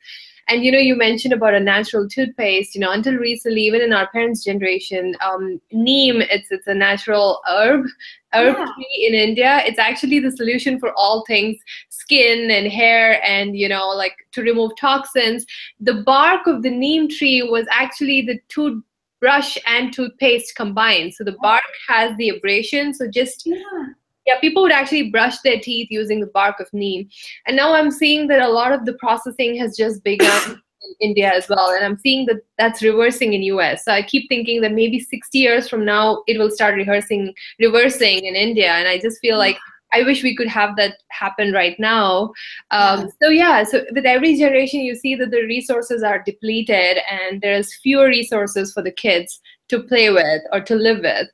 And 0.49 0.63
you 0.63 0.71
know, 0.71 0.77
you 0.79 0.95
mentioned 0.95 1.33
about 1.33 1.53
a 1.53 1.59
natural 1.59 2.07
toothpaste. 2.07 2.75
You 2.75 2.81
know, 2.81 2.91
until 2.91 3.15
recently, 3.15 3.61
even 3.61 3.81
in 3.81 3.93
our 3.93 4.07
parents' 4.09 4.43
generation, 4.43 5.15
um, 5.25 5.61
neem 5.71 6.21
it's 6.21 6.51
it's 6.51 6.67
a 6.67 6.73
natural 6.73 7.41
herb 7.47 7.85
herb 8.33 8.55
Yeah. 8.57 8.65
tree 8.75 9.07
in 9.07 9.13
India. 9.13 9.61
It's 9.65 9.79
actually 9.79 10.19
the 10.19 10.31
solution 10.31 10.79
for 10.79 10.91
all 10.97 11.23
things 11.25 11.57
skin 11.89 12.51
and 12.51 12.67
hair, 12.71 13.23
and 13.23 13.57
you 13.57 13.69
know, 13.69 13.89
like 13.89 14.15
to 14.33 14.41
remove 14.41 14.71
toxins. 14.77 15.45
The 15.79 15.95
bark 16.05 16.47
of 16.47 16.61
the 16.63 16.69
neem 16.71 17.07
tree 17.09 17.41
was 17.43 17.65
actually 17.71 18.21
the 18.23 18.39
toothbrush 18.49 19.57
and 19.65 19.93
toothpaste 19.93 20.55
combined. 20.55 21.13
So 21.13 21.23
the 21.23 21.37
bark 21.41 21.63
has 21.87 22.15
the 22.17 22.29
abrasion. 22.29 22.93
So 22.93 23.07
just 23.07 23.45
Yeah. 23.45 23.85
Yeah, 24.25 24.39
people 24.39 24.63
would 24.63 24.71
actually 24.71 25.09
brush 25.09 25.39
their 25.41 25.59
teeth 25.59 25.89
using 25.91 26.19
the 26.19 26.27
bark 26.27 26.59
of 26.59 26.67
neem. 26.73 27.09
And 27.45 27.55
now 27.55 27.73
I'm 27.73 27.91
seeing 27.91 28.27
that 28.27 28.41
a 28.41 28.47
lot 28.47 28.71
of 28.71 28.85
the 28.85 28.93
processing 28.93 29.55
has 29.57 29.75
just 29.75 30.03
begun 30.03 30.51
in 30.81 31.09
India 31.09 31.31
as 31.33 31.49
well. 31.49 31.71
And 31.71 31.83
I'm 31.83 31.97
seeing 31.97 32.25
that 32.27 32.37
that's 32.57 32.81
reversing 32.81 33.33
in 33.33 33.43
US. 33.43 33.85
So 33.85 33.91
I 33.91 34.01
keep 34.01 34.29
thinking 34.29 34.61
that 34.61 34.71
maybe 34.71 34.99
60 34.99 35.37
years 35.37 35.67
from 35.67 35.85
now, 35.85 36.23
it 36.27 36.37
will 36.37 36.51
start 36.51 36.75
rehearsing, 36.75 37.33
reversing 37.59 38.25
in 38.25 38.35
India. 38.35 38.71
And 38.71 38.87
I 38.87 38.99
just 38.99 39.19
feel 39.19 39.37
like 39.37 39.57
I 39.93 40.01
wish 40.01 40.23
we 40.23 40.35
could 40.35 40.47
have 40.47 40.75
that 40.77 40.95
happen 41.09 41.53
right 41.53 41.79
now. 41.79 42.33
Um, 42.71 43.11
So 43.21 43.29
yeah, 43.29 43.63
so 43.63 43.85
with 43.91 44.05
every 44.05 44.35
generation, 44.35 44.79
you 44.79 44.95
see 44.95 45.15
that 45.15 45.29
the 45.29 45.43
resources 45.43 46.01
are 46.01 46.23
depleted 46.23 46.97
and 47.09 47.41
there's 47.41 47.75
fewer 47.75 48.07
resources 48.07 48.73
for 48.73 48.81
the 48.81 48.91
kids 48.91 49.39
to 49.69 49.83
play 49.83 50.09
with 50.09 50.41
or 50.51 50.61
to 50.61 50.75
live 50.75 51.01
with. 51.03 51.27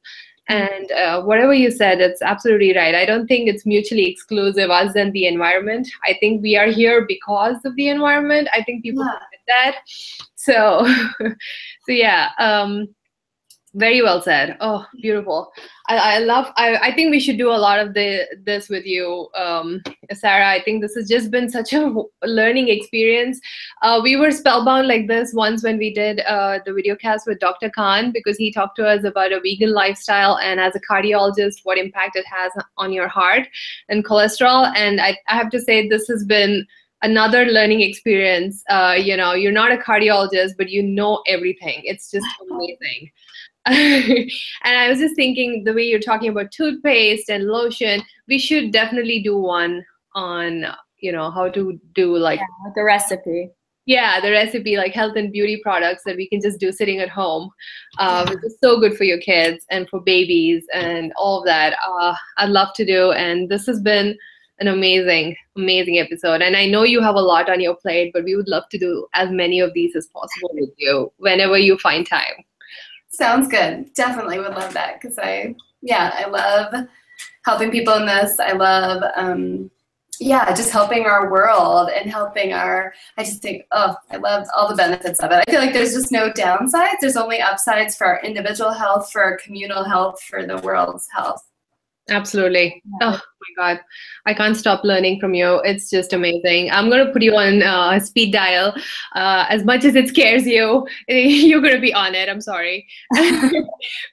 And 0.49 0.91
uh, 0.91 1.21
whatever 1.21 1.53
you 1.53 1.69
said, 1.69 2.01
it's 2.01 2.21
absolutely 2.23 2.75
right. 2.75 2.95
I 2.95 3.05
don't 3.05 3.27
think 3.27 3.47
it's 3.47 3.67
mutually 3.67 4.07
exclusive, 4.09 4.71
us 4.71 4.95
and 4.95 5.13
the 5.13 5.27
environment. 5.27 5.88
I 6.05 6.17
think 6.19 6.41
we 6.41 6.57
are 6.57 6.65
here 6.65 7.05
because 7.07 7.63
of 7.65 7.75
the 7.75 7.88
environment. 7.89 8.49
I 8.51 8.63
think 8.63 8.83
people 8.83 9.05
Yeah. 9.05 9.19
that. 9.47 9.75
So, 10.35 10.88
so 11.85 11.91
yeah. 11.91 12.29
Um, 12.39 12.88
very 13.73 14.01
well 14.01 14.21
said. 14.21 14.58
Oh, 14.60 14.86
beautiful. 15.01 15.51
I, 15.88 16.15
I 16.15 16.17
love. 16.19 16.51
I, 16.58 16.75
I 16.77 16.91
think 16.93 17.12
we 17.12 17.19
should 17.19 17.38
do 17.38 17.49
a 17.49 17.58
lot 17.58 17.79
of 17.79 17.93
the 17.93 18.25
this 18.43 18.67
with 18.69 18.86
you, 18.86 19.29
um, 19.36 19.82
Sara. 20.13 20.49
I 20.49 20.62
think 20.63 20.82
this 20.82 20.95
has 20.95 21.08
just 21.08 21.29
been 21.29 21.49
such 21.49 21.73
a 21.73 21.93
learning 22.23 22.69
experience. 22.69 23.39
Uh, 23.82 23.99
we 24.01 24.15
were 24.15 24.32
spellbound 24.32 24.88
like 24.88 25.08
this 25.08 25.34
once 25.34 25.63
when 25.63 25.77
we 25.77 25.93
did 25.93 26.21
uh, 26.21 26.60
the 26.65 26.73
video 26.73 26.95
cast 26.95 27.27
with 27.27 27.39
Dr. 27.39 27.69
Khan 27.69 28.12
because 28.12 28.38
he 28.38 28.51
talked 28.51 28.75
to 28.77 28.88
us 28.88 29.03
about 29.03 29.32
a 29.32 29.39
vegan 29.39 29.73
lifestyle 29.73 30.38
and 30.38 30.60
as 30.60 30.75
a 30.75 30.82
cardiologist, 30.82 31.60
what 31.63 31.77
impact 31.77 32.15
it 32.15 32.25
has 32.25 32.51
on 32.77 32.91
your 32.91 33.08
heart 33.08 33.47
and 33.88 34.03
cholesterol. 34.03 34.71
And 34.75 34.99
I, 34.99 35.17
I 35.27 35.36
have 35.36 35.49
to 35.51 35.60
say, 35.60 35.88
this 35.88 36.08
has 36.08 36.25
been 36.25 36.65
another 37.01 37.45
learning 37.45 37.82
experience. 37.82 38.63
Uh, 38.69 38.95
you 38.97 39.15
know, 39.15 39.34
you're 39.34 39.51
not 39.51 39.71
a 39.71 39.77
cardiologist, 39.77 40.51
but 40.58 40.69
you 40.69 40.84
know 40.84 41.21
everything. 41.27 41.82
It's 41.84 42.12
just 42.12 42.27
amazing. 42.49 43.12
and 43.65 44.29
I 44.63 44.89
was 44.89 44.99
just 44.99 45.15
thinking 45.15 45.63
the 45.63 45.73
way 45.73 45.83
you're 45.83 45.99
talking 45.99 46.29
about 46.29 46.51
toothpaste 46.51 47.29
and 47.29 47.45
lotion, 47.45 48.01
we 48.27 48.37
should 48.39 48.71
definitely 48.71 49.21
do 49.21 49.37
one 49.37 49.85
on, 50.15 50.65
you 50.99 51.11
know, 51.11 51.29
how 51.29 51.49
to 51.49 51.79
do 51.93 52.17
like 52.17 52.39
Yeah, 52.39 52.81
a 52.81 52.83
recipe. 52.83 53.49
yeah 53.85 54.19
the 54.21 54.31
recipe 54.31 54.75
like 54.77 54.93
health 54.93 55.15
and 55.15 55.31
beauty 55.31 55.59
products 55.63 56.03
that 56.05 56.15
we 56.15 56.27
can 56.29 56.41
just 56.41 56.59
do 56.59 56.71
sitting 56.71 56.99
at 56.99 57.09
home 57.09 57.49
um, 57.97 58.27
it's 58.43 58.59
so 58.61 58.79
good 58.79 58.95
for 58.97 59.03
your 59.03 59.19
kids 59.19 59.65
and 59.71 59.87
for 59.89 59.99
babies 60.01 60.65
and 60.73 61.11
all 61.15 61.39
of 61.39 61.45
that 61.45 61.75
uh, 61.87 62.13
i'd 62.37 62.49
love 62.49 62.69
to 62.75 62.85
do. 62.85 63.11
And 63.11 63.49
this 63.49 63.65
has 63.67 63.79
been 63.81 64.17
an 64.59 64.67
amazing 64.67 65.35
amazing 65.55 65.97
episode. 65.99 66.41
And 66.41 66.55
i 66.55 66.65
know 66.65 66.83
you 66.83 67.01
have 67.01 67.15
a 67.15 67.21
lot 67.21 67.49
on 67.49 67.61
your 67.61 67.75
plate 67.75 68.11
but 68.13 68.23
we 68.23 68.35
would 68.35 68.47
love 68.49 68.63
to 68.71 68.77
do 68.77 69.07
as 69.13 69.29
many 69.31 69.59
of 69.59 69.73
these 69.73 69.95
as 69.95 70.07
possible 70.07 70.51
with 70.53 70.69
you 70.77 71.11
whenever 71.17 71.57
you 71.57 71.77
find 71.77 72.05
time 72.07 72.43
Sounds 73.09 73.47
good. 73.47 73.93
Definitely 73.93 74.39
would 74.39 74.53
love 74.53 74.73
that 74.73 74.99
because 75.01 75.17
I, 75.17 75.55
yeah, 75.81 76.11
I 76.13 76.27
love 76.27 76.87
helping 77.43 77.71
people 77.71 77.93
in 77.95 78.05
this. 78.05 78.39
I 78.39 78.53
love, 78.53 79.03
um, 79.15 79.71
yeah, 80.19 80.53
just 80.53 80.71
helping 80.71 81.05
our 81.05 81.31
world 81.31 81.89
and 81.89 82.11
helping 82.11 82.53
our. 82.53 82.93
I 83.17 83.23
just 83.23 83.41
think, 83.41 83.63
oh, 83.71 83.95
I 84.11 84.17
love 84.17 84.47
all 84.55 84.67
the 84.67 84.75
benefits 84.75 85.19
of 85.19 85.31
it. 85.31 85.43
I 85.47 85.51
feel 85.51 85.61
like 85.61 85.73
there's 85.73 85.93
just 85.93 86.11
no 86.11 86.29
downsides. 86.31 86.95
There's 86.99 87.15
only 87.15 87.39
upsides 87.39 87.95
for 87.95 88.05
our 88.05 88.21
individual 88.21 88.71
health, 88.71 89.11
for 89.11 89.23
our 89.23 89.37
communal 89.37 89.83
health, 89.83 90.21
for 90.21 90.45
the 90.45 90.57
world's 90.57 91.07
health. 91.15 91.48
Absolutely. 92.09 92.81
Yeah. 93.01 93.13
oh 93.13 93.21
my 93.57 93.73
god. 93.73 93.81
I 94.25 94.33
can't 94.33 94.57
stop 94.57 94.83
learning 94.83 95.19
from 95.19 95.33
you. 95.33 95.61
It's 95.63 95.89
just 95.89 96.13
amazing. 96.13 96.71
I'm 96.71 96.89
going 96.89 97.05
to 97.05 97.11
put 97.11 97.21
you 97.21 97.35
on 97.35 97.63
uh, 97.63 97.99
speed 97.99 98.33
dial 98.33 98.73
uh, 99.15 99.45
as 99.49 99.63
much 99.63 99.85
as 99.85 99.95
it 99.95 100.09
scares 100.09 100.45
you. 100.45 100.87
You're 101.07 101.61
going 101.61 101.75
to 101.75 101.81
be 101.81 101.93
on 101.93 102.15
it. 102.15 102.29
I'm 102.29 102.41
sorry. 102.41 102.87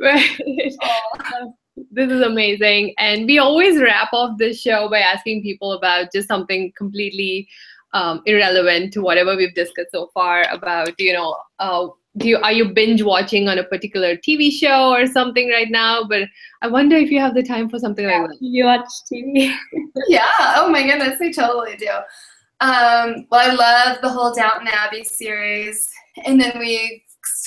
This 1.91 2.11
is 2.11 2.23
amazing. 2.23 2.95
And 2.97 3.27
we 3.27 3.39
always 3.39 3.79
wrap 3.79 4.11
off 4.15 4.39
this 4.39 4.59
show 4.59 4.89
by 4.89 5.01
asking 5.01 5.43
people 5.43 5.73
about 5.73 6.11
just 6.11 6.27
something 6.27 6.73
completely 6.75 7.49
um, 7.93 8.23
irrelevant 8.27 8.93
to 8.95 9.03
whatever 9.03 9.37
we've 9.37 9.55
discussed 9.55 9.93
so 9.93 10.11
far 10.13 10.45
about 10.51 10.93
you 10.99 11.13
know 11.13 11.37
uh, 11.59 11.87
do 12.19 12.29
you 12.29 12.39
are 12.39 12.53
you 12.53 12.73
binge 12.73 13.03
watching 13.03 13.49
on 13.49 13.59
a 13.59 13.65
particular 13.65 14.17
tv 14.17 14.51
show 14.51 14.91
or 14.91 15.07
something 15.07 15.51
right 15.51 15.71
now 15.71 16.03
but 16.03 16.23
i 16.63 16.67
wonder 16.67 16.97
if 16.97 17.11
you 17.11 17.21
have 17.21 17.35
the 17.35 17.43
time 17.43 17.69
for 17.69 17.79
something 17.79 18.07
like 18.07 18.29
that 18.29 18.37
you 18.41 18.65
watch 18.65 18.89
TV? 19.13 19.55
yeah. 20.09 20.31
Oh 20.57 20.69
my 20.71 20.83
goodness, 20.83 21.21
I 21.21 21.31
totally 21.31 21.77
do. 21.77 21.89
Um, 22.61 23.27
well, 23.31 23.51
I 23.51 23.55
love 23.55 23.99
the 24.01 24.09
whole 24.09 24.33
Downton 24.35 24.69
Abbey 24.69 25.05
series, 25.05 25.89
and 26.25 26.41
then 26.41 26.59
we 26.59 27.03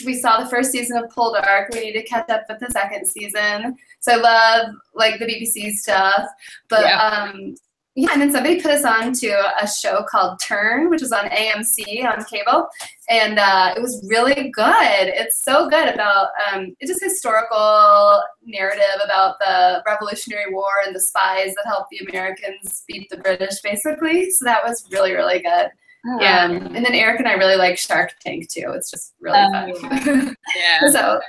we 0.06 0.14
saw 0.14 0.40
the 0.40 0.50
first 0.50 0.72
season 0.72 0.98
of 0.98 1.10
Poldark. 1.12 1.74
We 1.74 1.80
need 1.82 1.94
to 1.94 2.04
catch 2.04 2.30
up 2.30 2.44
with 2.48 2.60
the 2.60 2.70
second 2.72 3.08
season. 3.08 3.76
So 4.02 4.14
I 4.14 4.16
love 4.18 4.76
like 4.94 5.20
the 5.20 5.26
BBC 5.26 5.72
stuff, 5.72 6.28
but 6.70 6.82
Yeah. 6.82 7.02
um, 7.02 7.56
yeah, 7.96 8.10
and 8.14 8.22
then 8.22 8.32
somebody 8.32 8.62
put 8.62 8.72
us 8.72 8.86
on 8.86 9.12
to 9.14 9.28
a 9.62 9.68
show 9.68 10.06
called 10.10 10.40
Turn, 10.42 10.90
which 10.90 11.02
was 11.02 11.12
on 11.12 11.26
AMC 11.30 12.06
on 12.06 12.24
cable, 12.26 12.68
and 13.10 13.40
uh, 13.40 13.74
it 13.76 13.82
was 13.82 14.06
really 14.10 14.52
good. 14.52 15.08
It's 15.08 15.44
so 15.44 15.68
good 15.70 15.90
about 15.94 16.28
um, 16.52 16.76
it's 16.80 16.92
just 16.92 17.04
historical 17.04 18.22
narrative 18.46 19.02
about 19.04 19.36
the 19.40 19.84
Revolutionary 19.86 20.54
War 20.54 20.66
and 20.86 20.96
the 20.96 21.00
spies 21.02 21.54
that 21.56 21.66
helped 21.66 21.90
the 21.90 22.08
Americans 22.10 22.84
beat 22.88 23.10
the 23.10 23.18
British, 23.18 23.60
basically. 23.64 24.30
So 24.32 24.46
that 24.46 24.64
was 24.64 24.86
really 24.92 25.14
really 25.14 25.40
good. 25.42 25.68
Oh, 26.08 26.18
Yeah, 26.22 26.50
and 26.50 26.74
then 26.76 26.94
Eric 26.94 27.20
and 27.20 27.28
I 27.28 27.34
really 27.34 27.58
like 27.58 27.78
Shark 27.78 28.12
Tank 28.22 28.50
too. 28.50 28.72
It's 28.74 28.90
just 28.90 29.14
really 29.20 29.38
Oh, 29.40 29.80
fun. 29.82 30.38
Yeah. 30.56 30.90
so 30.92 31.20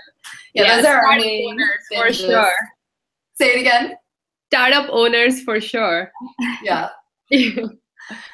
yeah, 0.55 0.77
those 0.77 0.85
are 0.85 1.05
our 1.05 1.17
main 1.17 1.59
for 1.93 2.13
sure. 2.13 2.53
Say 3.35 3.55
it 3.57 3.61
again. 3.61 3.95
Startup 4.51 4.89
owners 4.91 5.43
for 5.43 5.61
sure. 5.61 6.11
Yeah. 6.63 6.89
oh 7.33 7.69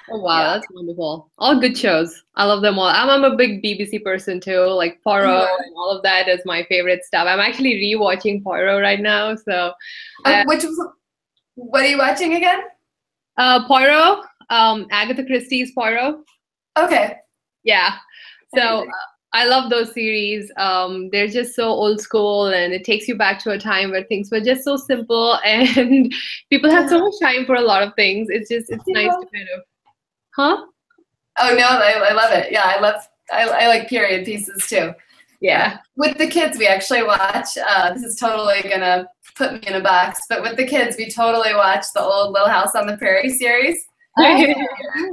wow, 0.09 0.41
Yeah. 0.41 0.55
that's 0.55 0.67
wonderful. 0.73 1.31
All 1.37 1.61
good 1.61 1.77
shows. 1.77 2.23
I 2.37 2.45
love 2.45 2.63
them 2.63 2.79
all. 2.79 2.87
I'm, 2.87 3.11
I'm 3.11 3.31
a 3.31 3.37
big 3.37 3.63
BBC 3.63 4.03
person 4.03 4.41
too. 4.41 4.61
Like 4.65 5.03
Poirot 5.05 5.29
Mhm. 5.47 5.59
and 5.67 5.75
all 5.77 5.91
of 5.91 6.03
that 6.05 6.27
is 6.29 6.41
my 6.47 6.63
favorite 6.71 7.05
stuff. 7.05 7.27
I'm 7.29 7.41
actually 7.41 7.75
rewatching 7.75 8.43
Poirot 8.43 8.81
right 8.81 9.01
now. 9.01 9.35
So 9.37 9.73
Uh, 10.25 10.29
Uh, 10.31 10.45
which 10.47 10.65
what 11.57 11.83
are 11.85 11.89
you 11.89 11.99
watching 11.99 12.35
again? 12.35 12.61
uh, 13.37 13.67
Poirot, 13.67 14.25
um, 14.49 14.87
Agatha 14.91 15.23
Christie's 15.25 15.73
Poirot. 15.73 16.17
Okay. 16.79 17.17
Yeah. 17.63 17.97
So 18.57 18.63
uh, 18.89 18.93
I 19.37 19.45
love 19.45 19.69
those 19.69 19.93
series. 19.93 20.51
Um, 20.57 21.11
they're 21.11 21.29
just 21.29 21.55
so 21.55 21.65
old 21.65 22.01
school, 22.01 22.47
and 22.47 22.73
it 22.73 22.85
takes 22.85 23.07
you 23.07 23.19
back 23.19 23.39
to 23.41 23.51
a 23.51 23.59
time 23.59 23.91
where 23.91 24.03
things 24.05 24.31
were 24.31 24.41
just 24.41 24.65
so 24.65 24.79
simple, 24.79 25.39
and 25.45 26.11
people 26.49 26.71
had 26.71 26.89
so 26.89 27.01
much 27.01 27.21
time 27.21 27.45
for 27.45 27.55
a 27.55 27.61
lot 27.61 27.83
of 27.83 27.95
things. 27.97 28.29
It's 28.31 28.49
just 28.49 28.71
it's 28.71 28.87
nice 28.87 29.11
to 29.11 29.27
kind 29.35 29.49
of, 29.55 29.63
huh? 30.35 30.65
Oh 31.39 31.55
no, 31.55 31.67
I, 31.67 32.09
I 32.09 32.13
love 32.15 32.33
it. 32.33 32.51
Yeah, 32.51 32.63
I 32.65 32.81
love 32.81 32.95
I, 33.31 33.47
I 33.47 33.69
like 33.69 33.91
period 33.91 34.25
pieces 34.25 34.67
too. 34.69 34.95
Yeah. 35.43 35.81
With 35.97 36.17
the 36.17 36.29
kids, 36.29 36.57
we 36.57 36.67
actually 36.67 37.03
watch. 37.03 37.59
Uh, 37.59 37.93
this 37.93 38.05
is 38.05 38.17
totally 38.17 38.63
gonna 38.63 39.07
put 39.35 39.53
me 39.53 39.61
in 39.67 39.75
a 39.75 39.83
box, 39.83 40.23
but 40.31 40.41
with 40.41 40.57
the 40.57 40.67
kids, 40.67 40.97
we 40.97 41.11
totally 41.11 41.55
watch 41.55 41.85
the 41.95 42.01
old 42.01 42.33
Little 42.33 42.49
House 42.49 42.75
on 42.75 42.87
the 42.87 42.97
Prairie 42.97 43.29
series. 43.29 43.87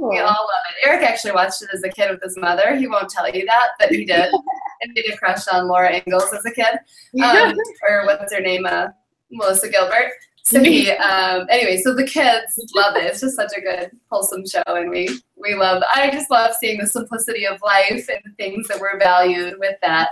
We 0.00 0.18
all 0.18 0.26
love 0.28 0.64
it. 0.70 0.88
Eric 0.88 1.02
actually 1.02 1.32
watched 1.32 1.60
it 1.62 1.68
as 1.72 1.82
a 1.82 1.90
kid 1.90 2.10
with 2.10 2.22
his 2.22 2.38
mother. 2.38 2.76
He 2.76 2.86
won't 2.86 3.10
tell 3.10 3.28
you 3.28 3.44
that, 3.46 3.70
but 3.78 3.90
he 3.90 4.04
did. 4.04 4.32
and 4.80 4.92
he 4.94 5.02
had 5.02 5.14
a 5.14 5.16
crush 5.16 5.46
on 5.48 5.68
Laura 5.68 5.94
Ingalls 5.94 6.32
as 6.32 6.44
a 6.44 6.50
kid, 6.50 6.78
um, 7.22 7.54
or 7.88 8.06
what's 8.06 8.32
her 8.32 8.40
name, 8.40 8.64
uh, 8.66 8.88
Melissa 9.30 9.68
Gilbert. 9.68 10.12
So 10.46 10.62
he, 10.62 10.90
um, 10.90 11.46
anyway, 11.50 11.80
so 11.82 11.94
the 11.94 12.04
kids 12.04 12.58
love 12.74 12.96
it. 12.96 13.04
It's 13.04 13.20
just 13.20 13.36
such 13.36 13.52
a 13.56 13.60
good, 13.60 13.90
wholesome 14.10 14.46
show, 14.46 14.62
and 14.66 14.90
we 14.90 15.08
we 15.36 15.54
love. 15.54 15.82
I 15.94 16.10
just 16.10 16.30
love 16.30 16.54
seeing 16.60 16.78
the 16.78 16.86
simplicity 16.86 17.46
of 17.46 17.60
life 17.62 18.08
and 18.08 18.20
the 18.24 18.32
things 18.38 18.68
that 18.68 18.78
were 18.78 18.98
valued 18.98 19.58
with 19.58 19.76
that. 19.82 20.10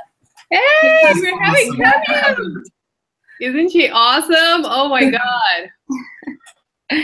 Hey, 0.51 0.61
we're 1.15 1.39
having 1.43 1.83
Awesome. 1.83 2.03
cameos. 2.07 2.71
Isn't 3.43 3.73
she 3.73 3.91
awesome? 3.91 4.65
Oh 4.65 4.89
my 4.89 5.11
god. 5.11 7.03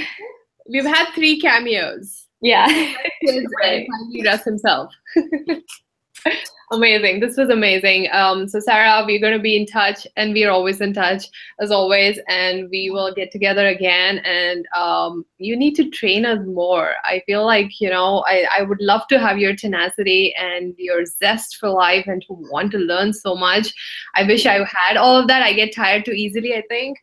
We've 0.68 0.84
had 0.84 1.12
three 1.14 1.40
cameos. 1.40 2.26
Yeah. 2.40 2.66
And 3.22 3.46
finally 3.60 4.22
Russ 4.24 4.44
himself. 4.44 4.92
amazing. 6.70 7.20
This 7.20 7.36
was 7.36 7.48
amazing. 7.48 8.08
Um, 8.12 8.48
so 8.48 8.60
Sara, 8.60 9.04
we're 9.06 9.20
going 9.20 9.36
to 9.36 9.42
be 9.42 9.56
in 9.56 9.66
touch, 9.66 10.06
and 10.16 10.32
we're 10.32 10.50
always 10.50 10.80
in 10.80 10.92
touch 10.92 11.24
as 11.60 11.70
always. 11.70 12.18
And 12.28 12.68
we 12.70 12.90
will 12.90 13.14
get 13.14 13.30
together 13.30 13.66
again. 13.66 14.18
And 14.18 14.66
um, 14.76 15.24
you 15.38 15.56
need 15.56 15.74
to 15.76 15.90
train 15.90 16.26
us 16.26 16.38
more. 16.46 16.94
I 17.04 17.22
feel 17.26 17.44
like 17.44 17.80
you 17.80 17.90
know 17.90 18.24
I, 18.26 18.46
I 18.58 18.62
would 18.62 18.80
love 18.80 19.06
to 19.08 19.18
have 19.18 19.38
your 19.38 19.56
tenacity 19.56 20.34
and 20.34 20.74
your 20.78 21.04
zest 21.04 21.56
for 21.56 21.70
life, 21.70 22.06
and 22.06 22.22
to 22.22 22.34
want 22.34 22.72
to 22.72 22.78
learn 22.78 23.12
so 23.12 23.34
much. 23.34 23.72
I 24.14 24.24
wish 24.24 24.46
I 24.46 24.58
had 24.64 24.96
all 24.96 25.16
of 25.16 25.28
that. 25.28 25.42
I 25.42 25.52
get 25.52 25.74
tired 25.74 26.04
too 26.04 26.12
easily. 26.12 26.54
I 26.54 26.62
think. 26.68 26.98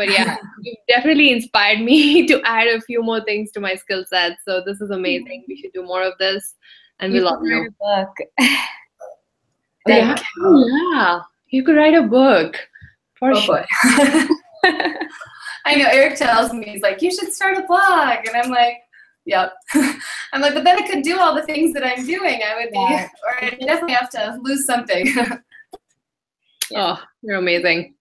But 0.00 0.08
yeah, 0.10 0.38
you've 0.62 0.78
definitely 0.88 1.30
inspired 1.30 1.80
me 1.80 2.26
to 2.30 2.40
add 2.46 2.68
a 2.68 2.80
few 2.80 3.02
more 3.02 3.20
things 3.22 3.52
to 3.52 3.60
my 3.60 3.74
skill 3.74 4.02
set. 4.08 4.38
So 4.46 4.62
this 4.64 4.80
is 4.80 4.88
amazing. 4.90 5.44
We 5.46 5.56
should 5.60 5.72
do 5.74 5.82
more 5.82 6.02
of 6.02 6.14
this, 6.18 6.54
and 7.00 7.12
we 7.12 7.18
You 7.18 7.24
love 7.26 7.40
should 7.40 7.48
you. 7.50 7.68
write 7.84 8.06
a 8.06 8.06
book. 8.06 8.16
Oh, 9.88 9.92
yeah. 9.96 10.14
Oh, 10.42 10.66
yeah. 10.92 11.20
You 11.48 11.64
could 11.64 11.76
write 11.76 11.94
a 11.94 12.02
book. 12.02 12.56
For 13.18 13.32
Oh 13.32 13.40
sure. 13.40 13.64
I 14.62 15.74
know 15.76 15.86
Eric 15.90 16.16
tells 16.16 16.52
me 16.52 16.64
he's 16.66 16.82
like, 16.82 17.00
you 17.02 17.10
should 17.10 17.32
start 17.32 17.56
a 17.58 17.62
blog, 17.66 18.26
and 18.26 18.36
I'm 18.36 18.50
like, 18.50 18.76
yep. 19.24 19.52
I'm 20.32 20.40
like, 20.42 20.52
but 20.54 20.64
then 20.64 20.82
I 20.82 20.86
could 20.86 21.02
do 21.02 21.18
all 21.18 21.34
the 21.34 21.42
things 21.42 21.72
that 21.74 21.84
I'm 21.84 22.04
doing. 22.06 22.40
I 22.46 22.56
would 22.56 22.70
be, 22.72 22.78
Yeah. 22.78 23.08
or 23.26 23.44
I 23.44 23.50
definitely 23.50 23.94
have 23.94 24.10
to 24.10 24.38
lose 24.42 24.64
something. 24.66 25.06
Oh, 26.76 27.02
you're 27.22 27.36
amazing. 27.38 27.94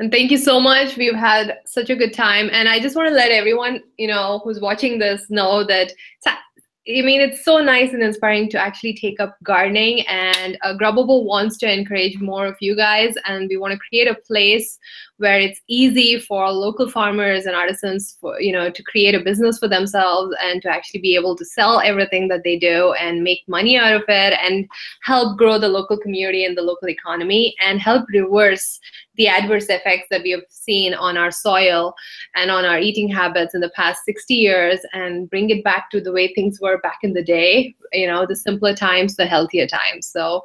And 0.00 0.10
thank 0.10 0.30
you 0.30 0.38
so 0.38 0.58
much. 0.58 0.96
We've 0.96 1.14
had 1.14 1.58
such 1.66 1.90
a 1.90 1.94
good 1.94 2.14
time. 2.14 2.48
And 2.52 2.70
I 2.70 2.80
just 2.80 2.96
want 2.96 3.08
to 3.08 3.14
let 3.14 3.30
everyone, 3.30 3.82
you 3.98 4.08
know, 4.08 4.40
who's 4.42 4.58
watching 4.58 4.98
this 4.98 5.28
know 5.28 5.62
that 5.64 5.92
I 6.26 7.02
mean, 7.02 7.20
it's 7.20 7.44
so 7.44 7.58
nice 7.58 7.92
and 7.92 8.02
inspiring 8.02 8.48
to 8.50 8.58
actually 8.58 8.94
take 8.94 9.20
up 9.20 9.36
gardening. 9.44 10.00
And 10.08 10.56
uh, 10.62 10.74
Grubbable 10.80 11.24
wants 11.24 11.58
to 11.58 11.70
encourage 11.70 12.18
more 12.18 12.46
of 12.46 12.56
you 12.60 12.74
guys. 12.74 13.14
And 13.26 13.48
we 13.48 13.58
want 13.58 13.72
to 13.72 13.78
create 13.78 14.08
a 14.08 14.14
place 14.14 14.78
where 15.20 15.38
it's 15.38 15.60
easy 15.68 16.18
for 16.18 16.50
local 16.50 16.88
farmers 16.90 17.44
and 17.44 17.54
artisans, 17.54 18.16
for, 18.20 18.40
you 18.40 18.52
know, 18.52 18.70
to 18.70 18.82
create 18.82 19.14
a 19.14 19.20
business 19.20 19.58
for 19.58 19.68
themselves 19.68 20.34
and 20.42 20.62
to 20.62 20.68
actually 20.68 21.00
be 21.00 21.14
able 21.14 21.36
to 21.36 21.44
sell 21.44 21.78
everything 21.80 22.26
that 22.28 22.42
they 22.42 22.58
do 22.58 22.92
and 22.94 23.22
make 23.22 23.40
money 23.46 23.76
out 23.76 23.94
of 23.94 24.02
it 24.08 24.38
and 24.42 24.66
help 25.02 25.36
grow 25.36 25.58
the 25.58 25.68
local 25.68 25.98
community 25.98 26.44
and 26.44 26.56
the 26.56 26.62
local 26.62 26.88
economy 26.88 27.54
and 27.60 27.80
help 27.80 28.06
reverse 28.08 28.80
the 29.16 29.28
adverse 29.28 29.66
effects 29.68 30.06
that 30.10 30.22
we 30.22 30.30
have 30.30 30.44
seen 30.48 30.94
on 30.94 31.18
our 31.18 31.30
soil 31.30 31.94
and 32.34 32.50
on 32.50 32.64
our 32.64 32.78
eating 32.78 33.08
habits 33.08 33.54
in 33.54 33.60
the 33.60 33.70
past 33.76 34.02
60 34.06 34.34
years 34.34 34.80
and 34.94 35.28
bring 35.28 35.50
it 35.50 35.62
back 35.62 35.90
to 35.90 36.00
the 36.00 36.12
way 36.12 36.32
things 36.32 36.58
were 36.60 36.78
back 36.78 37.00
in 37.02 37.12
the 37.12 37.22
day 37.22 37.74
you 37.92 38.06
know 38.06 38.26
the 38.26 38.36
simpler 38.36 38.74
times 38.74 39.16
the 39.16 39.26
healthier 39.26 39.66
times. 39.66 40.06
So 40.06 40.42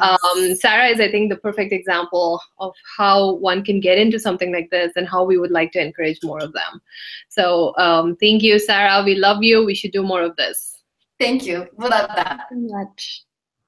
um, 0.00 0.54
sara 0.56 0.88
is 0.88 1.00
i 1.00 1.10
think 1.10 1.30
the 1.30 1.36
perfect 1.36 1.72
example 1.72 2.40
of 2.58 2.74
how 2.96 3.34
one 3.34 3.64
can 3.64 3.80
get 3.80 3.98
into 3.98 4.17
something 4.18 4.52
like 4.52 4.70
this 4.70 4.92
and 4.96 5.08
how 5.08 5.24
we 5.24 5.38
would 5.38 5.50
like 5.50 5.72
to 5.72 5.80
encourage 5.80 6.18
more 6.22 6.42
of 6.42 6.52
them 6.52 6.80
so 7.28 7.74
um, 7.76 8.16
thank 8.16 8.42
you 8.42 8.58
sara 8.58 9.02
we 9.04 9.14
love 9.14 9.42
you 9.42 9.64
we 9.64 9.74
should 9.74 9.92
do 9.92 10.02
more 10.02 10.22
of 10.22 10.34
this 10.36 10.78
Thank 11.18 11.44
you. 11.44 11.66
We 11.76 11.88
love 11.88 12.10
that. 12.14 12.46
much. 12.52 13.24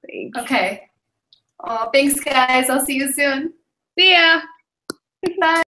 Thanks. 0.07 0.39
Okay. 0.39 0.89
Oh, 1.63 1.89
thanks, 1.93 2.19
guys. 2.19 2.69
I'll 2.69 2.85
see 2.85 2.95
you 2.95 3.11
soon. 3.11 3.53
see 3.97 4.13
ya 4.13 4.41
Bye. 5.39 5.61